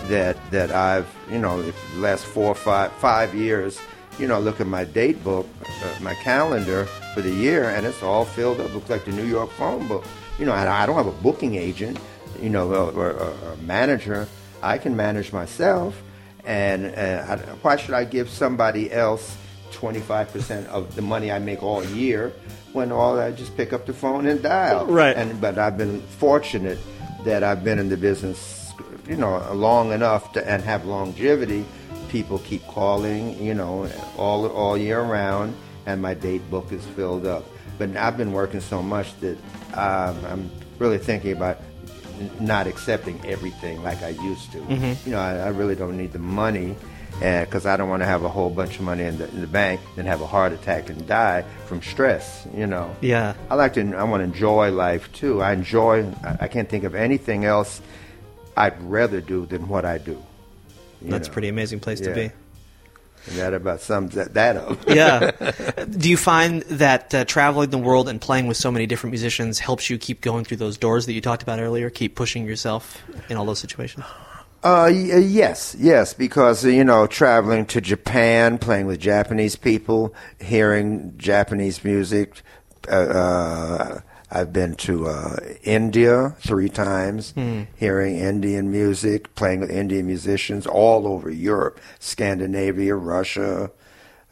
that 0.08 0.36
that 0.50 0.70
I've, 0.70 1.08
you 1.30 1.38
know, 1.38 1.62
the 1.62 1.74
last 1.96 2.24
four 2.24 2.48
or 2.48 2.54
five 2.54 2.92
five 2.92 3.34
years 3.34 3.80
you 4.18 4.26
know, 4.26 4.38
look 4.38 4.60
at 4.60 4.66
my 4.66 4.84
date 4.84 5.22
book, 5.24 5.48
uh, 5.64 6.02
my 6.02 6.14
calendar 6.16 6.84
for 7.14 7.22
the 7.22 7.30
year, 7.30 7.70
and 7.70 7.86
it's 7.86 8.02
all 8.02 8.24
filled 8.24 8.60
up. 8.60 8.72
Looks 8.74 8.90
like 8.90 9.04
the 9.04 9.12
New 9.12 9.24
York 9.24 9.50
phone 9.52 9.88
book. 9.88 10.04
You 10.38 10.46
know, 10.46 10.52
and 10.52 10.68
I 10.68 10.86
don't 10.86 10.96
have 10.96 11.06
a 11.06 11.22
booking 11.22 11.54
agent, 11.54 11.98
you 12.40 12.50
know, 12.50 12.72
or, 12.72 12.90
or, 12.92 13.10
or 13.12 13.52
a 13.52 13.56
manager. 13.58 14.28
I 14.62 14.78
can 14.78 14.96
manage 14.96 15.32
myself, 15.32 16.00
and 16.44 16.86
uh, 16.86 17.26
I, 17.28 17.36
why 17.62 17.76
should 17.76 17.94
I 17.94 18.04
give 18.04 18.28
somebody 18.28 18.92
else 18.92 19.36
25% 19.72 20.66
of 20.66 20.94
the 20.94 21.02
money 21.02 21.32
I 21.32 21.38
make 21.38 21.62
all 21.62 21.84
year 21.84 22.32
when 22.72 22.92
all 22.92 23.18
I 23.18 23.32
just 23.32 23.56
pick 23.56 23.72
up 23.72 23.86
the 23.86 23.92
phone 23.92 24.26
and 24.26 24.42
dial? 24.42 24.86
Right. 24.86 25.16
And 25.16 25.40
but 25.40 25.58
I've 25.58 25.78
been 25.78 26.00
fortunate 26.02 26.78
that 27.24 27.42
I've 27.42 27.64
been 27.64 27.78
in 27.78 27.88
the 27.88 27.96
business, 27.96 28.61
you 29.08 29.16
know, 29.16 29.52
long 29.52 29.92
enough 29.92 30.32
to 30.32 30.48
and 30.48 30.62
have 30.62 30.84
longevity. 30.84 31.64
People 32.08 32.38
keep 32.40 32.62
calling, 32.66 33.42
you 33.42 33.54
know, 33.54 33.88
all 34.16 34.46
all 34.48 34.76
year 34.76 35.00
round, 35.00 35.54
and 35.86 36.02
my 36.02 36.14
date 36.14 36.48
book 36.50 36.70
is 36.72 36.84
filled 36.84 37.26
up. 37.26 37.44
But 37.78 37.96
I've 37.96 38.16
been 38.16 38.32
working 38.32 38.60
so 38.60 38.82
much 38.82 39.18
that 39.20 39.38
um, 39.74 40.24
I'm 40.26 40.50
really 40.78 40.98
thinking 40.98 41.32
about 41.32 41.58
not 42.38 42.66
accepting 42.66 43.20
everything 43.26 43.82
like 43.82 44.02
I 44.02 44.10
used 44.10 44.52
to. 44.52 44.58
You 45.06 45.12
know, 45.12 45.18
I, 45.18 45.36
I 45.36 45.48
really 45.48 45.74
don't 45.74 45.96
need 45.96 46.12
the 46.12 46.18
money 46.18 46.76
because 47.18 47.66
I 47.66 47.76
don't 47.76 47.88
want 47.88 48.02
to 48.02 48.06
have 48.06 48.24
a 48.24 48.28
whole 48.28 48.50
bunch 48.50 48.76
of 48.76 48.82
money 48.82 49.04
in 49.04 49.18
the, 49.18 49.28
in 49.28 49.40
the 49.40 49.46
bank 49.46 49.80
and 49.96 50.06
have 50.06 50.20
a 50.20 50.26
heart 50.26 50.52
attack 50.52 50.90
and 50.90 51.06
die 51.06 51.44
from 51.66 51.82
stress. 51.82 52.46
You 52.54 52.66
know. 52.66 52.94
Yeah. 53.00 53.34
I 53.50 53.54
like 53.54 53.72
to. 53.74 53.94
I 53.96 54.04
want 54.04 54.20
to 54.20 54.24
enjoy 54.24 54.70
life 54.70 55.10
too. 55.12 55.42
I 55.42 55.52
enjoy. 55.52 56.06
I, 56.22 56.36
I 56.42 56.48
can't 56.48 56.68
think 56.68 56.84
of 56.84 56.94
anything 56.94 57.44
else 57.44 57.80
I'd 58.56 58.80
rather 58.82 59.20
do 59.20 59.46
than 59.46 59.68
what 59.68 59.84
I 59.84 59.98
do. 59.98 60.22
That's 61.00 61.26
a 61.26 61.30
know. 61.30 61.32
pretty 61.32 61.48
amazing 61.48 61.80
place 61.80 62.00
to 62.00 62.14
be. 62.14 62.30
And 63.26 63.38
that 63.38 63.54
about 63.54 63.80
sums 63.80 64.14
that, 64.14 64.34
that 64.34 64.56
up. 64.56 64.78
yeah. 64.88 65.30
Do 65.90 66.10
you 66.10 66.16
find 66.16 66.62
that 66.62 67.14
uh, 67.14 67.24
traveling 67.24 67.70
the 67.70 67.78
world 67.78 68.08
and 68.08 68.20
playing 68.20 68.48
with 68.48 68.56
so 68.56 68.70
many 68.70 68.86
different 68.86 69.12
musicians 69.12 69.60
helps 69.60 69.88
you 69.88 69.96
keep 69.96 70.20
going 70.22 70.44
through 70.44 70.56
those 70.56 70.76
doors 70.76 71.06
that 71.06 71.12
you 71.12 71.20
talked 71.20 71.42
about 71.42 71.60
earlier? 71.60 71.88
Keep 71.88 72.16
pushing 72.16 72.46
yourself 72.46 73.00
in 73.28 73.36
all 73.36 73.44
those 73.44 73.60
situations? 73.60 74.04
Uh, 74.64 74.84
uh, 74.84 74.88
yes, 74.88 75.76
yes, 75.78 76.14
because 76.14 76.64
uh, 76.64 76.68
you 76.68 76.84
know, 76.84 77.06
traveling 77.06 77.66
to 77.66 77.80
Japan, 77.80 78.58
playing 78.58 78.86
with 78.86 79.00
Japanese 79.00 79.56
people, 79.56 80.14
hearing 80.40 81.14
Japanese 81.16 81.84
music. 81.84 82.42
Uh, 82.88 82.94
uh, 82.94 84.00
I've 84.34 84.50
been 84.50 84.76
to 84.76 85.08
uh, 85.08 85.36
India 85.62 86.34
three 86.40 86.70
times, 86.70 87.34
hearing 87.76 88.16
Indian 88.16 88.70
music, 88.70 89.34
playing 89.34 89.60
with 89.60 89.70
Indian 89.70 90.06
musicians 90.06 90.66
all 90.66 91.06
over 91.06 91.30
Europe, 91.30 91.78
Scandinavia, 91.98 92.94
Russia, 92.94 93.70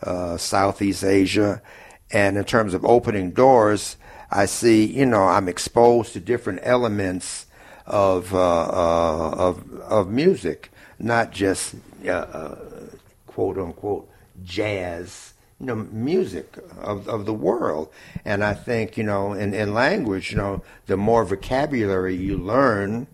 uh, 0.02 0.38
Southeast 0.38 1.04
Asia. 1.04 1.60
And 2.10 2.38
in 2.38 2.44
terms 2.44 2.72
of 2.72 2.82
opening 2.84 3.32
doors, 3.32 3.98
I 4.30 4.46
see, 4.46 4.86
you 4.86 5.04
know, 5.04 5.24
I'm 5.24 5.48
exposed 5.48 6.14
to 6.14 6.20
different 6.20 6.60
elements 6.62 7.46
of 7.86 8.32
uh, 8.34 8.38
uh, 8.38 9.34
of 9.36 9.70
of 9.80 10.08
music, 10.08 10.70
not 10.98 11.30
just 11.32 11.74
uh, 12.06 12.10
uh, 12.10 12.56
quote 13.26 13.58
unquote 13.58 14.08
jazz, 14.44 15.29
you 15.60 15.66
know, 15.66 15.76
music 15.76 16.56
of 16.78 17.08
of 17.08 17.26
the 17.26 17.34
world. 17.34 17.90
And 18.24 18.42
I 18.42 18.54
think 18.54 18.96
you 18.96 19.04
know, 19.04 19.32
in, 19.32 19.54
in 19.54 19.74
language, 19.74 20.30
you 20.30 20.38
know, 20.38 20.62
the 20.86 20.96
more 20.96 21.24
vocabulary 21.24 22.16
you 22.16 22.36
learn. 22.36 23.06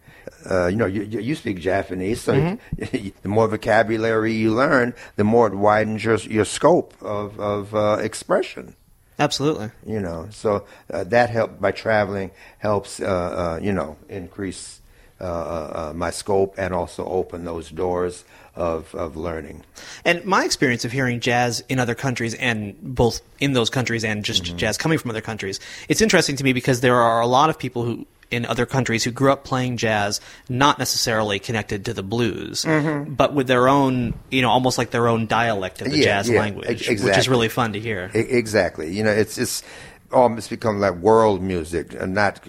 Uh, 0.49 0.66
you 0.66 0.76
know, 0.76 0.86
you, 0.86 1.03
you 1.03 1.34
speak 1.34 1.59
Japanese, 1.59 2.20
so 2.20 2.59
the 2.76 3.12
more 3.24 3.49
vocabulary 3.49 4.32
you 4.32 4.53
learn, 4.55 4.94
the 5.16 5.24
more 5.24 5.49
it 5.49 5.55
widens 5.55 6.05
your 6.05 6.16
your 6.18 6.44
scope 6.44 6.94
of 7.01 7.38
of 7.40 7.74
uh, 7.74 7.99
expression 8.01 8.74
Absolutely. 9.18 9.70
you 9.86 10.01
know 10.01 10.28
so 10.30 10.66
uh, 10.92 11.05
that 11.05 11.30
help 11.30 11.61
by 11.61 11.72
traveling 11.72 12.30
helps 12.59 13.01
uh, 13.01 13.07
uh, 13.07 13.61
you 13.62 13.72
know 13.72 13.97
increase 14.09 14.80
uh, 15.20 15.24
uh, 15.24 15.92
my 15.94 16.11
scope 16.11 16.55
and 16.59 16.74
also 16.74 17.05
open 17.07 17.44
those 17.44 17.70
doors 17.70 18.24
of, 18.57 18.94
of 18.94 19.16
learning. 19.16 19.62
And 20.04 20.24
my 20.24 20.44
experience 20.44 20.84
of 20.84 20.92
hearing 20.92 21.20
jazz 21.20 21.62
in 21.68 21.78
other 21.78 21.94
countries, 21.94 22.34
and 22.34 22.74
both 22.82 23.20
in 23.38 23.52
those 23.52 23.70
countries 23.70 24.04
and 24.04 24.24
just 24.24 24.44
Mm-hmm. 24.44 24.57
jazz 24.57 24.76
coming 24.78 24.98
from 24.98 25.11
other 25.11 25.20
countries, 25.20 25.61
it's 25.88 26.00
interesting 26.00 26.36
to 26.36 26.44
me 26.44 26.52
because 26.52 26.80
there 26.80 26.96
are 26.96 27.20
a 27.20 27.26
lot 27.26 27.50
of 27.50 27.59
people 27.59 27.84
who 27.84 28.07
in 28.28 28.44
other 28.44 28.66
countries 28.66 29.04
who 29.04 29.12
grew 29.12 29.30
up 29.30 29.44
playing 29.44 29.76
jazz, 29.76 30.20
not 30.48 30.80
necessarily 30.80 31.38
connected 31.38 31.84
to 31.84 31.94
the 31.94 32.02
blues, 32.02 32.64
but 33.07 33.32
with 33.32 33.46
their 33.46 33.68
own, 33.68 34.14
you 34.32 34.42
know, 34.42 34.50
almost 34.50 34.78
like 34.78 34.90
their 34.90 35.07
own 35.07 35.26
dialect 35.26 35.80
of 35.80 35.84
the 35.86 35.92
Mm-hmm. 35.92 36.00
Yeah, 36.00 36.04
jazz 36.07 36.28
yeah, 36.28 36.40
language, 36.40 36.88
ex- 36.88 37.02
which 37.04 37.16
is 37.16 37.28
really 37.28 37.48
fun 37.48 37.74
to 37.74 37.80
hear. 37.80 38.11
Exactly. 38.14 38.92
You 38.92 39.04
know, 39.04 39.12
it's 39.12 39.38
it's 39.38 39.62
almost 40.11 40.50
become 40.50 40.80
like 40.80 40.94
world 40.96 41.40
music, 41.40 41.94
and 41.94 42.14
not 42.14 42.40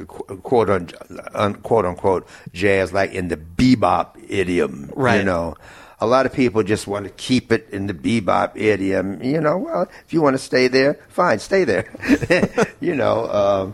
quote 0.42 0.70
un, 0.72 0.90
un, 1.36 1.54
quote 1.56 1.86
unquote 1.86 2.28
jazz, 2.54 2.92
like 2.92 3.12
in 3.14 3.28
the 3.28 3.38
bebop 3.38 4.16
idiom. 4.28 4.92
Right. 4.96 5.18
You 5.20 5.26
know, 5.26 5.56
a 6.00 6.06
lot 6.08 6.26
of 6.26 6.34
people 6.34 6.62
just 6.64 6.86
want 6.88 7.06
to 7.06 7.12
keep 7.12 7.52
it 7.52 7.68
in 7.72 7.88
the 7.88 7.94
bebop 7.94 8.52
idiom. 8.56 9.22
You 9.24 9.42
know, 9.42 9.58
well, 9.58 9.90
if 10.06 10.14
you 10.14 10.22
want 10.22 10.36
to 10.36 10.40
stay 10.44 10.68
there, 10.68 11.00
fine, 11.10 11.40
stay 11.40 11.64
there. 11.64 11.86
you 12.80 12.94
know. 12.96 13.28
Um, 13.30 13.74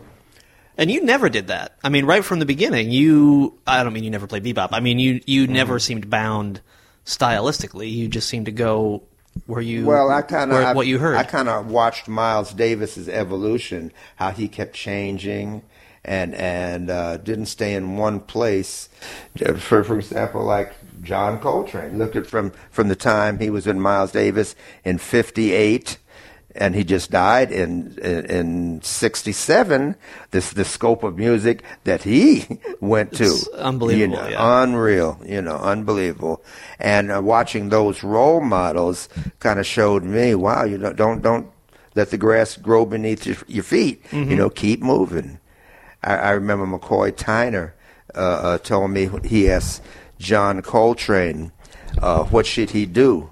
And 0.78 0.90
you 0.90 1.04
never 1.04 1.30
did 1.30 1.48
that. 1.48 1.78
I 1.84 1.90
mean, 1.90 2.06
right 2.06 2.24
from 2.26 2.40
the 2.40 2.46
beginning, 2.48 2.90
you. 2.92 3.54
I 3.68 3.84
don't 3.84 3.94
mean 3.94 4.04
you 4.04 4.10
never 4.10 4.26
played 4.28 4.44
bebop. 4.44 4.70
I 4.72 4.80
mean, 4.80 5.00
you 5.00 5.22
you 5.26 5.44
Mm-hmm. 5.44 5.54
never 5.54 5.80
seemed 5.80 6.10
bound 6.10 6.62
stylistically. 7.06 7.92
You 7.92 8.08
just 8.08 8.28
seemed 8.30 8.46
to 8.48 8.52
go 8.52 9.04
where 9.46 9.62
you. 9.62 9.86
Well, 9.86 10.10
I 10.10 10.22
kind 10.22 10.52
of 10.52 10.76
what 10.76 10.88
you 10.88 11.00
heard. 11.00 11.16
I 11.18 11.24
kind 11.24 11.50
of 11.50 11.70
watched 11.70 12.08
Miles 12.08 12.54
Davis's 12.54 13.10
evolution, 13.10 13.92
how 14.16 14.32
he 14.32 14.48
kept 14.48 14.74
changing, 14.76 15.62
and 16.06 16.34
and 16.36 16.90
uh, 16.90 17.18
didn't 17.18 17.48
stay 17.48 17.74
in 17.76 17.98
one 17.98 18.20
place. 18.20 18.90
For 19.58 19.84
for 19.84 19.98
example, 20.00 20.44
like 20.44 20.74
John 21.04 21.40
Coltrane, 21.40 21.98
look 21.98 22.16
at 22.16 22.26
from 22.28 22.52
from 22.72 22.88
the 22.88 22.96
time 22.96 23.40
he 23.40 23.50
was 23.50 23.68
in 23.68 23.80
Miles 23.80 24.12
Davis 24.12 24.56
in 24.84 24.98
'58. 24.98 25.98
And 26.56 26.76
he 26.76 26.84
just 26.84 27.10
died 27.10 27.52
in 27.52 27.98
in, 27.98 28.26
in 28.26 28.82
'67. 28.84 29.96
This 30.32 30.52
the 30.54 30.64
scope 30.64 31.04
of 31.04 31.18
music 31.18 31.64
that 31.84 32.04
he 32.04 32.60
went 32.80 33.14
to, 33.14 33.24
It's 33.24 33.48
unbelievable, 33.50 34.00
You 34.00 34.08
know, 34.08 34.28
yeah. 34.28 34.64
unreal, 34.64 35.20
you 35.26 35.42
know, 35.42 35.58
unbelievable. 35.58 36.44
And 36.80 37.12
uh, 37.12 37.22
watching 37.24 37.70
those 37.70 38.04
role 38.04 38.40
models 38.42 39.10
kind 39.40 39.60
of 39.60 39.66
showed 39.66 40.04
me, 40.04 40.36
wow, 40.36 40.64
you 40.64 40.78
know, 40.78 40.94
don't 40.94 41.24
don't 41.24 41.48
let 41.96 42.12
the 42.12 42.18
grass 42.20 42.56
grow 42.58 42.86
beneath 42.86 43.26
your, 43.26 43.38
your 43.48 43.64
feet. 43.64 44.04
You 44.12 44.36
know, 44.36 44.50
keep 44.52 44.82
moving. 44.82 45.40
I, 46.04 46.16
I 46.18 46.30
remember 46.32 46.66
McCoy 46.68 47.12
Tyner 47.14 47.72
uh, 48.14 48.20
uh, 48.20 48.58
told 48.60 48.92
me 48.92 49.10
he 49.24 49.50
asked 49.50 49.82
John 50.24 50.62
Coltrane, 50.62 51.52
uh, 52.02 52.24
what 52.26 52.46
should 52.46 52.72
he 52.72 52.86
do, 52.86 53.32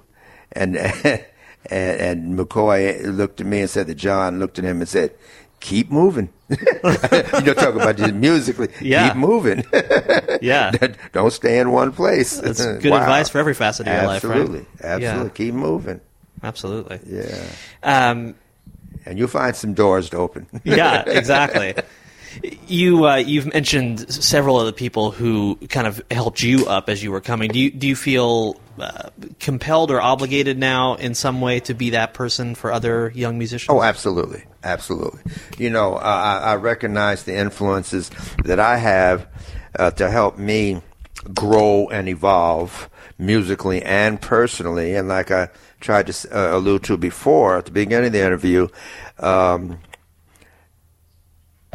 and. 0.52 0.76
And, 1.70 2.00
and 2.34 2.36
McCoy 2.38 3.06
looked 3.16 3.40
at 3.40 3.46
me 3.46 3.60
and 3.60 3.70
said 3.70 3.86
that 3.86 3.94
John 3.94 4.40
looked 4.40 4.58
at 4.58 4.64
him 4.64 4.80
and 4.80 4.88
said, 4.88 5.14
"Keep 5.60 5.92
moving." 5.92 6.28
you 6.50 6.56
know, 6.90 7.54
talk 7.54 7.76
about 7.76 7.96
just 7.96 8.14
musically. 8.14 8.66
Yeah. 8.80 9.10
Keep 9.10 9.18
moving. 9.18 9.64
yeah, 10.42 10.72
Don't 11.12 11.32
stay 11.32 11.60
in 11.60 11.70
one 11.70 11.92
place. 11.92 12.38
That's 12.40 12.66
good 12.66 12.90
Wow. 12.90 13.02
advice 13.02 13.28
for 13.28 13.38
every 13.38 13.54
facet 13.54 13.86
of 13.86 13.92
your 13.94 14.06
life, 14.08 14.24
right? 14.24 14.38
Absolutely, 14.38 14.66
absolutely. 14.82 15.24
Yeah. 15.24 15.28
Keep 15.34 15.54
moving. 15.54 16.00
absolutely. 16.42 16.98
Yeah, 17.06 17.44
Um, 17.84 18.34
and 19.06 19.16
you'll 19.16 19.28
find 19.28 19.54
some 19.54 19.72
doors 19.72 20.10
to 20.10 20.16
open. 20.16 20.48
yeah, 20.64 21.04
exactly. 21.06 21.74
You 22.66 23.06
uh, 23.06 23.16
you've 23.16 23.52
mentioned 23.52 24.12
several 24.12 24.58
of 24.58 24.66
the 24.66 24.72
people 24.72 25.10
who 25.10 25.56
kind 25.68 25.86
of 25.86 26.02
helped 26.10 26.42
you 26.42 26.66
up 26.66 26.88
as 26.88 27.02
you 27.02 27.10
were 27.10 27.20
coming. 27.20 27.50
Do 27.50 27.58
you 27.58 27.70
do 27.70 27.86
you 27.86 27.96
feel 27.96 28.60
uh, 28.78 29.10
compelled 29.38 29.90
or 29.90 30.00
obligated 30.00 30.58
now 30.58 30.94
in 30.94 31.14
some 31.14 31.40
way 31.40 31.60
to 31.60 31.74
be 31.74 31.90
that 31.90 32.14
person 32.14 32.54
for 32.54 32.72
other 32.72 33.12
young 33.14 33.38
musicians? 33.38 33.74
Oh, 33.74 33.82
absolutely, 33.82 34.44
absolutely. 34.64 35.20
You 35.58 35.70
know, 35.70 35.94
I, 35.94 36.38
I 36.38 36.54
recognize 36.56 37.24
the 37.24 37.36
influences 37.36 38.10
that 38.44 38.58
I 38.58 38.78
have 38.78 39.26
uh, 39.78 39.90
to 39.92 40.10
help 40.10 40.38
me 40.38 40.80
grow 41.34 41.88
and 41.88 42.08
evolve 42.08 42.88
musically 43.18 43.82
and 43.82 44.20
personally. 44.20 44.94
And 44.94 45.08
like 45.08 45.30
I 45.30 45.48
tried 45.80 46.08
to 46.08 46.36
uh, 46.36 46.56
allude 46.56 46.84
to 46.84 46.96
before 46.96 47.58
at 47.58 47.66
the 47.66 47.70
beginning 47.70 48.08
of 48.08 48.12
the 48.12 48.24
interview, 48.24 48.68
um, 49.18 49.78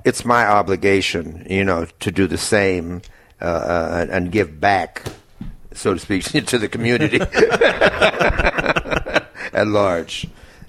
it's 0.07 0.23
my 0.23 0.47
obligation, 0.47 1.45
you 1.49 1.65
know, 1.65 1.85
to 1.99 2.11
do 2.11 2.27
the 2.27 2.37
same 2.37 3.01
uh, 3.41 3.45
uh, 3.45 4.05
and, 4.09 4.31
give 4.31 4.59
back, 4.59 5.03
so 5.73 5.93
to 5.93 5.99
speak, 5.99 6.23
to 6.45 6.57
the 6.57 6.69
community 6.69 7.19
at 9.53 9.67
large. 9.67 10.27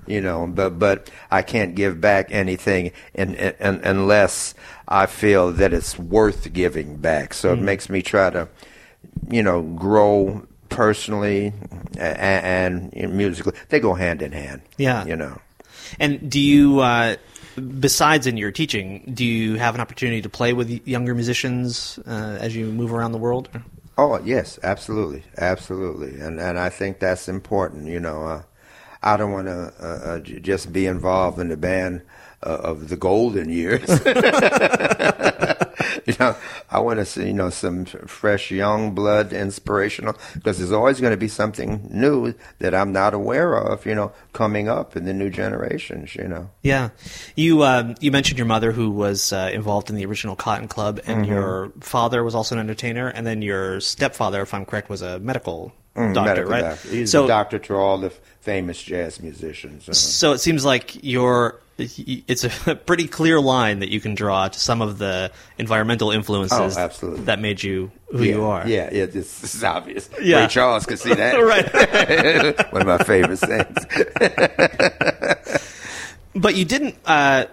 You 0.09 0.22
know, 0.22 0.47
but 0.47 0.78
but 0.78 1.11
I 1.30 1.43
can't 1.43 1.74
give 1.74 2.01
back 2.01 2.28
anything 2.30 2.93
in, 3.12 3.34
in, 3.34 3.55
unless 3.61 4.55
I 4.89 5.05
feel 5.05 5.53
that 5.53 5.74
it's 5.74 5.99
worth 5.99 6.51
giving 6.55 6.97
back. 6.97 7.34
So 7.34 7.53
it 7.53 7.61
makes 7.61 7.91
me 7.91 8.01
try 8.01 8.30
to, 8.30 8.49
you 9.30 9.43
know, 9.43 9.61
grow 9.61 10.47
personally 10.70 11.53
and, 11.99 12.95
and 12.95 13.14
musically. 13.14 13.53
They 13.68 13.80
go 13.80 13.93
hand 13.93 14.22
in 14.22 14.32
hand. 14.32 14.62
Yeah. 14.78 15.05
you 15.05 15.14
know. 15.14 15.43
And 16.01 16.30
do 16.30 16.41
you, 16.41 16.80
uh, 16.80 17.16
besides 17.61 18.26
in 18.26 18.36
your 18.36 18.50
teaching, 18.50 19.11
do 19.14 19.24
you 19.24 19.56
have 19.56 19.74
an 19.74 19.80
opportunity 19.80 20.22
to 20.22 20.28
play 20.28 20.52
with 20.52 20.86
younger 20.86 21.14
musicians 21.14 21.98
uh, 22.06 22.38
as 22.40 22.54
you 22.56 22.66
move 22.66 22.92
around 22.92 23.12
the 23.12 23.18
world? 23.18 23.48
Oh 23.96 24.18
yes, 24.24 24.59
absolutely, 24.62 25.24
absolutely, 25.38 26.20
and 26.20 26.40
and 26.40 26.59
I 26.59 26.68
think 26.68 27.00
that's 27.00 27.28
important. 27.28 27.86
You 27.86 27.98
know, 28.00 28.24
uh, 28.24 28.42
I 29.02 29.16
don't 29.16 29.32
want 29.32 29.48
to 29.48 29.72
uh, 29.80 29.86
uh, 29.86 30.18
just 30.20 30.72
be 30.72 30.86
involved 30.86 31.38
in 31.38 31.48
the 31.48 31.56
band 31.56 32.02
uh, 32.42 32.59
of 32.62 32.88
the 32.88 32.96
golden 32.96 33.50
years. 33.50 33.88
you 36.07 36.14
know, 36.20 36.36
I 36.70 36.80
want 36.80 36.99
to 36.99 37.05
see 37.05 37.26
you 37.26 37.32
know 37.32 37.51
some 37.51 37.84
fresh 37.84 38.51
young 38.51 38.95
blood, 38.95 39.32
inspirational, 39.32 40.16
because 40.34 40.59
there's 40.59 40.72
always 40.72 41.01
going 41.01 41.12
to 41.12 41.16
be 41.16 41.28
something 41.28 41.89
new 41.91 42.34
that 42.59 42.74
I'm 42.74 42.93
not 42.93 43.14
aware 43.14 43.55
of. 43.55 43.86
You 43.86 43.95
know, 43.95 44.12
coming 44.32 44.68
up 44.68 44.97
in 44.97 45.05
the 45.05 45.14
new 45.14 45.30
generations. 45.30 46.14
You 46.14 46.28
know. 46.28 46.51
Yeah, 46.62 46.91
you 47.36 47.62
um, 47.64 47.95
you 48.01 48.11
mentioned 48.11 48.39
your 48.39 48.47
mother 48.47 48.72
who 48.72 48.91
was 48.91 49.32
uh, 49.32 49.51
involved 49.53 49.91
in 49.91 49.97
the 49.97 50.05
original 50.07 50.36
Cotton 50.36 50.68
Club, 50.68 51.01
and 51.07 51.18
Mm-hmm. 51.18 51.32
your 51.32 51.72
father 51.80 52.22
was 52.22 52.34
also 52.34 52.55
an 52.55 52.61
entertainer, 52.61 53.09
and 53.09 53.26
then 53.26 53.43
your 53.43 53.80
stepfather, 53.80 54.43
if 54.43 54.55
I'm 54.55 54.64
correct, 54.64 54.89
was 54.89 55.03
a 55.03 55.18
medical 55.18 55.72
doctor, 55.95 56.11
Mm, 56.12 56.24
Medical 56.26 56.51
right? 56.53 56.61
doctor. 56.62 56.89
He's 56.91 57.11
so, 57.11 57.24
a 57.24 57.28
doctor 57.28 57.59
to 57.59 57.74
all 57.74 57.99
the 57.99 58.11
famous 58.41 58.80
jazz 58.80 59.20
musicians. 59.20 59.84
uh-huh. 59.89 59.95
so 59.95 60.32
it 60.32 60.39
seems 60.39 60.64
like 60.64 61.03
you're. 61.03 61.59
It's 61.79 62.43
a 62.43 62.74
pretty 62.87 63.07
clear 63.07 63.41
line 63.41 63.79
that 63.79 63.89
you 63.89 64.01
can 64.01 64.16
draw 64.16 64.49
to 64.49 64.59
some 64.59 64.83
of 64.83 64.99
the 64.99 65.31
environmental 65.59 66.11
influences 66.11 66.76
Oh, 66.76 66.81
absolutely. 66.81 67.24
that 67.26 67.39
made 67.41 67.62
you 67.62 67.93
who 68.11 68.24
yeah, 68.24 68.35
you 68.35 68.45
are. 68.45 68.66
Yeah, 68.66 68.89
yeah, 68.93 69.07
this, 69.07 69.39
this 69.41 69.55
is 69.55 69.62
obvious. 69.62 70.11
Yeah. 70.20 70.41
Ray 70.41 70.49
Charles 70.49 70.87
could 70.87 70.99
see 70.99 71.14
that. 71.14 71.37
right. 71.39 72.72
One 72.72 72.83
of 72.83 72.89
my 72.89 72.99
favorite 72.99 73.37
things. 73.39 73.79
But 76.35 76.55
you 76.57 76.64
didn't. 76.64 76.97
Uh, 77.05 77.47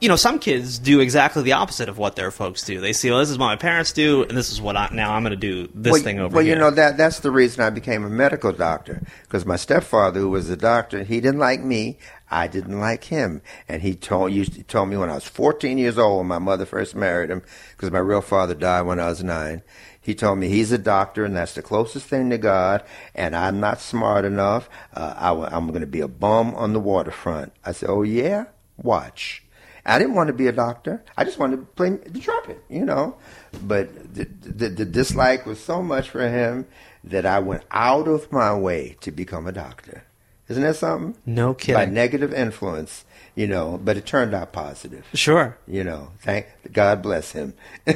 you 0.00 0.08
know, 0.08 0.16
some 0.16 0.38
kids 0.38 0.78
do 0.78 1.00
exactly 1.00 1.42
the 1.42 1.52
opposite 1.52 1.88
of 1.88 1.96
what 1.96 2.16
their 2.16 2.30
folks 2.30 2.64
do. 2.64 2.80
They 2.80 2.92
see, 2.92 3.10
well, 3.10 3.20
this 3.20 3.30
is 3.30 3.38
what 3.38 3.46
my 3.46 3.56
parents 3.56 3.92
do, 3.92 4.22
and 4.24 4.36
this 4.36 4.50
is 4.50 4.60
what 4.60 4.76
I 4.76 4.88
now 4.92 5.14
I'm 5.14 5.22
going 5.22 5.30
to 5.30 5.36
do 5.36 5.68
this 5.74 5.92
well, 5.92 6.02
thing 6.02 6.18
over 6.18 6.36
well, 6.36 6.44
here. 6.44 6.56
Well, 6.56 6.64
you 6.64 6.70
know 6.70 6.76
that 6.76 6.96
that's 6.96 7.20
the 7.20 7.30
reason 7.30 7.62
I 7.62 7.70
became 7.70 8.04
a 8.04 8.10
medical 8.10 8.52
doctor 8.52 9.02
because 9.22 9.46
my 9.46 9.56
stepfather, 9.56 10.20
who 10.20 10.28
was 10.28 10.50
a 10.50 10.56
doctor, 10.56 11.04
he 11.04 11.20
didn't 11.20 11.38
like 11.38 11.60
me. 11.60 11.98
I 12.30 12.48
didn't 12.48 12.80
like 12.80 13.04
him, 13.04 13.42
and 13.68 13.82
he 13.82 13.94
told 13.94 14.32
used 14.32 14.54
to 14.54 14.62
told 14.64 14.88
me 14.88 14.96
when 14.96 15.08
I 15.08 15.14
was 15.14 15.24
14 15.24 15.78
years 15.78 15.96
old 15.96 16.18
when 16.18 16.26
my 16.26 16.38
mother 16.38 16.66
first 16.66 16.96
married 16.96 17.30
him 17.30 17.42
because 17.72 17.92
my 17.92 18.00
real 18.00 18.20
father 18.20 18.54
died 18.54 18.82
when 18.82 18.98
I 18.98 19.08
was 19.08 19.22
nine. 19.22 19.62
He 20.00 20.14
told 20.14 20.38
me 20.38 20.48
he's 20.48 20.72
a 20.72 20.78
doctor 20.78 21.24
and 21.24 21.36
that's 21.36 21.54
the 21.54 21.62
closest 21.62 22.06
thing 22.06 22.30
to 22.30 22.38
God, 22.38 22.82
and 23.14 23.36
I'm 23.36 23.60
not 23.60 23.80
smart 23.80 24.24
enough. 24.24 24.68
Uh, 24.92 25.14
I, 25.16 25.56
am 25.56 25.68
going 25.68 25.80
to 25.80 25.86
be 25.86 26.00
a 26.00 26.08
bum 26.08 26.54
on 26.56 26.72
the 26.72 26.80
waterfront. 26.80 27.52
I 27.64 27.72
said, 27.72 27.88
"Oh 27.88 28.02
yeah, 28.02 28.46
watch." 28.76 29.43
I 29.86 29.98
didn't 29.98 30.14
want 30.14 30.28
to 30.28 30.32
be 30.32 30.46
a 30.46 30.52
doctor. 30.52 31.02
I 31.16 31.24
just 31.24 31.38
wanted 31.38 31.56
to 31.56 31.66
play 31.66 31.90
the 31.90 32.18
trumpet, 32.20 32.62
you 32.68 32.84
know. 32.84 33.16
But 33.62 34.14
the, 34.14 34.24
the, 34.24 34.68
the 34.68 34.84
dislike 34.84 35.44
was 35.46 35.62
so 35.62 35.82
much 35.82 36.08
for 36.10 36.26
him 36.28 36.66
that 37.04 37.26
I 37.26 37.38
went 37.40 37.64
out 37.70 38.08
of 38.08 38.32
my 38.32 38.56
way 38.56 38.96
to 39.02 39.10
become 39.10 39.46
a 39.46 39.52
doctor. 39.52 40.04
Isn't 40.48 40.62
that 40.62 40.76
something? 40.76 41.16
No 41.24 41.54
kidding. 41.54 41.74
By 41.74 41.84
negative 41.86 42.32
influence, 42.34 43.04
you 43.34 43.46
know, 43.46 43.80
but 43.82 43.96
it 43.96 44.04
turned 44.04 44.34
out 44.34 44.52
positive. 44.52 45.06
Sure. 45.14 45.56
You 45.66 45.84
know, 45.84 46.10
thank 46.20 46.46
God 46.72 47.00
bless 47.02 47.32
him 47.32 47.54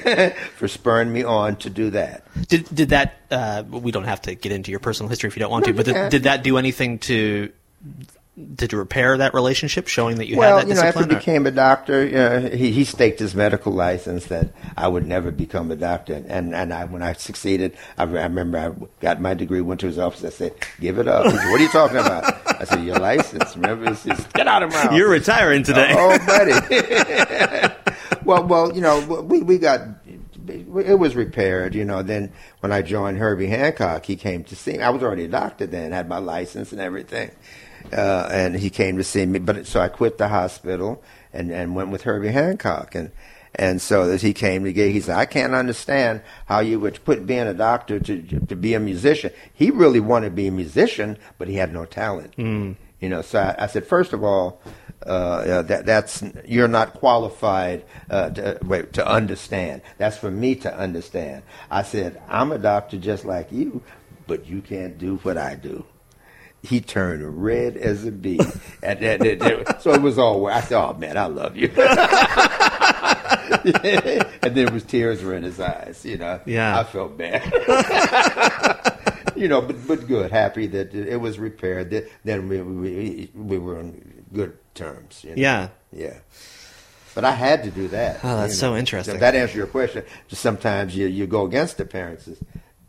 for 0.57 0.67
spurring 0.67 1.13
me 1.13 1.23
on 1.25 1.57
to 1.57 1.69
do 1.71 1.91
that. 1.91 2.25
Did 2.49 2.65
did 2.75 2.89
that? 2.91 3.17
Uh, 3.31 3.65
we 3.69 3.93
don't 3.93 4.05
have 4.05 4.23
to 4.23 4.35
get 4.35 4.51
into 4.53 4.71
your 4.71 4.81
personal 4.81 5.11
history 5.11 5.29
if 5.29 5.37
you 5.37 5.41
don't 5.41 5.51
want 5.51 5.67
No, 5.67 5.73
to. 5.73 5.77
But 5.77 5.87
did, 5.87 6.11
did 6.11 6.23
that 6.23 6.43
do 6.43 6.57
anything 6.57 6.99
to 7.01 7.53
did 8.55 8.73
you 8.73 8.79
repair 8.79 9.17
that 9.19 9.35
relationship, 9.35 9.89
showing 9.89 10.17
that 10.17 10.29
you 10.29 10.37
well, 10.37 10.59
had 10.59 10.67
that 10.67 10.69
you 10.69 10.75
know, 10.75 10.81
after 10.81 11.01
discipline? 11.01 11.11
I 11.11 11.17
or- 11.17 11.21
became 11.21 11.47
a 11.47 11.51
doctor, 11.51 12.05
you 12.05 12.13
know, 12.13 12.41
he, 12.51 12.71
he 12.71 12.85
staked 12.85 13.19
his 13.19 13.35
medical 13.35 13.73
license 13.73 14.27
that 14.27 14.51
I 14.77 14.87
would 14.89 15.07
never 15.07 15.31
become 15.31 15.71
a 15.71 15.77
doctor. 15.77 16.23
And 16.29 16.55
and 16.55 16.73
I, 16.73 16.85
when 16.85 17.03
I 17.03 17.15
succeeded, 17.15 17.77
I, 17.97 18.03
I 18.03 18.05
remember 18.05 18.59
I 18.59 18.87
got 19.01 19.21
my 19.21 19.35
degree, 19.35 19.61
went 19.61 19.81
to 19.81 19.87
his 19.87 19.99
office, 19.99 20.25
I 20.25 20.31
said, 20.31 20.55
"Give 20.81 20.99
it 20.99 21.09
up." 21.09 21.25
He 21.25 21.31
said, 21.33 21.51
"What 21.51 21.61
are 21.61 21.65
you 21.65 21.71
talking 21.71 21.97
about?" 21.99 22.61
I 22.61 22.65
said, 22.65 22.85
"Your 22.85 22.99
license. 22.99 23.57
Remember, 23.57 23.91
it's 23.91 24.05
just, 24.05 24.33
get 24.33 24.47
out 24.47 24.63
of 24.63 24.71
my 24.71 24.83
office." 24.83 24.97
You're 24.97 25.11
retiring 25.11 25.63
today. 25.63 25.95
Oh, 25.97 26.19
buddy. 26.27 27.75
well, 28.25 28.45
well, 28.47 28.75
you 28.75 28.81
know, 28.81 29.01
we 29.23 29.43
we 29.43 29.59
got 29.59 29.81
it 30.49 30.99
was 30.99 31.15
repaired. 31.15 31.75
You 31.75 31.85
know, 31.85 32.03
then 32.03 32.33
when 32.61 32.73
I 32.73 32.83
joined 32.83 33.19
Herbie 33.19 33.49
Hancock, 33.49 34.07
he 34.07 34.17
came 34.17 34.45
to 34.45 34.57
see 34.57 34.73
me. 34.73 34.83
I 34.83 34.91
was 34.91 35.03
already 35.03 35.25
a 35.25 35.29
doctor 35.29 35.67
then, 35.67 35.93
had 35.93 36.09
my 36.09 36.19
license 36.19 36.73
and 36.73 36.81
everything, 36.81 37.31
uh, 37.93 38.29
and 38.31 38.57
he 38.57 38.71
came 38.71 38.97
to 38.99 39.05
see 39.05 39.25
me. 39.27 39.39
But 39.39 39.67
so 39.67 39.81
I 39.81 39.89
quit 39.89 40.19
the 40.19 40.29
hospital 40.29 41.03
and 41.33 41.51
and 41.51 41.75
went 41.75 41.91
with 41.91 42.03
Herbie 42.03 42.29
Hancock 42.29 42.95
and. 42.95 43.11
And 43.55 43.81
so 43.81 44.03
as 44.03 44.23
he 44.23 44.35
came 44.35 44.65
to 44.65 44.73
get, 44.73 44.93
he 44.93 45.01
said, 45.01 45.17
"I 45.17 45.25
can't 45.25 45.55
understand 45.55 46.21
how 46.47 46.61
you 46.61 46.79
would 46.79 47.03
put 47.05 47.27
being 47.27 47.47
a 47.49 47.55
doctor 47.55 47.99
to 47.99 48.23
to 48.23 48.55
be 48.55 48.75
a 48.75 48.79
musician." 48.79 49.33
He 49.53 49.71
really 49.71 50.01
wanted 50.01 50.27
to 50.29 50.35
be 50.35 50.47
a 50.47 50.53
musician, 50.53 51.17
but 51.39 51.49
he 51.49 51.55
had 51.55 51.73
no 51.73 51.85
talent. 51.87 52.35
You 53.01 53.09
know, 53.09 53.23
so 53.23 53.41
I, 53.41 53.65
I 53.65 53.67
said, 53.67 53.87
first 53.87 54.13
of 54.13 54.23
all, 54.23 54.61
uh, 55.07 55.09
uh, 55.09 55.63
that 55.63 55.87
that's 55.87 56.23
you're 56.47 56.69
not 56.69 56.93
qualified 56.95 57.85
uh, 58.11 58.31
to, 58.31 58.59
wait, 58.65 58.93
to 58.93 59.07
understand. 59.07 59.83
That's 59.97 60.19
for 60.19 60.31
me 60.31 60.55
to 60.57 60.77
understand. 60.77 61.43
I 61.71 61.83
said, 61.83 62.21
I'm 62.29 62.53
a 62.53 62.59
doctor 62.59 62.99
just 62.99 63.25
like 63.25 63.51
you, 63.51 63.83
but 64.27 64.47
you 64.47 64.61
can't 64.61 64.99
do 64.99 65.17
what 65.19 65.39
I 65.39 65.55
do. 65.55 65.85
He 66.63 66.81
turned 66.81 67.43
red 67.43 67.77
as 67.77 68.05
a 68.05 68.11
bee, 68.11 68.41
and, 68.83 69.01
and- 69.03 69.25
and- 69.43 69.77
so 69.81 69.93
it 69.93 70.03
was 70.03 70.19
all. 70.19 70.47
I 70.49 70.61
said, 70.61 70.77
"Oh 70.79 70.93
man, 70.95 71.17
I 71.17 71.27
love 71.27 71.57
you." 71.57 71.69
and 74.43 74.55
there 74.57 74.71
was 74.71 74.83
tears 74.85 75.23
were 75.23 75.35
in 75.35 75.43
his 75.43 75.61
eyes. 75.61 76.05
You 76.05 76.19
know, 76.19 76.41
Yeah. 76.47 76.79
I 76.79 76.85
felt 76.85 77.17
bad. 77.17 77.45
you 79.37 79.49
know, 79.49 79.61
but 79.63 79.87
but 79.87 80.07
good, 80.07 80.31
happy 80.33 80.67
that 80.69 80.95
it 80.95 81.17
was 81.19 81.39
repaired. 81.39 81.91
That 81.91 82.11
then 82.25 82.49
we 82.49 82.61
we 82.63 83.31
we 83.35 83.59
were 83.59 83.79
on 83.79 84.25
good 84.33 84.57
terms. 84.75 85.23
You 85.25 85.31
know? 85.31 85.37
Yeah. 85.43 85.69
yeah. 85.93 86.19
But 87.15 87.25
I 87.25 87.33
had 87.33 87.65
to 87.65 87.71
do 87.71 87.89
that. 87.89 88.21
Oh, 88.23 88.37
that's 88.37 88.53
you 88.55 88.59
so 88.59 88.77
interesting. 88.77 89.15
So 89.15 89.21
that 89.21 89.35
answers 89.35 89.57
your 89.57 89.67
question. 89.67 90.05
Just 90.29 90.43
sometimes 90.43 90.95
you 90.97 91.07
you 91.07 91.27
go 91.27 91.47
against 91.47 91.79
the 91.79 91.85
parents' 91.85 92.29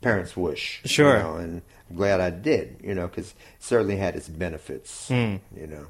parents' 0.02 0.36
wish. 0.38 0.82
you 0.84 0.90
Sure. 0.90 1.20
know, 1.20 1.36
and 1.36 1.62
I'm 1.90 1.96
glad 1.96 2.20
I 2.20 2.30
did. 2.30 2.78
You 2.84 2.96
know, 2.96 3.08
because 3.08 3.32
it 3.32 3.36
certainly 3.60 3.98
had 3.98 4.16
its 4.16 4.28
benefits. 4.28 5.08
Hmm. 5.08 5.38
You 5.56 5.68
know. 5.68 5.88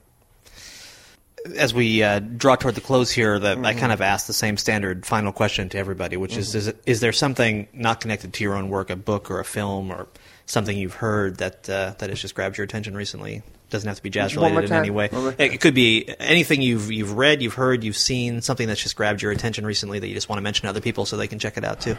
as 1.57 1.73
we 1.73 2.03
uh, 2.03 2.19
draw 2.19 2.55
toward 2.55 2.75
the 2.75 2.81
close 2.81 3.11
here, 3.11 3.39
that 3.39 3.57
Mm-hmm. 3.57 3.65
I 3.65 3.73
kind 3.73 3.91
of 3.91 4.01
ask 4.01 4.27
the 4.27 4.33
same 4.33 4.57
standard 4.57 5.05
final 5.05 5.31
question 5.31 5.69
to 5.69 5.77
everybody, 5.77 6.17
which 6.17 6.35
is: 6.37 6.53
is, 6.55 6.67
it, 6.67 6.81
is 6.85 6.99
there 6.99 7.11
something 7.13 7.67
not 7.73 8.01
connected 8.01 8.33
to 8.33 8.43
your 8.43 8.55
own 8.55 8.69
work, 8.69 8.89
a 8.89 8.95
book 8.95 9.31
or 9.31 9.39
a 9.39 9.45
film, 9.45 9.91
or 9.91 10.07
something 10.45 10.77
you've 10.77 10.95
heard 10.95 11.37
that 11.37 11.69
uh, 11.69 11.93
that 11.99 12.09
has 12.09 12.19
just 12.21 12.35
grabbed 12.35 12.57
your 12.57 12.65
attention 12.65 12.95
recently? 12.95 13.41
Doesn't 13.69 13.87
have 13.87 13.97
to 13.97 14.03
be 14.03 14.09
jazz 14.09 14.35
related 14.35 14.63
in 14.65 14.73
any 14.73 14.89
way. 14.89 15.09
It 15.37 15.61
could 15.61 15.75
be 15.75 16.09
anything 16.19 16.61
you've 16.63 16.91
you've 16.91 17.13
read, 17.13 17.43
you've 17.43 17.53
heard, 17.53 17.83
you've 17.83 17.97
seen, 17.97 18.41
something 18.41 18.67
that's 18.67 18.81
just 18.81 18.95
grabbed 18.95 19.21
your 19.21 19.31
attention 19.31 19.63
recently 19.63 19.99
that 19.99 20.07
you 20.07 20.15
just 20.15 20.27
want 20.27 20.37
to 20.37 20.41
mention 20.41 20.63
to 20.63 20.69
other 20.69 20.81
people 20.81 21.05
so 21.05 21.17
they 21.17 21.27
can 21.27 21.37
check 21.37 21.55
it 21.55 21.63
out 21.63 21.79
too. 21.79 21.95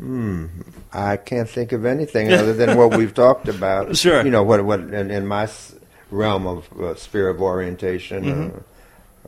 I 0.00 1.16
can't 1.16 1.48
think 1.48 1.72
of 1.72 1.84
anything 1.84 2.32
other 2.32 2.52
than 2.52 2.76
what 2.76 2.96
we've 2.96 3.14
talked 3.26 3.48
about. 3.48 3.96
Sure. 3.96 4.24
You 4.24 4.30
know 4.30 4.42
what? 4.42 4.64
What 4.64 4.80
in, 4.80 5.10
in 5.10 5.26
my 5.26 5.48
realm 6.10 6.46
of 6.46 6.72
uh, 6.80 6.94
sphere 6.94 7.28
of 7.28 7.42
orientation, 7.42 8.28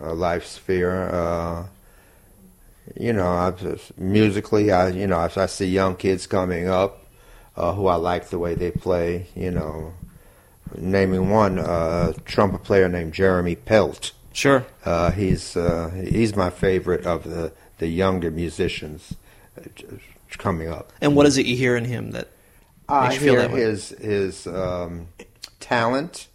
uh, 0.00 0.04
uh, 0.04 0.14
life 0.14 0.46
sphere. 0.46 1.08
Uh, 1.08 1.66
you 2.98 3.12
know, 3.12 3.28
I 3.28 3.50
just, 3.50 3.96
musically, 3.98 4.70
I 4.70 4.88
you 4.88 5.06
know, 5.06 5.18
I, 5.18 5.30
I 5.36 5.46
see 5.46 5.66
young 5.66 5.96
kids 5.96 6.26
coming 6.26 6.68
up 6.68 7.04
uh, 7.56 7.72
who 7.72 7.86
I 7.88 7.96
like 7.96 8.30
the 8.30 8.38
way 8.38 8.54
they 8.54 8.70
play. 8.70 9.26
You 9.34 9.50
know, 9.50 9.92
naming 10.76 11.30
one 11.30 11.58
uh, 11.58 12.12
trumpet 12.24 12.62
player 12.62 12.88
named 12.88 13.12
Jeremy 13.12 13.56
Pelt. 13.56 14.12
Sure. 14.32 14.64
Uh, 14.84 15.10
he's 15.10 15.56
uh, 15.56 15.90
he's 16.08 16.36
my 16.36 16.50
favorite 16.50 17.06
of 17.06 17.24
the 17.24 17.52
the 17.78 17.88
younger 17.88 18.30
musicians 18.30 19.14
uh, 19.58 19.62
coming 20.38 20.68
up. 20.68 20.92
And 21.00 21.14
what 21.16 21.26
is 21.26 21.36
it 21.38 21.46
you 21.46 21.56
hear 21.56 21.76
in 21.76 21.84
him 21.84 22.10
that 22.12 22.28
I 22.88 23.12
you 23.14 23.20
feel 23.20 23.32
hear 23.34 23.42
that 23.42 23.52
way? 23.52 23.60
his 23.60 23.88
his 23.90 24.46
um, 24.46 25.08
talent. 25.60 26.28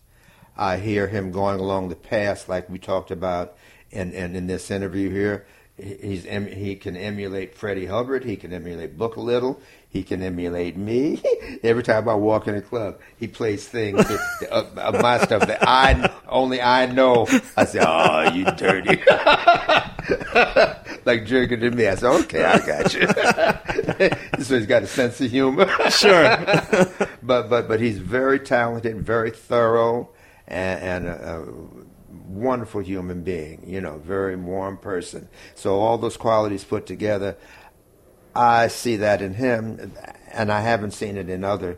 I 0.57 0.77
hear 0.77 1.07
him 1.07 1.31
going 1.31 1.59
along 1.59 1.89
the 1.89 1.95
path 1.97 2.47
like 2.47 2.69
we 2.69 2.79
talked 2.79 3.11
about 3.11 3.55
in 3.91 4.11
in, 4.13 4.35
in 4.35 4.47
this 4.47 4.71
interview 4.71 5.09
here. 5.09 5.45
He- 5.77 5.95
He's 6.01 6.23
he 6.23 6.75
can 6.77 6.95
emulate 6.95 7.53
Freddie 7.55 7.87
Hubbard. 7.87 8.23
He 8.23 8.37
can 8.37 8.53
emulate 8.53 8.97
Booker 8.97 9.19
Little. 9.19 9.59
He 9.89 10.03
can 10.03 10.21
emulate 10.23 10.77
me. 10.77 11.21
Every 11.63 11.83
time 11.83 12.07
I 12.07 12.15
walk 12.15 12.47
in 12.47 12.55
a 12.55 12.61
club, 12.61 12.99
he 13.17 13.27
plays 13.27 13.67
things 13.67 13.97
that, 14.07 14.49
of, 14.51 14.77
of 14.77 15.01
my 15.01 15.17
stuff 15.19 15.45
that 15.47 15.59
I 15.67 16.09
only 16.29 16.61
I 16.61 16.85
know. 16.85 17.27
I 17.57 17.65
say, 17.65 17.79
"Oh, 17.85 18.31
you 18.33 18.45
dirty!" 18.55 19.01
like 21.06 21.26
drinking 21.26 21.62
to 21.62 21.72
me. 21.72 21.88
I 21.88 21.95
said, 21.95 22.12
"Okay, 22.24 22.43
I 22.43 22.60
got 22.66 22.93
you." 22.93 23.08
so 24.43 24.58
he's 24.58 24.66
got 24.66 24.84
a 24.84 24.88
sense 24.88 25.22
of 25.22 25.32
humor. 25.32 25.70
Sure. 25.89 26.24
but 27.24 27.49
but 27.49 27.68
but 27.68 27.80
he's 27.80 27.99
very 27.99 28.39
talented, 28.39 29.01
very 29.06 29.32
thorough, 29.32 30.10
and, 30.47 31.06
and 31.06 31.08
a, 31.08 31.41
a 31.41 31.45
wonderful 32.28 32.82
human 32.82 33.22
being. 33.22 33.64
You 33.66 33.82
know, 33.82 33.97
very 33.99 34.36
warm 34.36 34.78
person. 34.78 35.30
So 35.53 35.80
all 35.80 35.97
those 35.97 36.18
qualities 36.18 36.64
put 36.64 36.86
together, 36.86 37.38
I 38.36 38.68
see 38.68 38.97
that 38.97 39.22
in 39.22 39.36
him, 39.36 39.93
and 40.32 40.51
I 40.51 40.62
haven't 40.62 40.91
seen 40.91 41.18
it 41.18 41.30
in 41.30 41.43
other 41.43 41.78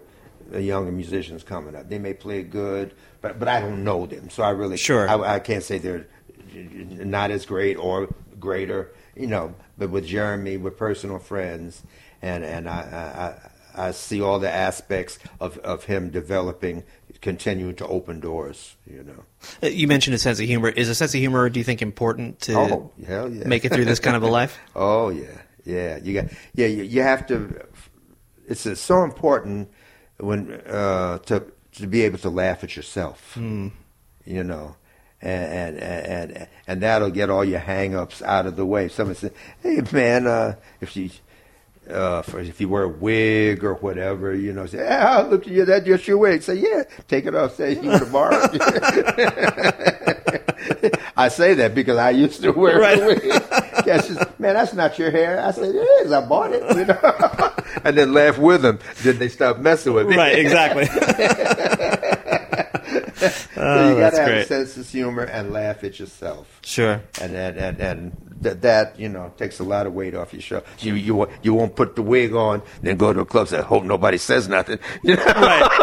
uh, 0.54 0.58
younger 0.58 0.92
musicians 0.92 1.44
coming 1.44 1.76
up. 1.76 1.90
They 1.90 2.00
may 2.00 2.14
play 2.14 2.44
good, 2.44 2.94
but 3.22 3.40
but 3.40 3.48
I 3.48 3.60
don't 3.60 3.84
know 3.84 4.06
them, 4.06 4.30
so 4.30 4.44
I 4.44 4.52
really 4.52 4.78
Sure. 4.78 5.08
I, 5.10 5.36
I 5.36 5.40
can't 5.40 5.64
say 5.64 5.78
they're 5.78 6.08
not 6.54 7.30
as 7.32 7.46
great 7.46 7.76
or 7.76 8.08
greater. 8.40 8.94
You 9.20 9.28
know, 9.28 9.56
but 9.78 9.90
with 9.90 10.06
Jeremy, 10.06 10.58
we're 10.58 10.72
personal 10.72 11.20
friends, 11.20 11.84
and 12.22 12.44
and 12.44 12.70
I. 12.70 12.80
I 13.46 13.50
I 13.80 13.92
see 13.92 14.22
all 14.24 14.40
the 14.40 14.50
aspects 14.52 15.20
of, 15.40 15.60
of 15.60 15.84
him 15.84 16.10
developing, 16.10 16.84
continuing 17.22 17.76
to 17.76 17.86
open 17.86 18.20
doors. 18.20 18.76
You 18.92 19.04
know. 19.04 19.24
Uh, 19.62 19.68
You 19.68 19.88
mentioned 19.88 20.16
a 20.16 20.18
sense 20.18 20.40
of 20.40 20.48
humor. 20.48 20.70
Is 20.70 20.90
a 20.90 20.96
sense 20.96 21.14
of 21.14 21.20
humor, 21.20 21.48
do 21.48 21.60
you 21.60 21.64
think, 21.64 21.84
important 21.84 22.40
to 22.42 22.56
Oh, 22.56 22.92
hell 23.06 23.30
yeah. 23.32 23.48
make 23.48 23.66
it 23.66 23.72
through 23.72 23.86
this 23.86 24.00
kind 24.00 24.16
of 24.16 24.24
a 24.24 24.28
life? 24.28 24.58
Oh 24.76 25.10
yeah, 25.10 25.28
yeah. 25.64 25.98
You 25.98 26.14
got 26.22 26.26
yeah. 26.56 26.66
You, 26.66 26.82
you 26.84 27.04
have 27.04 27.28
to. 27.28 27.68
It's, 28.48 28.66
it's 28.66 28.82
so 28.82 29.04
important 29.04 29.70
when 30.20 30.54
uh, 30.66 31.20
to 31.28 31.44
to 31.74 31.86
be 31.86 32.02
able 32.02 32.18
to 32.20 32.32
laugh 32.32 32.64
at 32.64 32.76
yourself. 32.76 33.38
You 33.38 34.44
know. 34.44 34.76
And, 35.20 35.80
and 35.80 35.82
and 36.32 36.48
and 36.68 36.82
that'll 36.84 37.10
get 37.10 37.32
all 37.32 37.44
your 37.44 37.58
hang-ups 37.60 38.22
out 38.22 38.46
of 38.46 38.56
the 38.56 38.64
way. 38.66 38.88
Someone 38.88 39.16
said, 39.16 39.34
"Hey 39.64 39.82
man, 39.92 40.28
uh, 40.28 40.56
if 40.80 40.96
you 40.96 41.10
uh, 41.90 42.22
for 42.22 42.40
if 42.40 42.62
you 42.62 42.70
wear 42.70 42.84
a 42.84 42.88
wig 42.88 43.64
or 43.64 43.74
whatever, 43.76 44.36
you 44.36 44.54
know, 44.54 44.68
say, 44.68 44.86
ah, 44.88 45.26
look 45.28 45.48
at 45.48 45.52
you, 45.52 45.66
that's 45.66 45.86
just 45.88 46.08
your 46.08 46.20
wig. 46.20 46.44
Say, 46.44 46.56
yeah, 46.56 46.84
take 47.08 47.26
it 47.26 47.34
off. 47.34 47.56
Say, 47.56 47.82
you 47.82 47.90
want 47.90 48.04
to 48.04 48.10
borrow? 48.12 48.38
it?" 48.44 48.62
I 51.18 51.30
say 51.30 51.56
that 51.56 51.74
because 51.74 51.98
I 51.98 52.12
used 52.12 52.42
to 52.44 52.52
wear 52.52 52.80
Right. 52.80 53.02
a 53.02 53.06
wig. 53.08 53.22
Yeah, 53.88 54.02
says, 54.02 54.18
man, 54.38 54.54
that's 54.56 54.74
not 54.74 55.00
your 55.00 55.10
hair. 55.12 55.40
I 55.42 55.52
said, 55.52 55.74
it 55.74 55.78
is. 55.78 56.12
I 56.12 56.26
bought 56.28 56.52
it, 56.52 56.62
you 56.76 56.84
know, 56.86 57.00
and 57.86 57.98
then 57.98 58.12
laugh 58.14 58.38
with 58.38 58.62
them. 58.62 58.78
Then 59.02 59.18
they 59.18 59.30
stop 59.30 59.60
messing 59.60 59.94
with 59.94 60.08
me. 60.10 60.18
right, 60.18 60.38
exactly. 60.38 60.84
so 63.18 63.32
Oh, 63.58 63.90
you 63.90 64.00
got 64.00 64.12
to 64.12 64.18
have 64.18 64.28
great. 64.28 64.42
a 64.42 64.46
sense 64.46 64.78
of 64.78 64.90
humor 64.90 65.24
and 65.24 65.52
laugh 65.52 65.84
at 65.84 66.00
yourself. 66.00 66.60
sure. 66.64 67.02
and 67.22 67.36
and 67.36 67.58
and, 67.58 67.80
and 67.80 68.12
that, 68.42 68.62
that 68.62 69.00
you 69.00 69.10
know 69.10 69.34
takes 69.38 69.60
a 69.60 69.64
lot 69.64 69.88
of 69.88 69.94
weight 69.94 70.16
off 70.16 70.34
your 70.34 70.42
show. 70.42 70.64
You 70.80 70.94
you 70.96 71.16
won't- 71.16 71.32
you 71.42 71.54
won't 71.54 71.76
put 71.76 71.96
the 71.96 72.02
wig 72.04 72.34
on, 72.34 72.62
then 72.82 72.98
go 72.98 73.14
to 73.14 73.22
a 73.22 73.26
club 73.26 73.48
and 73.52 73.64
"Hope 73.64 73.84
nobody 73.84 74.18
says 74.18 74.48
nothing." 74.48 74.80
You 75.04 75.16
know? 75.16 75.26
Right. 75.26 75.68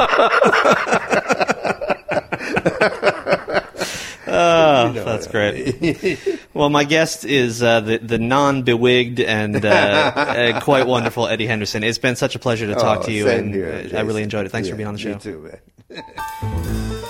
Oh, 4.36 4.92
that's 4.92 5.26
great. 5.28 6.18
Well, 6.54 6.68
my 6.68 6.82
guest 6.84 7.24
is 7.24 7.62
uh, 7.62 7.80
the 7.80 7.98
the 7.98 8.18
non 8.18 8.64
bewigged 8.64 9.20
and 9.24 9.64
uh, 9.64 9.68
uh, 9.68 10.60
quite 10.60 10.86
wonderful 10.88 11.26
Eddie 11.28 11.46
Henderson. 11.46 11.84
It's 11.84 11.98
been 11.98 12.16
such 12.16 12.34
a 12.34 12.38
pleasure 12.38 12.66
to 12.66 12.74
talk 12.74 13.00
Oh, 13.00 13.06
to 13.06 13.12
you, 13.12 13.28
and 13.28 13.54
here, 13.54 13.88
I 13.94 14.00
really 14.00 14.22
enjoyed 14.22 14.46
it. 14.46 14.50
Thanks 14.50 14.68
for 14.68 14.74
being 14.76 14.88
on 14.88 14.94
the 14.94 15.00
show. 15.00 15.10
You 15.10 15.14
too, 15.16 15.50
man. 15.90 17.00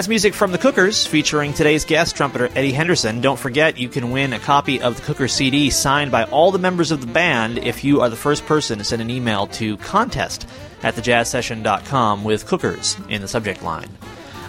That's 0.00 0.08
music 0.08 0.32
from 0.32 0.50
the 0.50 0.56
Cookers 0.56 1.06
featuring 1.06 1.52
today's 1.52 1.84
guest, 1.84 2.16
trumpeter 2.16 2.48
Eddie 2.54 2.72
Henderson. 2.72 3.20
Don't 3.20 3.38
forget, 3.38 3.76
you 3.76 3.90
can 3.90 4.10
win 4.10 4.32
a 4.32 4.38
copy 4.38 4.80
of 4.80 4.96
the 4.96 5.02
Cookers 5.02 5.34
CD 5.34 5.68
signed 5.68 6.10
by 6.10 6.24
all 6.24 6.50
the 6.50 6.58
members 6.58 6.90
of 6.90 7.02
the 7.02 7.06
band 7.06 7.58
if 7.58 7.84
you 7.84 8.00
are 8.00 8.08
the 8.08 8.16
first 8.16 8.46
person 8.46 8.78
to 8.78 8.84
send 8.84 9.02
an 9.02 9.10
email 9.10 9.46
to 9.48 9.76
contest 9.76 10.48
at 10.82 10.94
thejazzsession.com 10.94 12.24
with 12.24 12.46
Cookers 12.46 12.96
in 13.10 13.20
the 13.20 13.28
subject 13.28 13.62
line. 13.62 13.90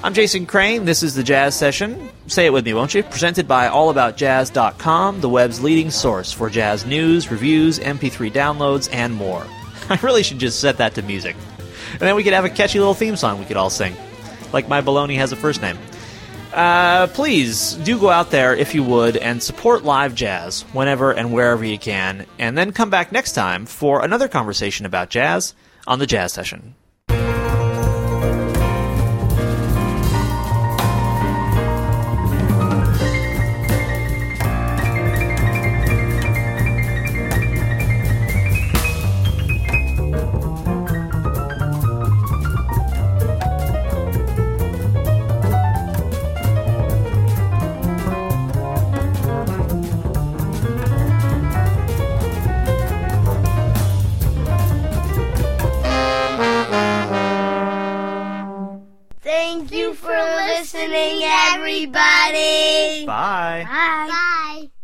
I'm 0.02 0.14
Jason 0.14 0.45
Crane. 0.45 0.86
This 0.86 1.04
is 1.04 1.16
the 1.16 1.24
Jazz 1.24 1.54
Session. 1.54 2.10
Say 2.28 2.45
it 2.45 2.54
with 2.54 2.64
me, 2.64 2.74
won't 2.74 2.93
you? 2.93 3.04
Presented 3.04 3.45
by 3.45 3.68
AllAboutJazz.com, 3.68 5.20
the 5.20 5.28
web's 5.28 5.62
leading 5.62 5.91
source 5.91 6.32
for 6.32 6.49
jazz 6.49 6.86
news, 6.86 7.30
reviews, 7.30 7.78
MP3 7.78 8.32
downloads, 8.32 8.88
and 8.93 9.14
more. 9.14 9.45
I 9.89 9.99
really 10.02 10.24
should 10.24 10.39
just 10.39 10.62
set 10.62 10.78
that 10.78 10.95
to 10.95 11.02
music. 11.02 11.36
And 11.91 11.99
then 11.99 12.16
we 12.16 12.24
could 12.24 12.32
have 12.32 12.45
a 12.45 12.49
catchy 12.49 12.80
little 12.80 12.93
theme 12.93 13.18
song 13.18 13.38
we 13.38 13.43
could 13.43 13.58
all 13.58 13.70
sing 13.70 13.97
like 14.54 14.68
my 14.68 14.82
baloney 14.82 15.16
has 15.18 15.32
a 15.32 15.36
first 15.36 15.62
name. 15.62 15.78
Uh, 16.54 17.08
please 17.08 17.76
do 17.76 17.97
go 17.97 18.10
out 18.10 18.30
there 18.30 18.54
if 18.56 18.76
you 18.76 18.84
would 18.84 19.16
and 19.16 19.41
support 19.41 19.84
live 19.84 20.14
jazz 20.14 20.64
whenever 20.74 21.12
and 21.12 21.32
wherever 21.32 21.64
you 21.64 21.80
can, 21.80 22.26
and 22.39 22.58
then 22.58 22.74
come 22.74 22.89
back 22.89 23.12
next 23.12 23.34
time 23.34 23.66
for 23.66 24.04
another 24.04 24.28
conversation 24.28 24.86
about 24.86 25.10
jazz 25.10 25.54
on 25.88 25.99
the 25.99 26.08
Jazz 26.08 26.34
Session. 26.34 26.76